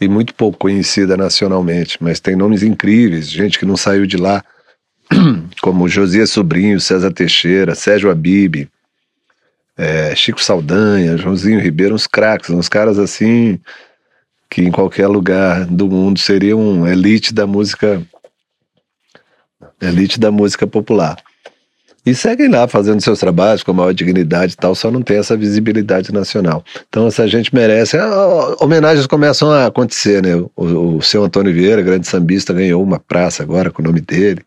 e 0.00 0.08
muito 0.08 0.34
pouco 0.34 0.58
conhecida 0.58 1.16
nacionalmente, 1.16 1.96
mas 2.00 2.20
tem 2.20 2.34
nomes 2.34 2.62
incríveis, 2.62 3.30
gente 3.30 3.58
que 3.58 3.64
não 3.64 3.76
saiu 3.76 4.04
de 4.04 4.16
lá, 4.16 4.44
como 5.62 5.88
Josias 5.88 6.30
Sobrinho, 6.30 6.80
César 6.80 7.12
Teixeira, 7.12 7.74
Sérgio 7.74 8.10
Abib, 8.10 8.68
é, 9.76 10.14
Chico 10.14 10.42
Saldanha, 10.42 11.16
Joãozinho 11.16 11.60
Ribeiro, 11.60 11.94
uns 11.94 12.06
craques, 12.06 12.50
uns 12.50 12.68
caras 12.68 12.98
assim 12.98 13.58
que 14.50 14.60
em 14.60 14.70
qualquer 14.70 15.06
lugar 15.06 15.64
do 15.64 15.88
mundo 15.88 16.18
seriam 16.18 16.86
elite 16.86 17.32
da 17.32 17.46
música 17.46 18.02
elite 19.82 20.18
da 20.18 20.30
música 20.30 20.66
popular. 20.66 21.16
E 22.04 22.14
seguem 22.14 22.48
lá 22.48 22.66
fazendo 22.66 23.00
seus 23.00 23.20
trabalhos 23.20 23.62
com 23.62 23.70
a 23.70 23.74
maior 23.74 23.94
dignidade 23.94 24.54
e 24.54 24.56
tal, 24.56 24.74
só 24.74 24.90
não 24.90 25.02
tem 25.02 25.18
essa 25.18 25.36
visibilidade 25.36 26.12
nacional. 26.12 26.64
Então, 26.88 27.06
essa 27.06 27.28
gente 27.28 27.54
merece. 27.54 27.96
Homenagens 28.58 29.06
começam 29.06 29.52
a 29.52 29.66
acontecer, 29.66 30.20
né? 30.20 30.34
O, 30.56 30.96
o 30.96 31.02
seu 31.02 31.22
Antônio 31.22 31.54
Vieira, 31.54 31.80
grande 31.80 32.08
sambista, 32.08 32.52
ganhou 32.52 32.82
uma 32.82 32.98
praça 32.98 33.44
agora 33.44 33.70
com 33.70 33.82
o 33.82 33.84
nome 33.84 34.00
dele. 34.00 34.42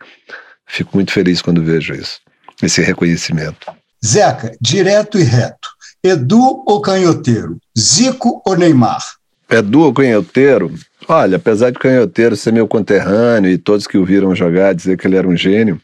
Fico 0.67 0.91
muito 0.95 1.13
feliz 1.13 1.41
quando 1.41 1.63
vejo 1.63 1.93
isso, 1.93 2.19
esse 2.61 2.81
reconhecimento. 2.81 3.71
Zeca, 4.05 4.51
direto 4.59 5.17
e 5.17 5.23
reto. 5.23 5.69
Edu 6.03 6.61
ou 6.67 6.81
canhoteiro? 6.81 7.57
Zico 7.77 8.41
ou 8.45 8.57
Neymar? 8.57 9.01
Edu 9.49 9.81
ou 9.81 9.93
canhoteiro? 9.93 10.73
Olha, 11.08 11.38
apesar 11.38 11.70
de 11.70 11.78
canhoteiro 11.78 12.36
ser 12.36 12.51
meu 12.51 12.68
conterrâneo 12.68 13.51
e 13.51 13.58
todos 13.58 13.86
que 13.86 13.97
o 13.97 14.06
viram 14.06 14.36
jogar 14.36 14.74
dizer 14.74 14.97
que 14.97 15.06
ele 15.06 15.16
era 15.16 15.28
um 15.28 15.38
gênio, 15.38 15.80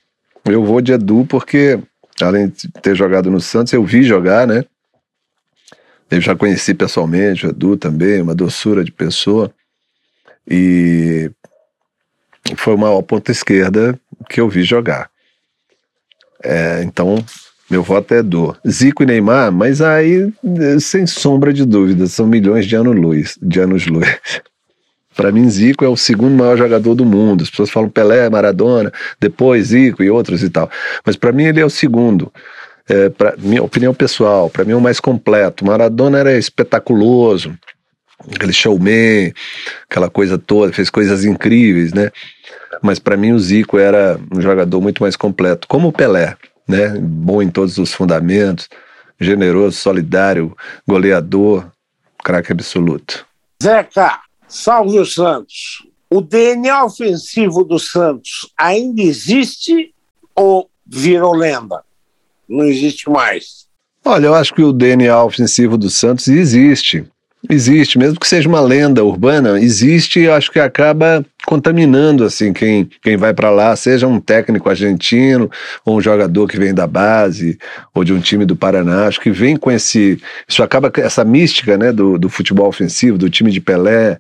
eu 0.46 0.66
vou 0.66 0.82
de 0.82 0.94
Edu 0.94 1.26
porque, 1.30 1.80
além 2.20 2.48
de 2.48 2.68
ter 2.82 2.96
jogado 2.96 3.30
no 3.30 3.40
Santos, 3.40 3.72
eu 3.72 3.84
vi 3.84 4.04
jogar, 4.04 4.48
né? 4.48 4.66
Eu 6.10 6.20
já 6.20 6.36
conheci 6.36 6.74
pessoalmente 6.74 7.46
o 7.46 7.52
Edu 7.52 7.78
também, 7.78 8.22
uma 8.22 8.34
doçura 8.34 8.84
de 8.84 8.92
pessoa. 8.92 9.54
E 10.50 11.30
foi 12.58 12.74
uma 12.74 13.02
ponta 13.04 13.32
esquerda 13.32 13.98
que 14.28 14.42
eu 14.42 14.50
vi 14.50 14.64
jogar. 14.64 15.10
É, 16.44 16.82
então, 16.84 17.24
meu 17.70 17.84
voto 17.84 18.14
é 18.16 18.18
Edu. 18.18 18.58
Zico 18.68 19.04
e 19.04 19.06
Neymar, 19.06 19.52
mas 19.52 19.82
aí, 19.82 20.34
sem 20.80 21.06
sombra 21.06 21.54
de 21.54 21.64
dúvida, 21.64 22.08
são 22.08 22.26
milhões 22.26 22.66
de 22.66 22.76
anos-luz. 22.76 23.38
De 23.40 23.60
anos 23.60 23.86
-luz. 23.86 24.42
Para 25.16 25.32
mim, 25.32 25.50
Zico 25.50 25.84
é 25.84 25.90
o 25.90 25.98
segundo 25.98 26.36
maior 26.36 26.58
jogador 26.58 26.96
do 26.96 27.06
mundo. 27.06 27.44
As 27.44 27.50
pessoas 27.50 27.70
falam 27.70 27.90
Pelé, 27.90 28.30
Maradona, 28.30 28.92
depois 29.20 29.68
Zico 29.68 30.04
e 30.04 30.10
outros 30.10 30.42
e 30.42 30.50
tal. 30.50 30.70
Mas 31.06 31.16
para 31.16 31.32
mim, 31.32 31.44
ele 31.44 31.60
é 31.60 31.66
o 31.66 31.70
segundo. 31.70 32.32
É, 32.90 33.12
minha 33.38 33.64
opinião 33.64 33.94
pessoal, 33.94 34.50
para 34.50 34.64
mim 34.64 34.72
é 34.72 34.76
o 34.76 34.82
mais 34.82 35.00
completo. 35.00 35.66
Maradona 35.66 36.20
era 36.20 36.38
espetaculoso, 36.38 37.58
aquele 38.36 38.54
showman, 38.54 39.34
aquela 39.90 40.10
coisa 40.10 40.38
toda, 40.38 40.74
fez 40.74 40.90
coisas 40.90 41.24
incríveis, 41.24 41.94
né? 41.94 42.12
Mas 42.82 43.00
para 43.00 43.18
mim 43.18 43.32
o 43.32 43.40
Zico 43.40 43.78
era 43.78 44.20
um 44.36 44.42
jogador 44.42 44.82
muito 44.82 45.02
mais 45.04 45.16
completo, 45.16 45.68
como 45.68 45.90
o 45.90 45.94
Pelé, 45.94 46.36
né? 46.68 46.90
Bom 47.00 47.42
em 47.42 47.50
todos 47.50 47.78
os 47.78 47.94
fundamentos, 47.94 48.68
generoso, 49.20 49.78
solidário, 49.78 50.56
goleador, 50.88 51.68
craque 52.24 52.52
absoluto. 52.52 53.26
Zeca, 53.62 54.20
Salve 54.52 55.04
Santos. 55.06 55.88
O 56.10 56.20
DNA 56.20 56.84
ofensivo 56.84 57.64
do 57.64 57.80
Santos 57.80 58.52
ainda 58.58 59.02
existe 59.02 59.94
ou 60.36 60.70
virou 60.86 61.34
lenda? 61.34 61.82
Não 62.50 62.66
existe 62.66 63.10
mais. 63.10 63.66
Olha, 64.04 64.26
eu 64.26 64.36
acho 64.36 64.54
que 64.54 64.62
o 64.62 64.74
DNA 64.74 65.24
ofensivo 65.24 65.78
do 65.78 65.90
Santos 65.90 66.28
existe. 66.28 67.06
Existe, 67.50 67.98
mesmo 67.98 68.20
que 68.20 68.28
seja 68.28 68.48
uma 68.48 68.60
lenda 68.60 69.04
urbana, 69.04 69.60
existe 69.60 70.20
e 70.20 70.30
acho 70.30 70.52
que 70.52 70.60
acaba 70.60 71.26
contaminando 71.46 72.24
assim 72.24 72.54
quem, 72.54 72.88
quem 73.02 73.18
vai 73.18 73.34
para 73.34 73.50
lá, 73.50 73.76
seja 73.76 74.06
um 74.06 74.20
técnico 74.20 74.70
argentino 74.70 75.50
ou 75.84 75.98
um 75.98 76.02
jogador 76.02 76.48
que 76.48 76.60
vem 76.60 76.74
da 76.74 76.86
base 76.86 77.58
ou 77.96 78.04
de 78.04 78.14
um 78.14 78.20
time 78.20 78.46
do 78.46 78.56
Paraná, 78.56 79.08
acho 79.08 79.20
que 79.20 79.32
vem 79.32 79.58
com 79.58 79.72
esse, 79.72 80.22
isso 80.48 80.62
acaba 80.62 80.92
essa 80.98 81.26
mística, 81.26 81.78
né, 81.78 81.92
do, 81.92 82.20
do 82.20 82.30
futebol 82.30 82.68
ofensivo, 82.68 83.18
do 83.18 83.30
time 83.30 83.50
de 83.50 83.60
Pelé, 83.60 84.20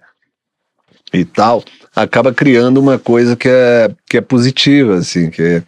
e 1.14 1.26
tal, 1.26 1.64
acaba 1.96 2.34
criando 2.34 2.80
uma 2.80 2.98
coisa 2.98 3.36
que 3.36 3.50
é, 3.50 3.92
que 4.10 4.18
é 4.18 4.22
positiva, 4.22 4.96
assim, 4.96 5.30
que 5.30 5.62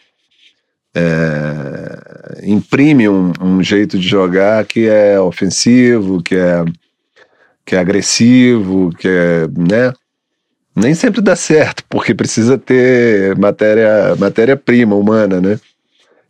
é, 0.96 2.44
imprime 2.44 3.10
um, 3.10 3.32
um, 3.41 3.64
jeito 3.64 3.98
de 3.98 4.08
jogar 4.08 4.66
que 4.66 4.88
é 4.88 5.20
ofensivo, 5.20 6.22
que 6.22 6.36
é, 6.36 6.64
que 7.66 7.76
é 7.76 7.80
agressivo, 7.80 8.91
que 8.98 9.08
é, 9.08 9.48
né? 9.58 9.94
Nem 10.76 10.96
sempre 10.96 11.22
dá 11.22 11.36
certo, 11.36 11.84
porque 11.88 12.16
precisa 12.16 12.58
ter 12.58 13.38
matéria 13.38 14.16
matéria-prima 14.18 14.96
humana, 14.96 15.39
né? 15.39 15.60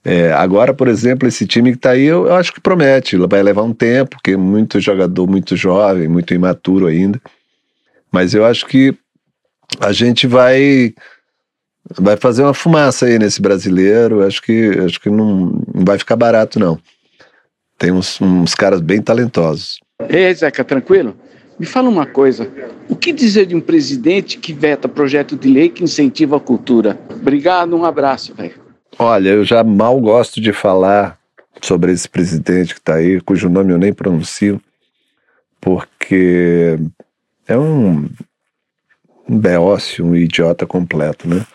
É, 0.06 0.34
agora, 0.34 0.74
por 0.74 0.90
exemplo, 0.90 1.28
esse 1.28 1.48
time 1.48 1.72
que 1.72 1.78
está 1.78 1.92
aí, 1.92 2.04
eu, 2.04 2.28
eu, 2.28 2.36
acho 2.36 2.54
que 2.54 2.60
promete. 2.60 3.16
Vai 3.18 3.42
levar 3.42 3.64
um 3.64 3.74
tempo, 3.74 4.18
porque 4.18 4.36
muito 4.36 4.82
jogador 4.82 5.26
muito 5.28 5.56
jovem, 5.56 6.10
muito 6.10 6.34
imaturo 6.34 6.88
ainda. 6.88 7.22
Mas 8.12 8.34
eu 8.34 8.46
acho 8.46 8.66
que 8.68 8.94
a 9.80 9.92
gente 9.92 10.28
vai 10.28 10.94
vai 12.00 12.16
fazer 12.18 12.44
uma 12.44 12.54
fumaça 12.54 13.06
aí 13.06 13.20
nesse 13.20 13.42
brasileiro. 13.42 14.26
Acho 14.26 14.42
que 14.42 14.70
acho 14.86 15.00
que 15.00 15.10
não, 15.10 15.62
não 15.74 15.86
vai 15.86 15.98
ficar 15.98 16.16
barato 16.16 16.60
não. 16.60 16.80
Tem 17.78 17.92
uns, 17.92 18.20
uns 18.22 18.56
caras 18.56 18.80
bem 18.80 19.02
talentosos. 19.02 19.80
Ei, 20.10 20.34
Zeca, 20.34 20.64
tranquilo? 20.64 21.16
Me 21.60 21.66
fala 21.66 21.90
uma 21.90 22.06
coisa. 22.06 22.50
O 22.90 22.96
que 22.96 23.12
dizer 23.12 23.46
de 23.46 23.56
um 23.56 23.62
presidente 23.62 24.38
que 24.38 24.54
veta 24.54 24.88
projeto 24.88 25.36
de 25.36 25.48
lei 25.48 25.70
que 25.70 25.84
incentiva 25.84 26.38
a 26.38 26.40
cultura? 26.40 27.00
Obrigado, 27.10 27.76
um 27.76 27.86
abraço, 27.86 28.34
velho. 28.34 28.56
Olha, 28.98 29.30
eu 29.30 29.44
já 29.44 29.64
mal 29.64 30.00
gosto 30.00 30.42
de 30.42 30.52
falar 30.54 31.18
sobre 31.62 31.92
esse 31.92 32.08
presidente 32.08 32.74
que 32.74 32.80
está 32.80 32.96
aí, 32.96 33.22
cujo 33.22 33.50
nome 33.50 33.72
eu 33.72 33.78
nem 33.78 33.94
pronuncio, 33.94 34.62
porque 35.62 36.78
é 37.48 37.58
um, 37.58 38.10
um 39.28 39.38
beócio, 39.38 40.06
um 40.06 40.16
idiota 40.16 40.66
completo, 40.66 41.28
né? 41.28 41.46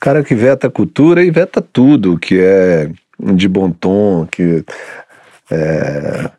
Cara 0.00 0.22
que 0.22 0.34
veta 0.34 0.66
a 0.66 0.70
cultura 0.70 1.24
e 1.24 1.30
veta 1.30 1.62
tudo 1.62 2.18
que 2.18 2.40
é 2.40 2.90
de 3.18 3.48
bom 3.48 3.70
tom, 3.70 4.26
que 4.26 4.64
é, 5.50 6.30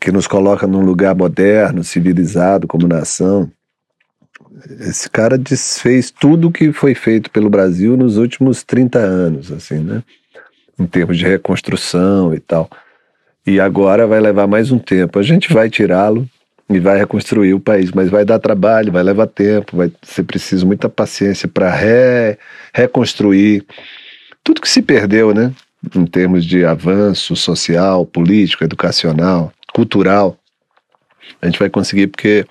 que 0.00 0.12
nos 0.12 0.26
coloca 0.26 0.66
num 0.66 0.84
lugar 0.84 1.14
moderno, 1.14 1.82
civilizado 1.82 2.66
como 2.66 2.86
nação. 2.86 3.50
Esse 4.80 5.10
cara 5.10 5.36
desfez 5.36 6.10
tudo 6.10 6.50
que 6.50 6.72
foi 6.72 6.94
feito 6.94 7.30
pelo 7.30 7.50
Brasil 7.50 7.96
nos 7.96 8.16
últimos 8.16 8.62
30 8.62 8.98
anos, 8.98 9.52
assim, 9.52 9.78
né? 9.78 10.02
Em 10.78 10.86
termos 10.86 11.18
de 11.18 11.26
reconstrução 11.26 12.32
e 12.34 12.40
tal. 12.40 12.70
E 13.46 13.60
agora 13.60 14.06
vai 14.06 14.20
levar 14.20 14.46
mais 14.46 14.70
um 14.70 14.78
tempo. 14.78 15.18
A 15.18 15.22
gente 15.22 15.52
vai 15.52 15.68
tirá-lo 15.68 16.28
e 16.68 16.80
vai 16.80 16.98
reconstruir 16.98 17.54
o 17.54 17.60
país, 17.60 17.92
mas 17.92 18.10
vai 18.10 18.24
dar 18.24 18.38
trabalho, 18.38 18.92
vai 18.92 19.02
levar 19.02 19.26
tempo, 19.26 19.76
vai 19.76 19.90
ser 20.02 20.24
preciso 20.24 20.66
muita 20.66 20.88
paciência 20.88 21.48
para 21.48 21.70
re, 21.70 22.36
reconstruir 22.74 23.64
tudo 24.42 24.60
que 24.60 24.68
se 24.68 24.82
perdeu, 24.82 25.32
né? 25.32 25.52
Em 25.94 26.06
termos 26.06 26.44
de 26.44 26.64
avanço 26.64 27.36
social, 27.36 28.04
político, 28.04 28.64
educacional 28.64 29.52
cultural, 29.72 30.38
a 31.40 31.46
gente 31.46 31.58
vai 31.58 31.68
conseguir 31.68 32.06
porque 32.06 32.46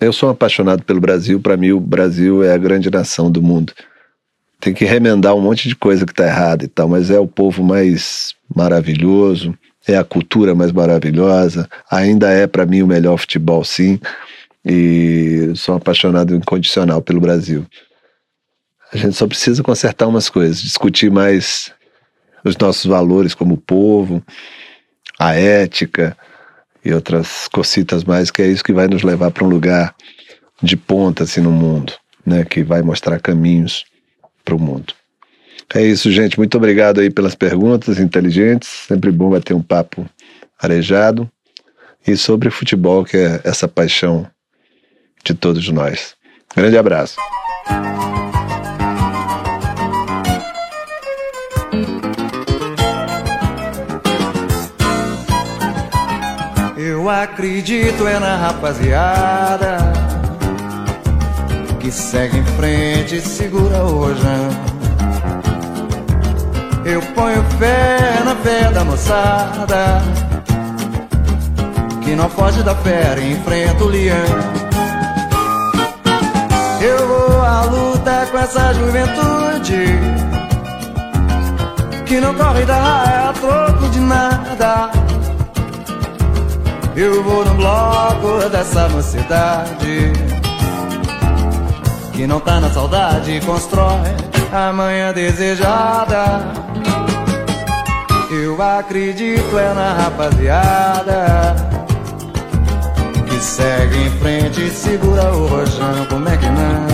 eu 0.00 0.12
sou 0.12 0.28
apaixonado 0.28 0.82
pelo 0.82 1.00
Brasil, 1.00 1.40
para 1.40 1.56
mim 1.56 1.72
o 1.72 1.80
Brasil 1.80 2.42
é 2.42 2.52
a 2.52 2.58
grande 2.58 2.90
nação 2.90 3.30
do 3.30 3.42
mundo. 3.42 3.72
Tem 4.60 4.74
que 4.74 4.84
remendar 4.84 5.34
um 5.34 5.40
monte 5.40 5.68
de 5.68 5.76
coisa 5.76 6.04
que 6.04 6.12
está 6.12 6.26
errada 6.26 6.64
e 6.64 6.68
tal, 6.68 6.88
mas 6.88 7.10
é 7.10 7.18
o 7.18 7.28
povo 7.28 7.62
mais 7.62 8.34
maravilhoso, 8.54 9.56
é 9.88 9.96
a 9.96 10.04
cultura 10.04 10.54
mais 10.54 10.70
maravilhosa, 10.70 11.68
ainda 11.90 12.30
é 12.30 12.46
para 12.46 12.66
mim 12.66 12.82
o 12.82 12.86
melhor 12.86 13.16
futebol, 13.16 13.64
sim, 13.64 13.98
e 14.64 15.52
sou 15.56 15.76
apaixonado 15.76 16.34
incondicional 16.34 17.00
pelo 17.00 17.20
Brasil. 17.20 17.66
A 18.92 18.96
gente 18.96 19.16
só 19.16 19.26
precisa 19.26 19.62
consertar 19.62 20.06
umas 20.06 20.28
coisas, 20.28 20.60
discutir 20.60 21.10
mais 21.10 21.72
os 22.44 22.56
nossos 22.56 22.84
valores 22.84 23.34
como 23.34 23.56
povo, 23.56 24.22
a 25.18 25.34
ética 25.34 26.16
e 26.84 26.92
outras 26.92 27.48
cocitas 27.48 28.04
mais, 28.04 28.30
que 28.30 28.42
é 28.42 28.46
isso 28.46 28.64
que 28.64 28.72
vai 28.72 28.88
nos 28.88 29.02
levar 29.02 29.30
para 29.30 29.44
um 29.44 29.48
lugar 29.48 29.94
de 30.62 30.76
ponta 30.76 31.24
assim 31.24 31.40
no 31.40 31.50
mundo, 31.50 31.92
né, 32.24 32.44
que 32.44 32.62
vai 32.62 32.82
mostrar 32.82 33.20
caminhos 33.20 33.84
para 34.44 34.54
o 34.54 34.60
mundo. 34.60 34.94
É 35.74 35.82
isso, 35.82 36.10
gente. 36.10 36.38
Muito 36.38 36.56
obrigado 36.56 37.00
aí 37.00 37.10
pelas 37.10 37.34
perguntas 37.34 37.98
inteligentes. 37.98 38.68
Sempre 38.68 39.10
bom 39.10 39.30
bater 39.30 39.54
um 39.54 39.62
papo 39.62 40.08
arejado 40.58 41.30
e 42.06 42.16
sobre 42.16 42.50
futebol, 42.50 43.04
que 43.04 43.16
é 43.16 43.40
essa 43.44 43.68
paixão 43.68 44.26
de 45.24 45.34
todos 45.34 45.68
nós. 45.68 46.14
Grande 46.56 46.78
abraço. 46.78 47.16
Eu 56.76 57.10
acredito 57.10 58.06
é 58.06 58.18
na 58.18 58.36
rapaziada 58.36 59.78
que 61.80 61.92
segue 61.92 62.38
em 62.38 62.44
frente 62.44 63.16
e 63.16 63.20
segura 63.20 63.84
o 63.84 63.98
rojão. 63.98 64.67
Eu 66.90 67.02
ponho 67.14 67.44
fé 67.58 67.98
na 68.24 68.34
fé 68.36 68.70
da 68.70 68.82
moçada 68.82 70.00
que 72.02 72.16
não 72.16 72.30
foge 72.30 72.62
da 72.62 72.74
fera 72.76 73.20
e 73.20 73.32
enfrenta 73.32 73.84
o 73.84 73.88
leão. 73.88 74.16
Eu 76.80 77.06
vou 77.06 77.42
à 77.42 77.64
luta 77.64 78.26
com 78.30 78.38
essa 78.38 78.72
juventude 78.72 79.98
que 82.06 82.18
não 82.22 82.34
corre 82.34 82.64
da 82.64 82.76
raia 82.76 83.28
a 83.28 83.32
troco 83.34 83.88
de 83.90 84.00
nada. 84.00 84.90
Eu 86.96 87.22
vou 87.22 87.44
no 87.44 87.54
bloco 87.54 88.48
dessa 88.50 88.88
mocidade 88.88 90.12
Que 92.12 92.26
não 92.26 92.40
tá 92.40 92.58
na 92.58 92.68
saudade 92.70 93.36
e 93.36 93.40
constrói 93.40 94.16
a 94.52 94.72
manhã 94.72 95.12
desejada 95.12 96.67
Eu 98.30 98.60
acredito 98.60 99.58
é 99.58 99.72
na 99.72 99.94
rapaziada 99.94 101.56
Que 103.26 103.40
segue 103.40 103.96
em 103.96 104.10
frente 104.18 104.66
e 104.66 104.70
segura 104.70 105.32
o 105.32 105.46
rojão 105.46 106.04
Como 106.10 106.28
é 106.28 106.36
que 106.36 106.46
não? 106.46 106.86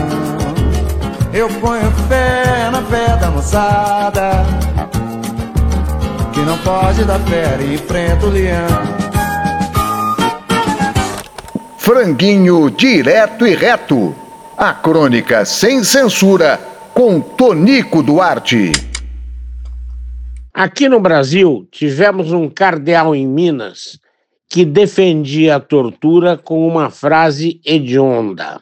Eu 1.33 1.49
ponho 1.61 1.91
fé 2.09 2.71
na 2.71 2.81
fé 2.83 3.17
da 3.17 3.33
moçada 3.33 4.31
Que 6.33 6.41
não 6.41 6.57
pode 6.59 7.03
dar 7.03 7.19
fé 7.19 7.59
e 7.61 7.75
enfrenta 7.75 8.27
o 8.27 8.31
leão 8.31 9.05
Franguinho 11.77 12.71
direto 12.71 13.47
e 13.47 13.55
reto. 13.55 14.15
A 14.57 14.73
crônica 14.73 15.45
sem 15.45 15.85
censura 15.85 16.59
com 16.95 17.21
Tonico 17.21 18.03
Duarte. 18.03 18.94
Aqui 20.57 20.89
no 20.89 21.01
Brasil, 21.01 21.67
tivemos 21.73 22.31
um 22.31 22.49
cardeal 22.49 23.13
em 23.13 23.27
Minas 23.27 23.99
que 24.49 24.65
defendia 24.65 25.57
a 25.57 25.61
tortura 25.61 26.39
com 26.39 26.65
uma 26.65 26.91
frase 26.91 27.61
hedionda: 27.67 28.61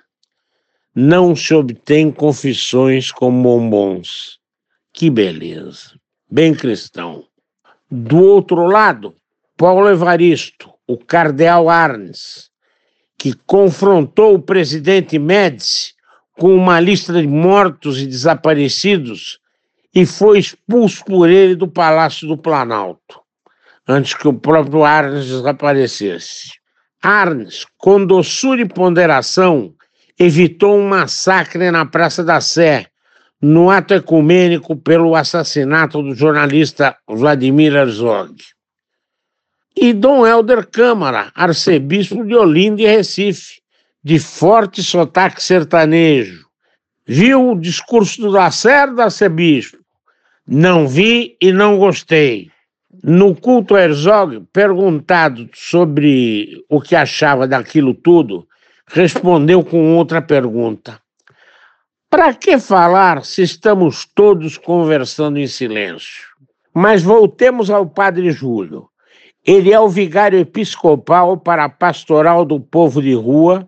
Não 0.94 1.36
se 1.36 1.52
obtém 1.52 2.10
confissões 2.10 3.12
com 3.12 3.30
bombons. 3.42 4.38
Que 4.90 5.10
beleza. 5.10 5.92
Bem 6.30 6.54
cristão. 6.54 7.26
Do 7.90 8.24
outro 8.24 8.64
lado, 8.64 9.14
Paulo 9.54 9.86
Evaristo, 9.86 10.72
o 10.86 10.96
cardeal 10.96 11.68
Arnes, 11.68 12.48
que 13.18 13.34
confrontou 13.46 14.36
o 14.36 14.42
presidente 14.42 15.18
Médici 15.18 15.92
com 16.38 16.54
uma 16.54 16.80
lista 16.80 17.12
de 17.12 17.28
mortos 17.28 18.00
e 18.00 18.06
desaparecidos 18.06 19.41
e 19.94 20.06
foi 20.06 20.38
expulso 20.38 21.04
por 21.04 21.28
ele 21.28 21.54
do 21.54 21.68
Palácio 21.68 22.26
do 22.26 22.36
Planalto, 22.36 23.20
antes 23.86 24.14
que 24.14 24.26
o 24.26 24.32
próprio 24.32 24.84
Arnes 24.84 25.26
desaparecesse. 25.26 26.52
Arnes, 27.02 27.66
com 27.76 28.04
doçura 28.04 28.62
e 28.62 28.68
ponderação, 28.68 29.74
evitou 30.18 30.78
um 30.78 30.88
massacre 30.88 31.70
na 31.70 31.84
Praça 31.84 32.22
da 32.22 32.40
Sé, 32.40 32.86
no 33.40 33.70
ato 33.70 33.92
ecumênico 33.92 34.76
pelo 34.76 35.16
assassinato 35.16 36.00
do 36.00 36.14
jornalista 36.14 36.96
Vladimir 37.08 37.74
Herzog 37.74 38.36
e 39.76 39.92
Dom 39.92 40.26
Helder 40.26 40.66
Câmara, 40.66 41.32
arcebispo 41.34 42.24
de 42.24 42.34
Olinda 42.34 42.82
e 42.82 42.86
Recife, 42.86 43.60
de 44.04 44.18
forte 44.18 44.82
sotaque 44.82 45.42
sertanejo. 45.42 46.46
Viu 47.06 47.50
o 47.50 47.58
discurso 47.58 48.20
do 48.20 48.28
Lacerda, 48.28 49.04
arcebispo? 49.04 49.81
Não 50.46 50.88
vi 50.88 51.36
e 51.40 51.52
não 51.52 51.78
gostei. 51.78 52.50
No 53.02 53.34
culto 53.34 53.76
Herzog, 53.76 54.40
perguntado 54.52 55.48
sobre 55.54 56.64
o 56.68 56.80
que 56.80 56.96
achava 56.96 57.46
daquilo 57.46 57.94
tudo, 57.94 58.46
respondeu 58.86 59.64
com 59.64 59.96
outra 59.96 60.20
pergunta. 60.20 61.00
Para 62.10 62.34
que 62.34 62.58
falar 62.58 63.24
se 63.24 63.42
estamos 63.42 64.04
todos 64.04 64.58
conversando 64.58 65.38
em 65.38 65.46
silêncio? 65.46 66.26
Mas 66.74 67.02
voltemos 67.02 67.70
ao 67.70 67.86
Padre 67.86 68.30
Júlio. 68.30 68.88
Ele 69.46 69.72
é 69.72 69.80
o 69.80 69.88
vigário 69.88 70.38
episcopal 70.38 71.38
para 71.38 71.64
a 71.64 71.68
pastoral 71.68 72.44
do 72.44 72.60
povo 72.60 73.00
de 73.00 73.14
rua 73.14 73.66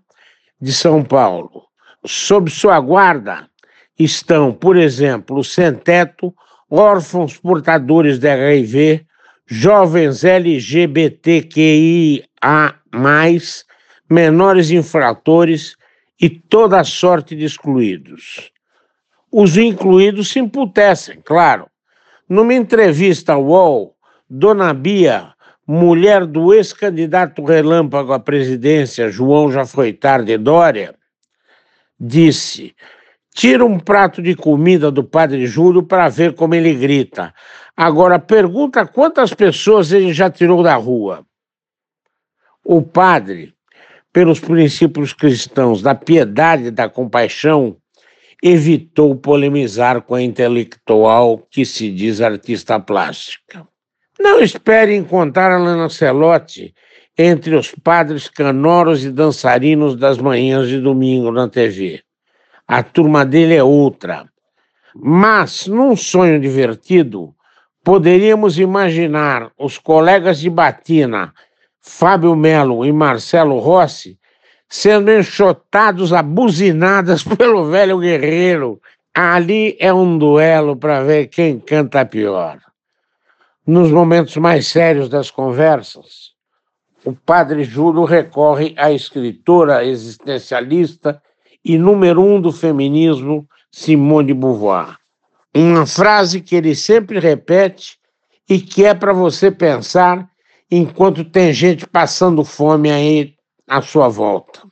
de 0.61 0.73
São 0.73 1.03
Paulo. 1.03 1.65
Sob 2.05 2.51
sua 2.51 2.79
guarda, 2.81 3.49
estão, 3.99 4.53
por 4.53 4.77
exemplo, 4.77 5.39
os 5.39 5.53
sem-teto, 5.53 6.35
órfãos 6.75 7.39
portadores 7.39 8.19
de 8.19 8.29
HIV, 8.29 9.07
jovens 9.47 10.25
LGBTQIA, 10.25 12.25
menores 14.11 14.71
infratores 14.71 15.77
e 16.21 16.29
toda 16.29 16.81
a 16.81 16.85
sorte 16.85 17.37
de 17.37 17.45
excluídos. 17.45 18.51
Os 19.31 19.57
incluídos 19.57 20.31
se 20.31 20.41
emputecem, 20.41 21.21
claro. 21.25 21.69
Numa 22.29 22.55
entrevista 22.55 23.35
ao 23.35 23.45
UOL, 23.45 23.95
Dona 24.29 24.75
Bia, 24.75 25.33
mulher 25.67 26.27
do 26.27 26.53
ex-candidato 26.53 27.45
relâmpago 27.45 28.13
à 28.13 28.19
presidência, 28.19 29.11
João 29.11 29.51
já 29.51 29.65
foi 29.65 29.93
tarde 29.93 30.37
Dória, 30.39 30.95
disse: 32.01 32.75
tira 33.35 33.65
um 33.65 33.81
prato 33.81 34.23
de 34.23 34.37
comida 34.37 34.93
do 34.93 35.03
padre 35.03 35.45
Júlio 35.47 35.83
para 35.83 36.09
ver 36.09 36.35
como 36.35 36.55
ele 36.55 36.73
grita. 36.73 37.35
Agora 37.77 38.19
pergunta 38.19 38.87
quantas 38.87 39.35
pessoas 39.35 39.91
ele 39.91 40.13
já 40.13 40.31
tirou 40.31 40.63
da 40.63 40.77
rua. 40.77 41.27
O 42.65 42.81
padre, 42.81 43.53
pelos 44.13 44.39
princípios 44.39 45.13
cristãos 45.13 45.83
da 45.83 45.95
piedade 45.95 46.67
e 46.67 46.71
da 46.71 46.89
compaixão, 46.89 47.77
evitou 48.41 49.17
polemizar 49.17 50.01
com 50.03 50.15
a 50.15 50.23
intelectual 50.23 51.39
que 51.51 51.65
se 51.67 51.91
diz 51.91 52.21
artista 52.21 52.79
plástica. 52.79 53.67
Não 54.19 54.41
espere 54.41 54.95
encontrar 54.95 55.51
a 55.51 55.59
Lancelotti 55.59 56.73
entre 57.19 57.57
os 57.57 57.73
padres 57.73 58.29
canoros 58.29 59.05
e 59.05 59.11
dançarinos 59.11 59.97
das 59.97 60.19
manhãs 60.19 60.69
de 60.69 60.81
domingo 60.81 61.33
na 61.33 61.49
TV. 61.49 62.05
A 62.67 62.83
turma 62.83 63.25
dele 63.25 63.55
é 63.55 63.63
outra. 63.63 64.25
Mas, 64.95 65.67
num 65.67 65.95
sonho 65.97 66.41
divertido, 66.41 67.35
poderíamos 67.83 68.59
imaginar 68.59 69.51
os 69.59 69.79
colegas 69.79 70.41
de 70.41 70.49
batina, 70.49 71.35
Fábio 71.81 72.35
Melo 72.35 72.85
e 72.85 72.93
Marcelo 72.93 73.59
Rossi, 73.59 74.19
sendo 74.69 75.11
enxotados 75.11 76.13
a 76.13 76.23
buzinadas 76.23 77.23
pelo 77.37 77.71
velho 77.71 77.99
guerreiro. 77.99 78.81
Ali 79.15 79.77
é 79.79 79.93
um 79.93 80.17
duelo 80.17 80.77
para 80.77 81.03
ver 81.03 81.27
quem 81.27 81.61
canta 81.61 82.05
pior. 82.07 82.59
Nos 83.67 83.91
momentos 83.91 84.37
mais 84.37 84.67
sérios 84.67 85.09
das 85.09 85.31
conversas, 85.31 86.33
o 87.05 87.13
padre 87.13 87.65
Júlio 87.65 88.05
recorre 88.05 88.75
à 88.77 88.91
escritora 88.91 89.85
existencialista 89.85 91.23
e 91.65 91.79
número 91.79 92.23
um 92.23 92.41
do 92.41 92.53
feminismo, 92.53 93.49
Simone 93.71 94.29
de 94.29 94.35
Beauvoir. 94.35 94.97
Uma 95.55 95.87
frase 95.87 96.41
que 96.41 96.55
ele 96.55 96.75
sempre 96.75 97.19
repete 97.19 97.97
e 98.49 98.61
que 98.61 98.85
é 98.85 98.93
para 98.93 99.13
você 99.13 99.51
pensar 99.51 100.29
enquanto 100.71 101.25
tem 101.25 101.53
gente 101.53 101.87
passando 101.87 102.45
fome 102.45 102.91
aí 102.91 103.35
à 103.67 103.81
sua 103.81 104.09
volta. 104.09 104.63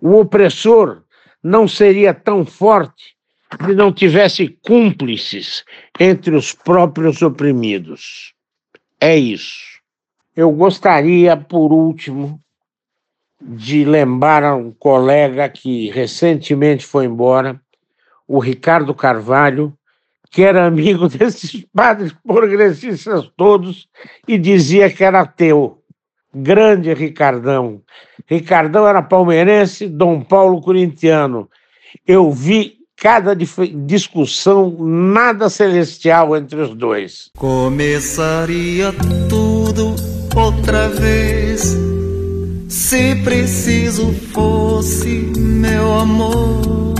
O 0.00 0.14
opressor 0.20 1.02
não 1.42 1.68
seria 1.68 2.14
tão 2.14 2.46
forte 2.46 3.16
se 3.64 3.74
não 3.74 3.92
tivesse 3.92 4.48
cúmplices 4.48 5.64
entre 5.98 6.34
os 6.36 6.52
próprios 6.52 7.22
oprimidos. 7.22 8.34
É 9.00 9.16
isso. 9.16 9.78
Eu 10.36 10.52
gostaria, 10.52 11.36
por 11.36 11.72
último, 11.72 12.40
de 13.40 13.84
lembrar 13.84 14.42
a 14.42 14.54
um 14.54 14.70
colega 14.72 15.48
que 15.48 15.90
recentemente 15.90 16.84
foi 16.84 17.04
embora, 17.04 17.60
o 18.26 18.38
Ricardo 18.38 18.94
Carvalho, 18.94 19.72
que 20.30 20.42
era 20.42 20.66
amigo 20.66 21.08
desses 21.08 21.64
padres 21.74 22.14
progressistas 22.26 23.30
todos 23.36 23.88
e 24.26 24.36
dizia 24.36 24.90
que 24.90 25.04
era 25.04 25.20
ateu. 25.20 25.78
Grande 26.34 26.92
Ricardão. 26.92 27.80
Ricardão 28.26 28.86
era 28.86 29.00
palmeirense, 29.00 29.88
Dom 29.88 30.20
Paulo 30.20 30.60
corintiano. 30.60 31.48
Eu 32.06 32.30
vi 32.30 32.76
cada 32.94 33.34
discussão 33.34 34.76
nada 34.78 35.48
celestial 35.48 36.36
entre 36.36 36.60
os 36.60 36.74
dois. 36.74 37.30
Começaria 37.36 38.92
tudo 39.30 39.94
outra 40.36 40.88
vez 40.88 41.87
se 42.68 43.14
preciso 43.24 44.12
fosse 44.32 45.32
meu 45.38 45.94
amor. 45.94 46.94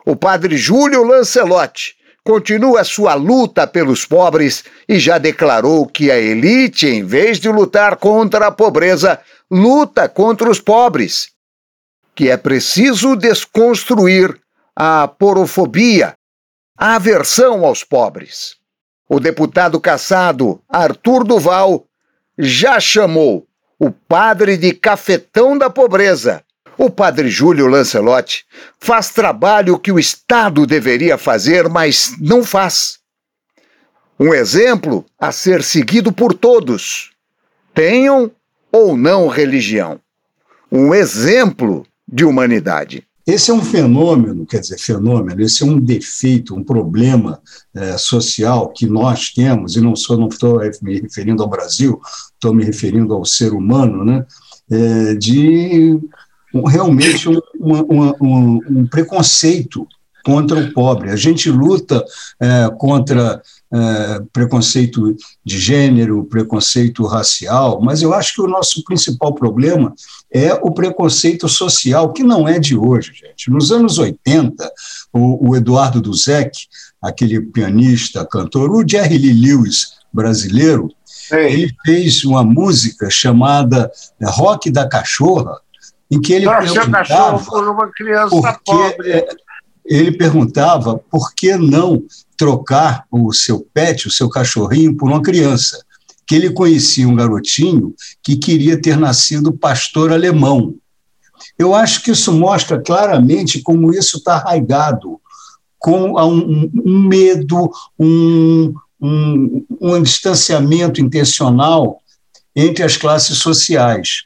O 0.06 0.14
padre 0.14 0.56
Júlio 0.56 1.02
Lancelotti 1.02 1.94
continua 2.24 2.84
sua 2.84 3.14
luta 3.14 3.66
pelos 3.66 4.04
pobres 4.04 4.64
e 4.88 4.98
já 4.98 5.18
declarou 5.18 5.86
que 5.86 6.10
a 6.10 6.18
elite, 6.18 6.86
em 6.86 7.04
vez 7.04 7.40
de 7.40 7.48
lutar 7.48 7.96
contra 7.96 8.46
a 8.46 8.52
pobreza, 8.52 9.20
luta 9.50 10.08
contra 10.08 10.48
os 10.48 10.60
pobres. 10.60 11.30
Que 12.14 12.30
é 12.30 12.36
preciso 12.36 13.16
desconstruir 13.16 14.38
a 14.76 15.08
porofobia, 15.08 16.14
a 16.78 16.94
aversão 16.96 17.64
aos 17.64 17.82
pobres. 17.82 18.56
O 19.08 19.18
deputado 19.18 19.80
caçado 19.80 20.62
Arthur 20.68 21.24
Duval 21.24 21.86
já 22.38 22.78
chamou 22.78 23.46
o 23.78 23.90
padre 23.90 24.56
de 24.56 24.72
cafetão 24.72 25.58
da 25.58 25.68
pobreza 25.68 26.44
o 26.78 26.90
padre 26.90 27.28
Júlio 27.28 27.66
Lancelotti 27.66 28.44
faz 28.78 29.10
trabalho 29.10 29.78
que 29.78 29.92
o 29.92 29.98
Estado 29.98 30.66
deveria 30.66 31.18
fazer, 31.18 31.68
mas 31.68 32.14
não 32.20 32.42
faz. 32.42 32.98
Um 34.18 34.34
exemplo 34.34 35.04
a 35.18 35.32
ser 35.32 35.62
seguido 35.62 36.12
por 36.12 36.34
todos, 36.34 37.10
tenham 37.74 38.30
ou 38.70 38.96
não 38.96 39.28
religião. 39.28 40.00
Um 40.70 40.94
exemplo 40.94 41.86
de 42.06 42.24
humanidade. 42.24 43.04
Esse 43.26 43.50
é 43.50 43.54
um 43.54 43.62
fenômeno, 43.62 44.44
quer 44.44 44.60
dizer, 44.60 44.78
fenômeno, 44.78 45.40
esse 45.40 45.62
é 45.62 45.66
um 45.66 45.78
defeito, 45.78 46.54
um 46.54 46.64
problema 46.64 47.40
é, 47.74 47.96
social 47.96 48.70
que 48.70 48.86
nós 48.86 49.30
temos, 49.30 49.76
e 49.76 49.80
não, 49.80 49.94
sou, 49.94 50.18
não 50.18 50.28
estou 50.28 50.60
me 50.82 50.98
referindo 51.00 51.42
ao 51.42 51.48
Brasil, 51.48 52.00
estou 52.34 52.52
me 52.52 52.64
referindo 52.64 53.14
ao 53.14 53.24
ser 53.24 53.52
humano, 53.52 54.04
né, 54.04 54.26
é, 54.70 55.14
de 55.14 56.00
realmente 56.66 57.28
um, 57.28 57.40
uma, 57.58 58.14
um, 58.20 58.60
um 58.68 58.86
preconceito 58.86 59.86
contra 60.24 60.58
o 60.58 60.72
pobre. 60.72 61.10
A 61.10 61.16
gente 61.16 61.50
luta 61.50 62.04
é, 62.38 62.68
contra 62.78 63.42
é, 63.72 64.22
preconceito 64.32 65.16
de 65.44 65.58
gênero, 65.58 66.24
preconceito 66.24 67.06
racial, 67.06 67.80
mas 67.80 68.02
eu 68.02 68.12
acho 68.12 68.34
que 68.34 68.42
o 68.42 68.48
nosso 68.48 68.82
principal 68.84 69.34
problema 69.34 69.94
é 70.32 70.52
o 70.54 70.72
preconceito 70.72 71.48
social, 71.48 72.12
que 72.12 72.22
não 72.22 72.48
é 72.48 72.58
de 72.58 72.76
hoje, 72.76 73.12
gente. 73.14 73.50
Nos 73.50 73.72
anos 73.72 73.98
80, 73.98 74.70
o, 75.12 75.50
o 75.50 75.56
Eduardo 75.56 76.00
Duzek, 76.00 76.66
aquele 77.00 77.40
pianista, 77.40 78.26
cantor, 78.26 78.70
o 78.70 78.86
Jerry 78.86 79.18
Lee 79.18 79.32
Lewis 79.32 80.00
brasileiro, 80.12 80.90
ele 81.32 81.72
fez 81.84 82.24
uma 82.24 82.42
música 82.42 83.08
chamada 83.08 83.90
Rock 84.20 84.68
da 84.68 84.88
Cachorra, 84.88 85.60
em 86.10 86.20
que 86.20 86.32
ele 86.32 86.46
Nossa, 86.46 86.72
perguntava 86.74 87.38
por 87.44 87.68
uma 87.68 87.88
criança 87.92 88.30
porque, 88.30 88.60
pobre. 88.64 89.10
é, 89.12 89.28
ele 89.84 90.12
perguntava 90.12 90.98
por 90.98 91.34
que 91.34 91.56
não 91.56 92.02
trocar 92.36 93.04
o 93.10 93.32
seu 93.32 93.60
pet, 93.72 94.08
o 94.08 94.10
seu 94.10 94.28
cachorrinho, 94.28 94.96
por 94.96 95.08
uma 95.08 95.22
criança. 95.22 95.84
Que 96.26 96.34
ele 96.36 96.50
conhecia 96.50 97.08
um 97.08 97.14
garotinho 97.14 97.94
que 98.22 98.36
queria 98.36 98.80
ter 98.80 98.96
nascido 98.96 99.52
pastor 99.52 100.12
alemão. 100.12 100.74
Eu 101.58 101.74
acho 101.74 102.02
que 102.02 102.10
isso 102.10 102.32
mostra 102.32 102.80
claramente 102.80 103.60
como 103.62 103.92
isso 103.92 104.18
está 104.18 104.34
arraigado, 104.34 105.20
com 105.78 106.12
um, 106.12 106.70
um 106.84 107.00
medo, 107.08 107.70
um, 107.98 108.72
um, 109.00 109.66
um 109.80 110.02
distanciamento 110.02 111.00
intencional 111.00 112.00
entre 112.54 112.84
as 112.84 112.96
classes 112.96 113.38
sociais. 113.38 114.24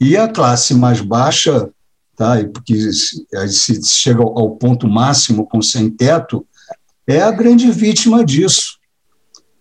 E 0.00 0.16
a 0.16 0.26
classe 0.26 0.74
mais 0.74 1.00
baixa, 1.00 1.68
tá, 2.16 2.36
porque 2.52 2.90
se 2.92 3.80
chega 3.84 4.22
ao 4.22 4.56
ponto 4.56 4.88
máximo 4.88 5.46
com 5.46 5.60
sem 5.60 5.90
teto, 5.90 6.46
é 7.06 7.20
a 7.20 7.30
grande 7.30 7.70
vítima 7.70 8.24
disso. 8.24 8.78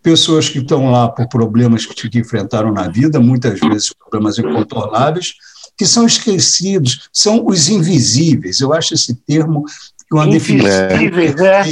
Pessoas 0.02 0.48
que 0.48 0.60
estão 0.60 0.90
lá 0.90 1.10
por 1.10 1.28
problemas 1.28 1.86
que, 1.86 2.10
que 2.10 2.20
enfrentaram 2.20 2.72
na 2.72 2.88
vida, 2.88 3.20
muitas 3.20 3.60
vezes 3.60 3.92
problemas 3.92 4.38
incontornáveis, 4.38 5.34
que 5.78 5.86
são 5.86 6.06
esquecidos, 6.06 7.10
são 7.12 7.46
os 7.46 7.68
invisíveis. 7.68 8.62
Eu 8.62 8.74
acho 8.74 8.94
esse 8.94 9.14
termo 9.14 9.66
uma 10.12 10.28
definição 10.28 10.92
Invisíveis, 10.92 11.36
é. 11.40 11.64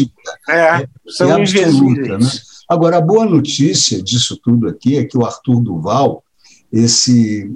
É, 0.49 0.87
são 1.07 1.31
absoluta. 1.31 2.01
Né? 2.01 2.15
invisíveis. 2.15 2.57
Agora, 2.69 2.97
a 2.97 3.01
boa 3.01 3.25
notícia 3.25 4.01
disso 4.03 4.37
tudo 4.43 4.67
aqui 4.67 4.97
é 4.97 5.05
que 5.05 5.17
o 5.17 5.25
Arthur 5.25 5.61
Duval, 5.61 6.23
esse. 6.71 7.49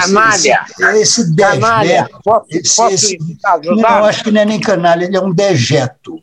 Canalha. 0.00 0.64
Esse, 0.96 1.20
esse 1.22 1.36
Canalha. 1.36 2.08
Posso- 2.24 2.46
esse- 2.50 2.76
posso 2.76 2.94
esse- 2.94 3.18
ajudar? 3.44 3.76
não, 3.90 3.98
eu 3.98 4.04
acho 4.04 4.24
que 4.24 4.30
não 4.30 4.40
é 4.40 4.44
nem 4.44 4.60
canalha, 4.60 5.04
ele 5.04 5.16
é 5.16 5.20
um 5.20 5.32
dejeto. 5.32 6.18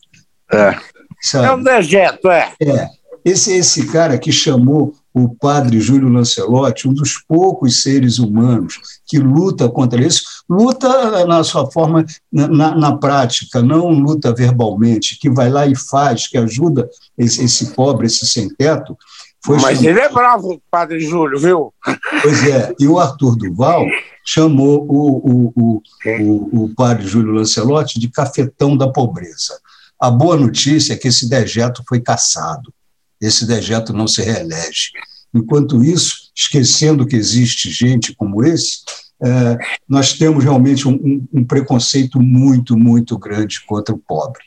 Sabe? 1.22 1.45
É 1.47 1.51
um 1.53 1.63
dejeto, 1.63 2.30
é. 2.30 2.53
É. 2.61 2.88
Esse, 3.24 3.53
esse 3.53 3.86
cara 3.88 4.17
que 4.17 4.32
chamou 4.32 4.95
o 5.13 5.30
padre 5.36 5.80
Júlio 5.80 6.09
Lancelotti, 6.09 6.88
um 6.88 6.93
dos 6.93 7.17
poucos 7.28 7.82
seres 7.84 8.17
humanos 8.17 8.80
que 9.05 9.19
luta 9.19 9.69
contra 9.69 10.01
isso, 10.01 10.24
luta 10.49 11.26
na 11.28 11.43
sua 11.43 11.69
forma, 11.69 12.03
na, 12.32 12.47
na- 12.47 12.76
na 12.76 12.97
prática, 12.97 13.61
não 13.61 13.89
luta 13.89 14.34
verbalmente, 14.34 15.19
que 15.19 15.30
vai 15.30 15.49
lá 15.49 15.67
e 15.67 15.76
faz, 15.76 16.28
que 16.28 16.38
ajuda 16.38 16.89
esse, 17.17 17.43
esse 17.43 17.67
pobre, 17.76 18.07
esse 18.07 18.26
sem-teto. 18.26 18.97
Foi 19.43 19.55
Mas 19.55 19.77
chamado- 19.79 19.85
ele 19.89 19.99
é 19.99 20.09
bravo, 20.09 20.61
padre 20.69 20.99
Júlio, 20.99 21.39
viu? 21.39 21.73
Pois 22.21 22.47
é, 22.47 22.73
e 22.79 22.87
o 22.87 22.99
Arthur 22.99 23.35
Duval 23.35 23.85
chamou 24.25 24.85
o, 24.87 25.51
o, 25.57 25.83
o, 26.19 26.63
o, 26.65 26.75
padre 26.75 27.07
Júlio 27.07 27.31
Lancelotti 27.33 27.99
de 27.99 28.07
cafetão 28.09 28.77
da 28.77 28.87
pobreza. 28.87 29.59
A 29.99 30.11
boa 30.11 30.37
notícia 30.37 30.93
é 30.93 30.97
que 30.97 31.07
esse 31.07 31.27
dejeto 31.27 31.83
foi 31.87 31.99
cassado. 31.99 32.71
Esse 33.19 33.45
dejeto 33.47 33.93
não 33.93 34.07
se 34.07 34.21
reelege. 34.21 34.91
Enquanto 35.33 35.83
isso, 35.83 36.31
esquecendo 36.35 37.05
que 37.07 37.15
existe 37.15 37.69
gente 37.69 38.13
como 38.15 38.43
esse, 38.43 38.79
eh, 39.23 39.57
nós 39.87 40.13
temos 40.13 40.43
realmente 40.43 40.87
um, 40.87 40.93
um- 40.93 41.27
um 41.33 41.43
preconceito 41.45 42.19
muito, 42.19 42.77
muito 42.77 43.17
grande 43.17 43.63
contra 43.65 43.93
o 43.93 43.97
pobre. 43.99 44.41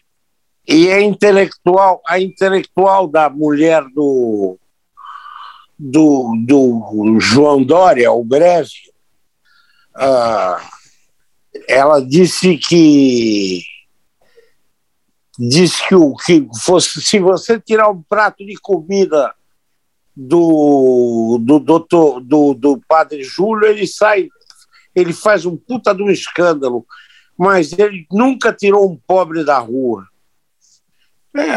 E 0.67 0.91
a 0.91 1.01
intelectual, 1.01 2.01
a 2.07 2.21
intelectual 2.21 3.07
da 3.09 3.29
mulher 3.31 3.85
do, 3.95 4.57
do, 5.79 6.35
do 6.47 7.19
João 7.21 7.63
Dória, 7.63 8.13
o 8.13 8.25
Breve, 8.25 8.71
ah, 9.95 10.61
ela 11.69 12.01
disse 12.01 12.57
que 12.57 13.63
disse 15.39 15.87
que, 15.89 15.95
o, 15.95 16.15
que 16.15 16.47
fosse, 16.65 17.01
se 17.03 17.19
você 17.19 17.61
tirar 17.61 17.91
um 17.91 18.03
prato 18.03 18.45
de 18.45 18.55
comida 18.57 19.35
do, 20.17 21.39
do, 21.43 21.59
doutor, 21.59 22.21
do, 22.21 22.55
do 22.55 22.81
padre 22.89 23.23
Júlio, 23.25 23.67
ele 23.67 23.87
sai, 23.87 24.29
ele 24.95 25.13
faz 25.13 25.45
um 25.45 25.57
puta 25.57 25.93
de 25.95 26.03
um 26.03 26.11
escândalo, 26.11 26.87
mas 27.37 27.73
ele 27.73 28.07
nunca 28.13 28.53
tirou 28.53 28.89
um 28.89 28.97
pobre 28.97 29.45
da 29.45 29.59
rua. 29.59 30.07
É, 31.37 31.57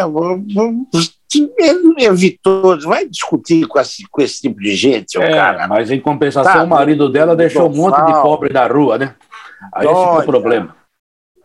ele 1.36 2.06
evitou, 2.06 2.80
vai 2.82 3.08
discutir 3.08 3.68
com 3.68 3.80
esse, 3.80 4.04
com 4.10 4.22
esse 4.22 4.42
tipo 4.42 4.60
de 4.60 4.76
gente, 4.76 5.18
É, 5.18 5.32
cara. 5.32 5.68
mas 5.68 5.92
em 5.92 6.00
compensação, 6.00 6.54
Tá, 6.54 6.64
o 6.64 6.68
marido 6.68 7.10
dela 7.10 7.36
deixou 7.36 7.70
um 7.70 7.76
monte 7.76 7.98
de 8.06 8.14
pobre 8.14 8.52
na 8.54 8.66
rua, 8.68 8.98
né? 8.98 9.16
Aí 9.74 9.86
esse 9.86 9.94
que 9.94 10.00
é 10.00 10.12
o 10.12 10.24
problema. 10.24 10.76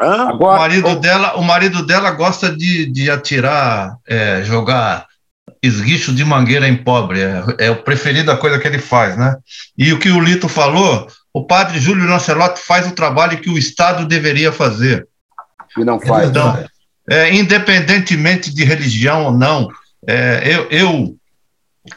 o, 0.01 0.39
marido 0.39 0.97
dela, 0.97 1.37
o 1.37 1.43
marido 1.43 1.85
dela 1.85 2.11
gosta 2.13 2.55
de, 2.55 2.87
de 2.87 3.11
atirar, 3.11 3.97
é, 4.07 4.43
jogar 4.45 5.07
esguicho 5.63 6.13
de 6.15 6.25
mangueira 6.25 6.69
em 6.69 6.77
pobre. 6.77 7.21
É, 7.21 7.67
é 7.67 7.71
o 7.71 7.83
preferido 7.83 8.31
a 8.31 8.37
coisa 8.37 8.59
que 8.59 8.67
ele 8.67 8.79
faz, 8.79 9.17
né? 9.17 9.37
E 9.77 9.93
o 9.93 9.99
que 9.99 10.11
o 10.11 10.21
Lito 10.21 10.49
falou, 10.49 11.07
o 11.33 11.45
padre 11.45 11.79
Júlio 11.79 12.09
Lancelotti 12.09 12.61
faz 12.61 12.87
o 12.87 12.95
trabalho 12.95 13.41
que 13.41 13.51
o 13.51 13.59
Estado 13.59 14.07
deveria 14.07 14.53
fazer. 14.53 15.07
E 15.77 15.85
não 15.85 15.99
faz. 16.01 16.29
Então, 16.29 16.65
é, 17.09 17.35
independentemente 17.35 18.53
de 18.55 18.65
religião 18.65 19.25
ou 19.27 19.33
não, 19.33 19.69
é, 20.07 20.43
eu, 20.45 20.67
eu, 20.71 21.17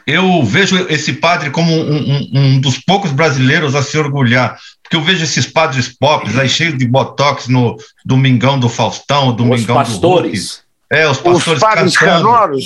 eu 0.06 0.42
vejo 0.44 0.76
esse 0.88 1.12
padre 1.14 1.50
como 1.50 1.72
um, 1.72 1.96
um- 1.96 2.30
um 2.34 2.60
dos 2.60 2.78
poucos 2.78 3.12
brasileiros 3.12 3.74
a 3.74 3.82
se 3.82 3.96
orgulhar, 3.98 4.58
porque 4.82 4.96
eu 4.96 5.02
vejo 5.02 5.24
esses 5.24 5.46
padres 5.46 5.88
pop 5.96 6.28
aí 6.38 6.48
cheios 6.48 6.76
de 6.78 6.86
botox 6.86 7.48
no 7.48 7.76
Domingão 8.04 8.58
do 8.58 8.68
Faustão, 8.68 9.32
Domingão 9.34 9.76
pastores. 9.76 10.62
do. 10.90 10.96
É, 10.96 11.08
os 11.08 11.18
pastores 11.18 11.60
padres 11.60 11.96
cantando. 11.96 12.24
canoros. 12.26 12.64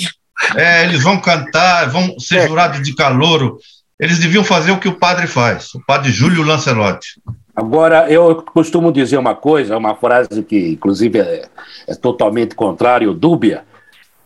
É, 0.55 0.83
eles 0.85 1.01
vão 1.03 1.19
cantar, 1.19 1.89
vão 1.89 2.19
ser 2.19 2.47
jurados 2.47 2.81
de 2.81 2.95
calouro. 2.95 3.57
Eles 3.99 4.17
deviam 4.17 4.43
fazer 4.43 4.71
o 4.71 4.79
que 4.79 4.87
o 4.87 4.95
padre 4.97 5.27
faz, 5.27 5.73
o 5.75 5.79
padre 5.85 6.11
Júlio 6.11 6.41
Lancelotti. 6.43 7.21
Agora, 7.55 8.09
eu 8.09 8.35
costumo 8.41 8.91
dizer 8.91 9.17
uma 9.17 9.35
coisa, 9.35 9.77
uma 9.77 9.95
frase 9.95 10.41
que, 10.43 10.69
inclusive, 10.69 11.19
é, 11.19 11.45
é 11.87 11.95
totalmente 11.95 12.55
contrária, 12.55 13.07
ou 13.07 13.13
dúbia. 13.13 13.63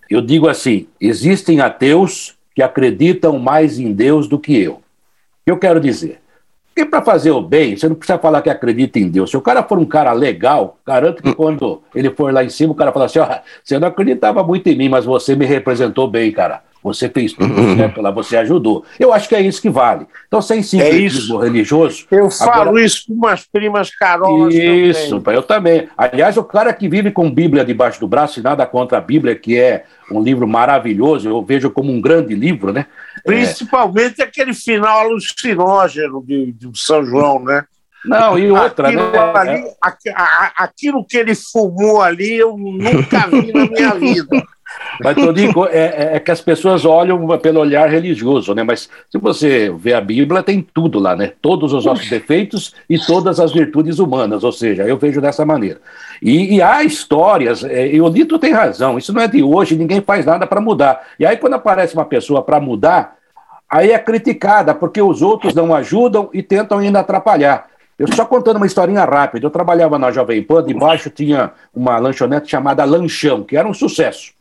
Eu 0.10 0.22
digo 0.22 0.48
assim: 0.48 0.88
existem 1.02 1.60
ateus 1.60 2.36
que 2.54 2.62
acreditam 2.62 3.40
mais 3.40 3.80
em 3.80 3.92
Deus 3.92 4.28
do 4.28 4.40
que 4.40 4.58
eu. 4.58 4.82
Que 5.44 5.52
eu 5.52 5.58
quero 5.58 5.80
dizer? 5.80 6.22
Porque 6.68 6.90
para 6.90 7.02
fazer 7.02 7.32
o 7.32 7.42
bem, 7.42 7.78
você 7.78 7.88
não 7.88 7.96
precisa 7.96 8.20
falar 8.20 8.42
que 8.42 8.50
acredita 8.50 9.00
em 9.00 9.08
Deus. 9.08 9.32
Se 9.32 9.38
o 9.38 9.42
cara 9.42 9.64
for 9.64 9.80
um 9.80 9.86
cara 9.86 10.12
legal, 10.12 10.78
garanto 10.86 11.24
que 11.24 11.34
quando 11.34 11.82
ele 11.96 12.12
for 12.12 12.34
lá 12.34 12.44
em 12.44 12.50
cima, 12.50 12.74
o 12.74 12.76
cara 12.76 12.92
fala 12.92 13.06
assim: 13.06 13.20
ó, 13.20 13.28
você 13.64 13.80
não 13.80 13.88
acreditava 13.88 14.44
muito 14.44 14.68
em 14.68 14.76
mim, 14.76 14.90
mas 14.90 15.06
você 15.06 15.36
me 15.36 15.46
representou 15.46 16.08
bem, 16.08 16.32
cara. 16.32 16.62
Você 16.86 17.10
fez 17.10 17.34
tudo 17.34 17.76
certo 17.76 18.00
lá, 18.02 18.12
você 18.12 18.38
ajudou. 18.38 18.86
Eu 19.00 19.12
acho 19.12 19.28
que 19.28 19.36
é 19.36 19.42
isso 19.42 19.60
que 19.62 19.70
vale. 19.70 20.06
Então, 20.28 20.40
sem 20.42 20.62
sincretismo 20.62 21.40
religioso. 21.40 22.06
Eu 22.12 22.30
falo 22.30 22.52
agora- 22.70 22.82
isso 22.86 23.06
com 23.08 23.14
umas 23.16 23.44
primas 23.44 23.90
carolas. 23.90 24.54
isso, 24.54 25.20
pá, 25.20 25.34
eu 25.34 25.42
também. 25.42 25.90
Aliás, 25.98 26.38
o 26.38 26.44
cara 26.44 26.72
que 26.74 26.88
vive 26.88 27.10
com 27.12 27.30
Bíblia 27.32 27.66
debaixo 27.66 28.00
do 28.00 28.08
braço 28.08 28.40
e 28.40 28.44
nada 28.44 28.66
contra 28.68 29.00
a 29.00 29.02
Bíblia, 29.02 29.36
que 29.36 29.58
é 29.58 29.84
um 30.12 30.22
livro 30.22 30.48
maravilhoso, 30.48 31.28
eu 31.28 31.42
vejo 31.44 31.72
como 31.72 31.92
um 31.92 32.00
grande 32.00 32.36
livro, 32.36 32.72
né? 32.72 32.86
Principalmente 33.26 34.22
aquele 34.22 34.54
final 34.54 35.00
alucinógeno 35.00 36.24
de, 36.26 36.52
de 36.52 36.70
São 36.76 37.04
João, 37.04 37.44
né? 37.44 37.64
Não, 38.06 38.38
e 38.38 38.52
outra, 38.52 38.90
aquilo 38.90 39.12
né? 39.12 39.20
ali- 39.34 39.64
a- 40.14 40.52
aquilo 40.58 41.04
que 41.04 41.18
ele 41.18 41.34
fumou 41.34 42.04
ali, 42.04 42.36
eu 42.36 42.56
nunca 42.56 43.26
vi 43.28 43.52
na 43.52 43.66
minha 43.66 43.96
vida. 43.98 44.44
Mas, 45.04 45.16
Tonico, 45.16 45.66
é, 45.66 45.78
é, 45.78 46.10
é, 46.16 46.20
que 46.20 46.32
as 46.32 46.42
pessoas 46.42 46.86
olham 46.86 47.38
pelo 47.40 47.60
olhar 47.60 47.90
religioso, 47.90 48.54
né? 48.54 48.64
Mas 48.64 48.90
se 49.10 49.18
você 49.18 49.70
vê 49.70 49.94
a 49.94 50.02
Bíblia, 50.02 50.44
tem 50.44 50.62
tudo 50.62 51.00
lá, 51.00 51.16
né? 51.16 51.34
Todos 51.42 51.74
os 51.74 51.86
nossos 51.86 52.10
defeitos 52.10 52.74
e 52.90 52.98
todas 52.98 53.40
as 53.40 53.52
virtudes 53.52 54.00
humanas, 54.00 54.44
ou 54.44 54.52
seja, 54.52 54.84
eu 54.84 54.98
vejo 54.98 55.20
dessa 55.20 55.46
maneira. 55.46 55.80
E, 56.22 56.56
e 56.56 56.62
há 56.62 56.84
histórias, 56.84 57.64
é, 57.64 57.88
e 57.88 58.02
o 58.02 58.08
Lito 58.08 58.40
tem 58.40 58.54
razão, 58.54 58.98
isso 58.98 59.14
não 59.14 59.22
é 59.22 59.28
de 59.28 59.44
hoje, 59.44 59.76
ninguém 59.76 60.02
faz 60.02 60.26
nada 60.26 60.48
para 60.48 60.62
mudar. 60.62 61.02
E 61.20 61.26
aí, 61.26 61.38
quando 61.38 61.54
aparece 61.54 61.94
uma 61.94 62.06
pessoa 62.06 62.42
para 62.42 62.60
mudar, 62.60 63.16
aí 63.70 63.92
é 63.92 64.00
criticada, 64.00 64.74
porque 64.74 65.02
os 65.02 65.22
outros 65.22 65.54
não 65.54 65.76
ajudam 65.76 66.30
e 66.34 66.42
tentam 66.42 66.80
ainda 66.80 67.00
atrapalhar. 67.00 67.68
Eu 67.98 68.12
só 68.14 68.26
contando 68.26 68.58
uma 68.58 68.66
historinha 68.66 69.06
rápida. 69.06 69.46
Eu 69.46 69.50
trabalhava 69.50 69.98
na 69.98 70.12
Jovem 70.12 70.44
Pan, 70.44 70.62
debaixo 70.64 71.10
tinha 71.10 71.52
uma 71.74 71.98
lanchonete 71.98 72.52
chamada 72.52 72.84
Lanchão, 72.84 73.42
que 73.42 73.56
era 73.56 73.68
um 73.68 73.74
sucesso. 73.74 74.35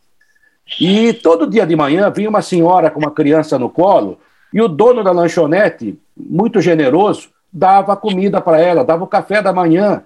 E 0.81 1.13
todo 1.13 1.47
dia 1.47 1.67
de 1.67 1.77
manhã 1.77 2.11
vinha 2.11 2.29
uma 2.29 2.43
senhora 2.43 2.91
com 2.91 2.99
uma 2.99 3.11
criança 3.11 3.59
no 3.59 3.69
colo 3.69 4.19
e 4.53 4.63
o 4.63 4.69
dono 4.69 5.03
da 5.03 5.11
lanchonete, 5.11 5.99
muito 6.17 6.61
generoso, 6.61 7.29
dava 7.53 7.97
comida 7.97 8.41
para 8.41 8.61
ela, 8.61 8.85
dava 8.85 9.03
o 9.03 9.09
café 9.09 9.43
da 9.43 9.53
manhã. 9.53 10.03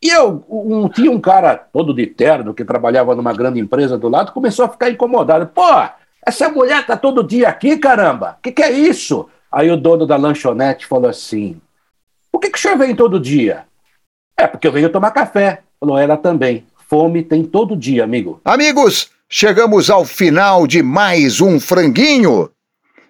E 0.00 0.08
eu 0.08 0.44
um, 0.48 0.88
tinha 0.88 1.10
um 1.10 1.20
cara 1.20 1.56
todo 1.56 1.92
de 1.92 2.06
terno 2.06 2.54
que 2.54 2.64
trabalhava 2.64 3.14
numa 3.14 3.32
grande 3.32 3.58
empresa 3.58 3.98
do 3.98 4.08
lado, 4.08 4.32
começou 4.32 4.64
a 4.64 4.68
ficar 4.68 4.90
incomodado. 4.90 5.48
Pô, 5.48 5.62
essa 6.24 6.48
mulher 6.48 6.86
tá 6.86 6.96
todo 6.96 7.24
dia 7.24 7.48
aqui, 7.48 7.76
caramba. 7.76 8.36
O 8.38 8.42
que, 8.42 8.52
que 8.52 8.62
é 8.62 8.70
isso? 8.70 9.28
Aí 9.50 9.70
o 9.70 9.76
dono 9.76 10.06
da 10.06 10.16
lanchonete 10.16 10.86
falou 10.86 11.10
assim: 11.10 11.60
Por 12.30 12.40
que, 12.40 12.50
que 12.50 12.58
o 12.58 12.60
senhor 12.60 12.78
vem 12.78 12.94
todo 12.94 13.18
dia? 13.18 13.64
É, 14.36 14.46
porque 14.46 14.66
eu 14.68 14.72
venho 14.72 14.88
tomar 14.88 15.10
café. 15.10 15.62
Falou 15.80 15.98
ela 15.98 16.16
também. 16.16 16.64
Fome 16.88 17.22
tem 17.22 17.44
todo 17.44 17.76
dia, 17.76 18.04
amigo. 18.04 18.40
Amigos, 18.44 19.10
chegamos 19.32 19.88
ao 19.88 20.04
final 20.04 20.66
de 20.66 20.82
mais 20.82 21.40
um 21.40 21.60
franguinho. 21.60 22.50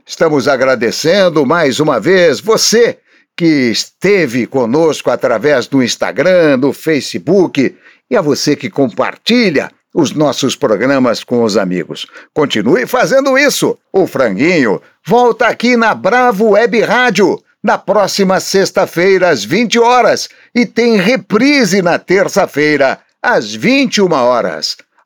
Estamos 0.07 0.47
agradecendo 0.47 1.47
mais 1.47 1.81
uma 1.81 1.99
vez 1.99 2.41
você 2.41 2.99
que 3.35 3.71
esteve 3.71 4.47
conosco 4.47 5.11
através 5.11 5.67
do 5.67 5.83
Instagram, 5.83 6.59
do 6.59 6.75
Facebook 6.75 7.75
e 8.11 8.17
a 8.17 8.21
você 8.21 8.55
que 8.55 8.69
compartilha 8.69 9.73
os 9.95 10.13
nossos 10.13 10.55
programas 10.55 11.25
com 11.25 11.43
os 11.43 11.57
amigos. 11.57 12.07
Continue 12.35 12.87
fazendo 12.87 13.39
isso. 13.39 13.79
O 13.91 14.07
Franguinho 14.07 14.83
volta 15.07 15.47
aqui 15.47 15.75
na 15.75 15.95
Bravo 15.95 16.51
Web 16.51 16.83
Rádio 16.83 17.43
na 17.63 17.79
próxima 17.79 18.41
sexta-feira 18.41 19.31
às 19.31 19.43
20 19.43 19.79
horas 19.79 20.29
e 20.55 20.67
tem 20.67 20.99
reprise 20.99 21.81
na 21.81 21.99
terça-feira 21.99 23.01
às 23.23 23.55
21 23.55 24.13
horas. 24.13 24.77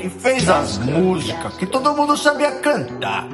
que 0.00 0.08
fez 0.08 0.48
as 0.48 0.78
músicas 0.78 1.54
que 1.56 1.66
todo 1.66 1.94
mundo 1.94 2.16
sabia 2.16 2.52
cantar. 2.52 3.28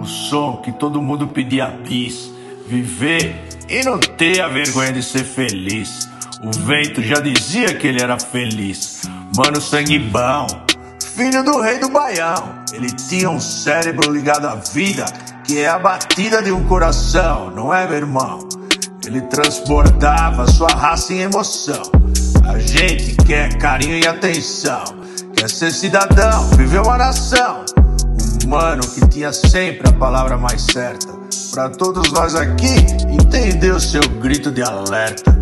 O 0.00 0.04
som 0.04 0.58
que 0.58 0.70
todo 0.70 1.02
mundo 1.02 1.26
pedia 1.26 1.66
bis. 1.66 2.32
Viver 2.68 3.48
e 3.68 3.84
não 3.84 3.98
ter 3.98 4.40
a 4.40 4.48
vergonha 4.48 4.92
de 4.92 5.02
ser 5.02 5.24
feliz. 5.24 6.08
O 6.42 6.52
vento 6.52 7.02
já 7.02 7.20
dizia 7.20 7.74
que 7.74 7.88
ele 7.88 8.00
era 8.00 8.18
feliz. 8.18 9.02
Mano, 9.36 9.60
sangue 9.60 9.98
bom, 9.98 10.46
filho 11.16 11.42
do 11.42 11.60
rei 11.60 11.78
do 11.78 11.88
baião. 11.88 12.62
Ele 12.72 12.90
tinha 12.90 13.28
um 13.28 13.40
cérebro 13.40 14.12
ligado 14.12 14.46
à 14.46 14.54
vida, 14.54 15.04
que 15.42 15.58
é 15.58 15.68
a 15.68 15.78
batida 15.78 16.40
de 16.40 16.52
um 16.52 16.64
coração, 16.64 17.50
não 17.50 17.74
é, 17.74 17.86
meu 17.86 17.96
irmão? 17.96 18.48
Ele 19.04 19.20
transportava 19.22 20.46
sua 20.46 20.68
raça 20.68 21.12
em 21.12 21.20
emoção. 21.20 21.82
A 22.46 22.58
gente 22.58 23.16
quer 23.26 23.58
carinho 23.58 23.98
e 23.98 24.06
atenção. 24.06 25.03
Quer 25.36 25.50
ser 25.50 25.72
cidadão, 25.72 26.48
viver 26.56 26.80
uma 26.80 26.96
nação. 26.96 27.64
Um 28.44 28.48
mano 28.48 28.86
que 28.86 29.06
tinha 29.08 29.32
sempre 29.32 29.88
a 29.88 29.92
palavra 29.92 30.36
mais 30.36 30.62
certa. 30.62 31.08
Pra 31.52 31.68
todos 31.68 32.10
nós 32.12 32.34
aqui, 32.34 32.74
entender 33.08 33.72
o 33.72 33.80
seu 33.80 34.02
grito 34.20 34.50
de 34.50 34.62
alerta. 34.62 35.36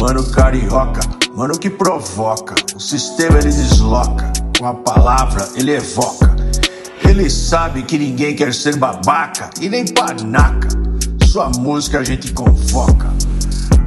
Mano 0.00 0.24
carioca, 0.30 1.00
mano 1.34 1.58
que 1.58 1.70
provoca. 1.70 2.54
O 2.74 2.80
sistema 2.80 3.38
ele 3.38 3.50
desloca, 3.50 4.32
com 4.58 4.66
a 4.66 4.74
palavra 4.74 5.48
ele 5.54 5.72
evoca. 5.72 6.34
Ele 7.08 7.28
sabe 7.28 7.82
que 7.82 7.98
ninguém 7.98 8.34
quer 8.34 8.54
ser 8.54 8.76
babaca 8.76 9.50
e 9.60 9.68
nem 9.68 9.84
panaca. 9.86 10.68
Sua 11.26 11.48
música 11.50 12.00
a 12.00 12.04
gente 12.04 12.32
convoca. 12.32 13.10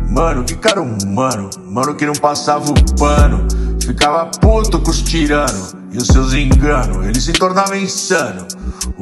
Mano, 0.10 0.44
que 0.44 0.56
cara 0.56 0.82
humano, 0.82 1.50
mano 1.68 1.96
que 1.96 2.06
não 2.06 2.14
passava 2.14 2.70
o 2.70 2.96
pano. 2.96 3.48
Ficava 3.86 4.28
puto 4.40 4.80
com 4.80 4.92
os 4.92 5.02
tiranos 5.02 5.76
e 5.92 5.98
os 5.98 6.08
seus 6.08 6.34
enganos, 6.34 7.06
ele 7.06 7.20
se 7.20 7.34
tornava 7.34 7.78
insano. 7.78 8.48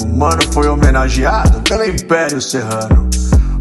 O 0.02 0.08
mano 0.08 0.42
foi 0.52 0.68
homenageado 0.68 1.62
pelo 1.62 1.86
Império 1.86 2.42
Serrano. 2.42 3.08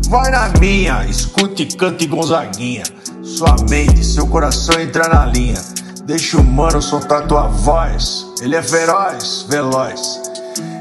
Vai 0.09 0.31
na 0.31 0.49
minha, 0.59 1.05
escute, 1.05 1.67
cante 1.77 2.07
Gonzaguinha. 2.07 2.85
Sua 3.23 3.55
mente, 3.69 4.03
seu 4.03 4.27
coração 4.27 4.81
entra 4.81 5.09
na 5.09 5.27
linha. 5.27 5.61
Deixa 6.07 6.39
o 6.39 6.45
mano 6.45 6.81
soltar 6.81 7.27
tua 7.27 7.49
voz. 7.49 8.27
Ele 8.41 8.57
é 8.57 8.63
feroz, 8.63 9.45
veloz. 9.47 10.23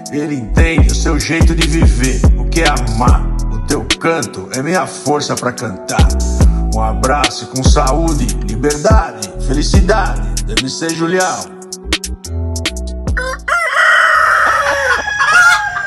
Ele 0.09 0.35
entende 0.35 0.87
o 0.87 0.95
seu 0.95 1.19
jeito 1.19 1.53
de 1.53 1.67
viver, 1.67 2.21
o 2.37 2.45
que 2.45 2.61
é 2.61 2.69
amar. 2.69 3.27
O 3.51 3.59
teu 3.67 3.85
canto 3.99 4.47
é 4.53 4.63
minha 4.63 4.87
força 4.87 5.35
para 5.35 5.51
cantar. 5.51 6.07
Um 6.73 6.81
abraço 6.81 7.47
com 7.47 7.61
saúde, 7.61 8.25
liberdade, 8.47 9.29
felicidade. 9.49 10.43
Deve 10.43 10.69
ser 10.69 10.91
Julião. 10.91 11.59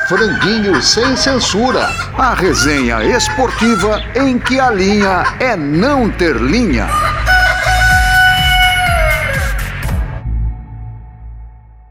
Franguinho 0.09 0.81
sem 0.81 1.15
censura. 1.15 1.87
A 2.17 2.33
resenha 2.33 3.01
esportiva 3.05 4.01
em 4.15 4.37
que 4.37 4.59
a 4.59 4.69
linha 4.69 5.23
é 5.39 5.55
não 5.55 6.11
ter 6.11 6.35
linha. 6.35 6.89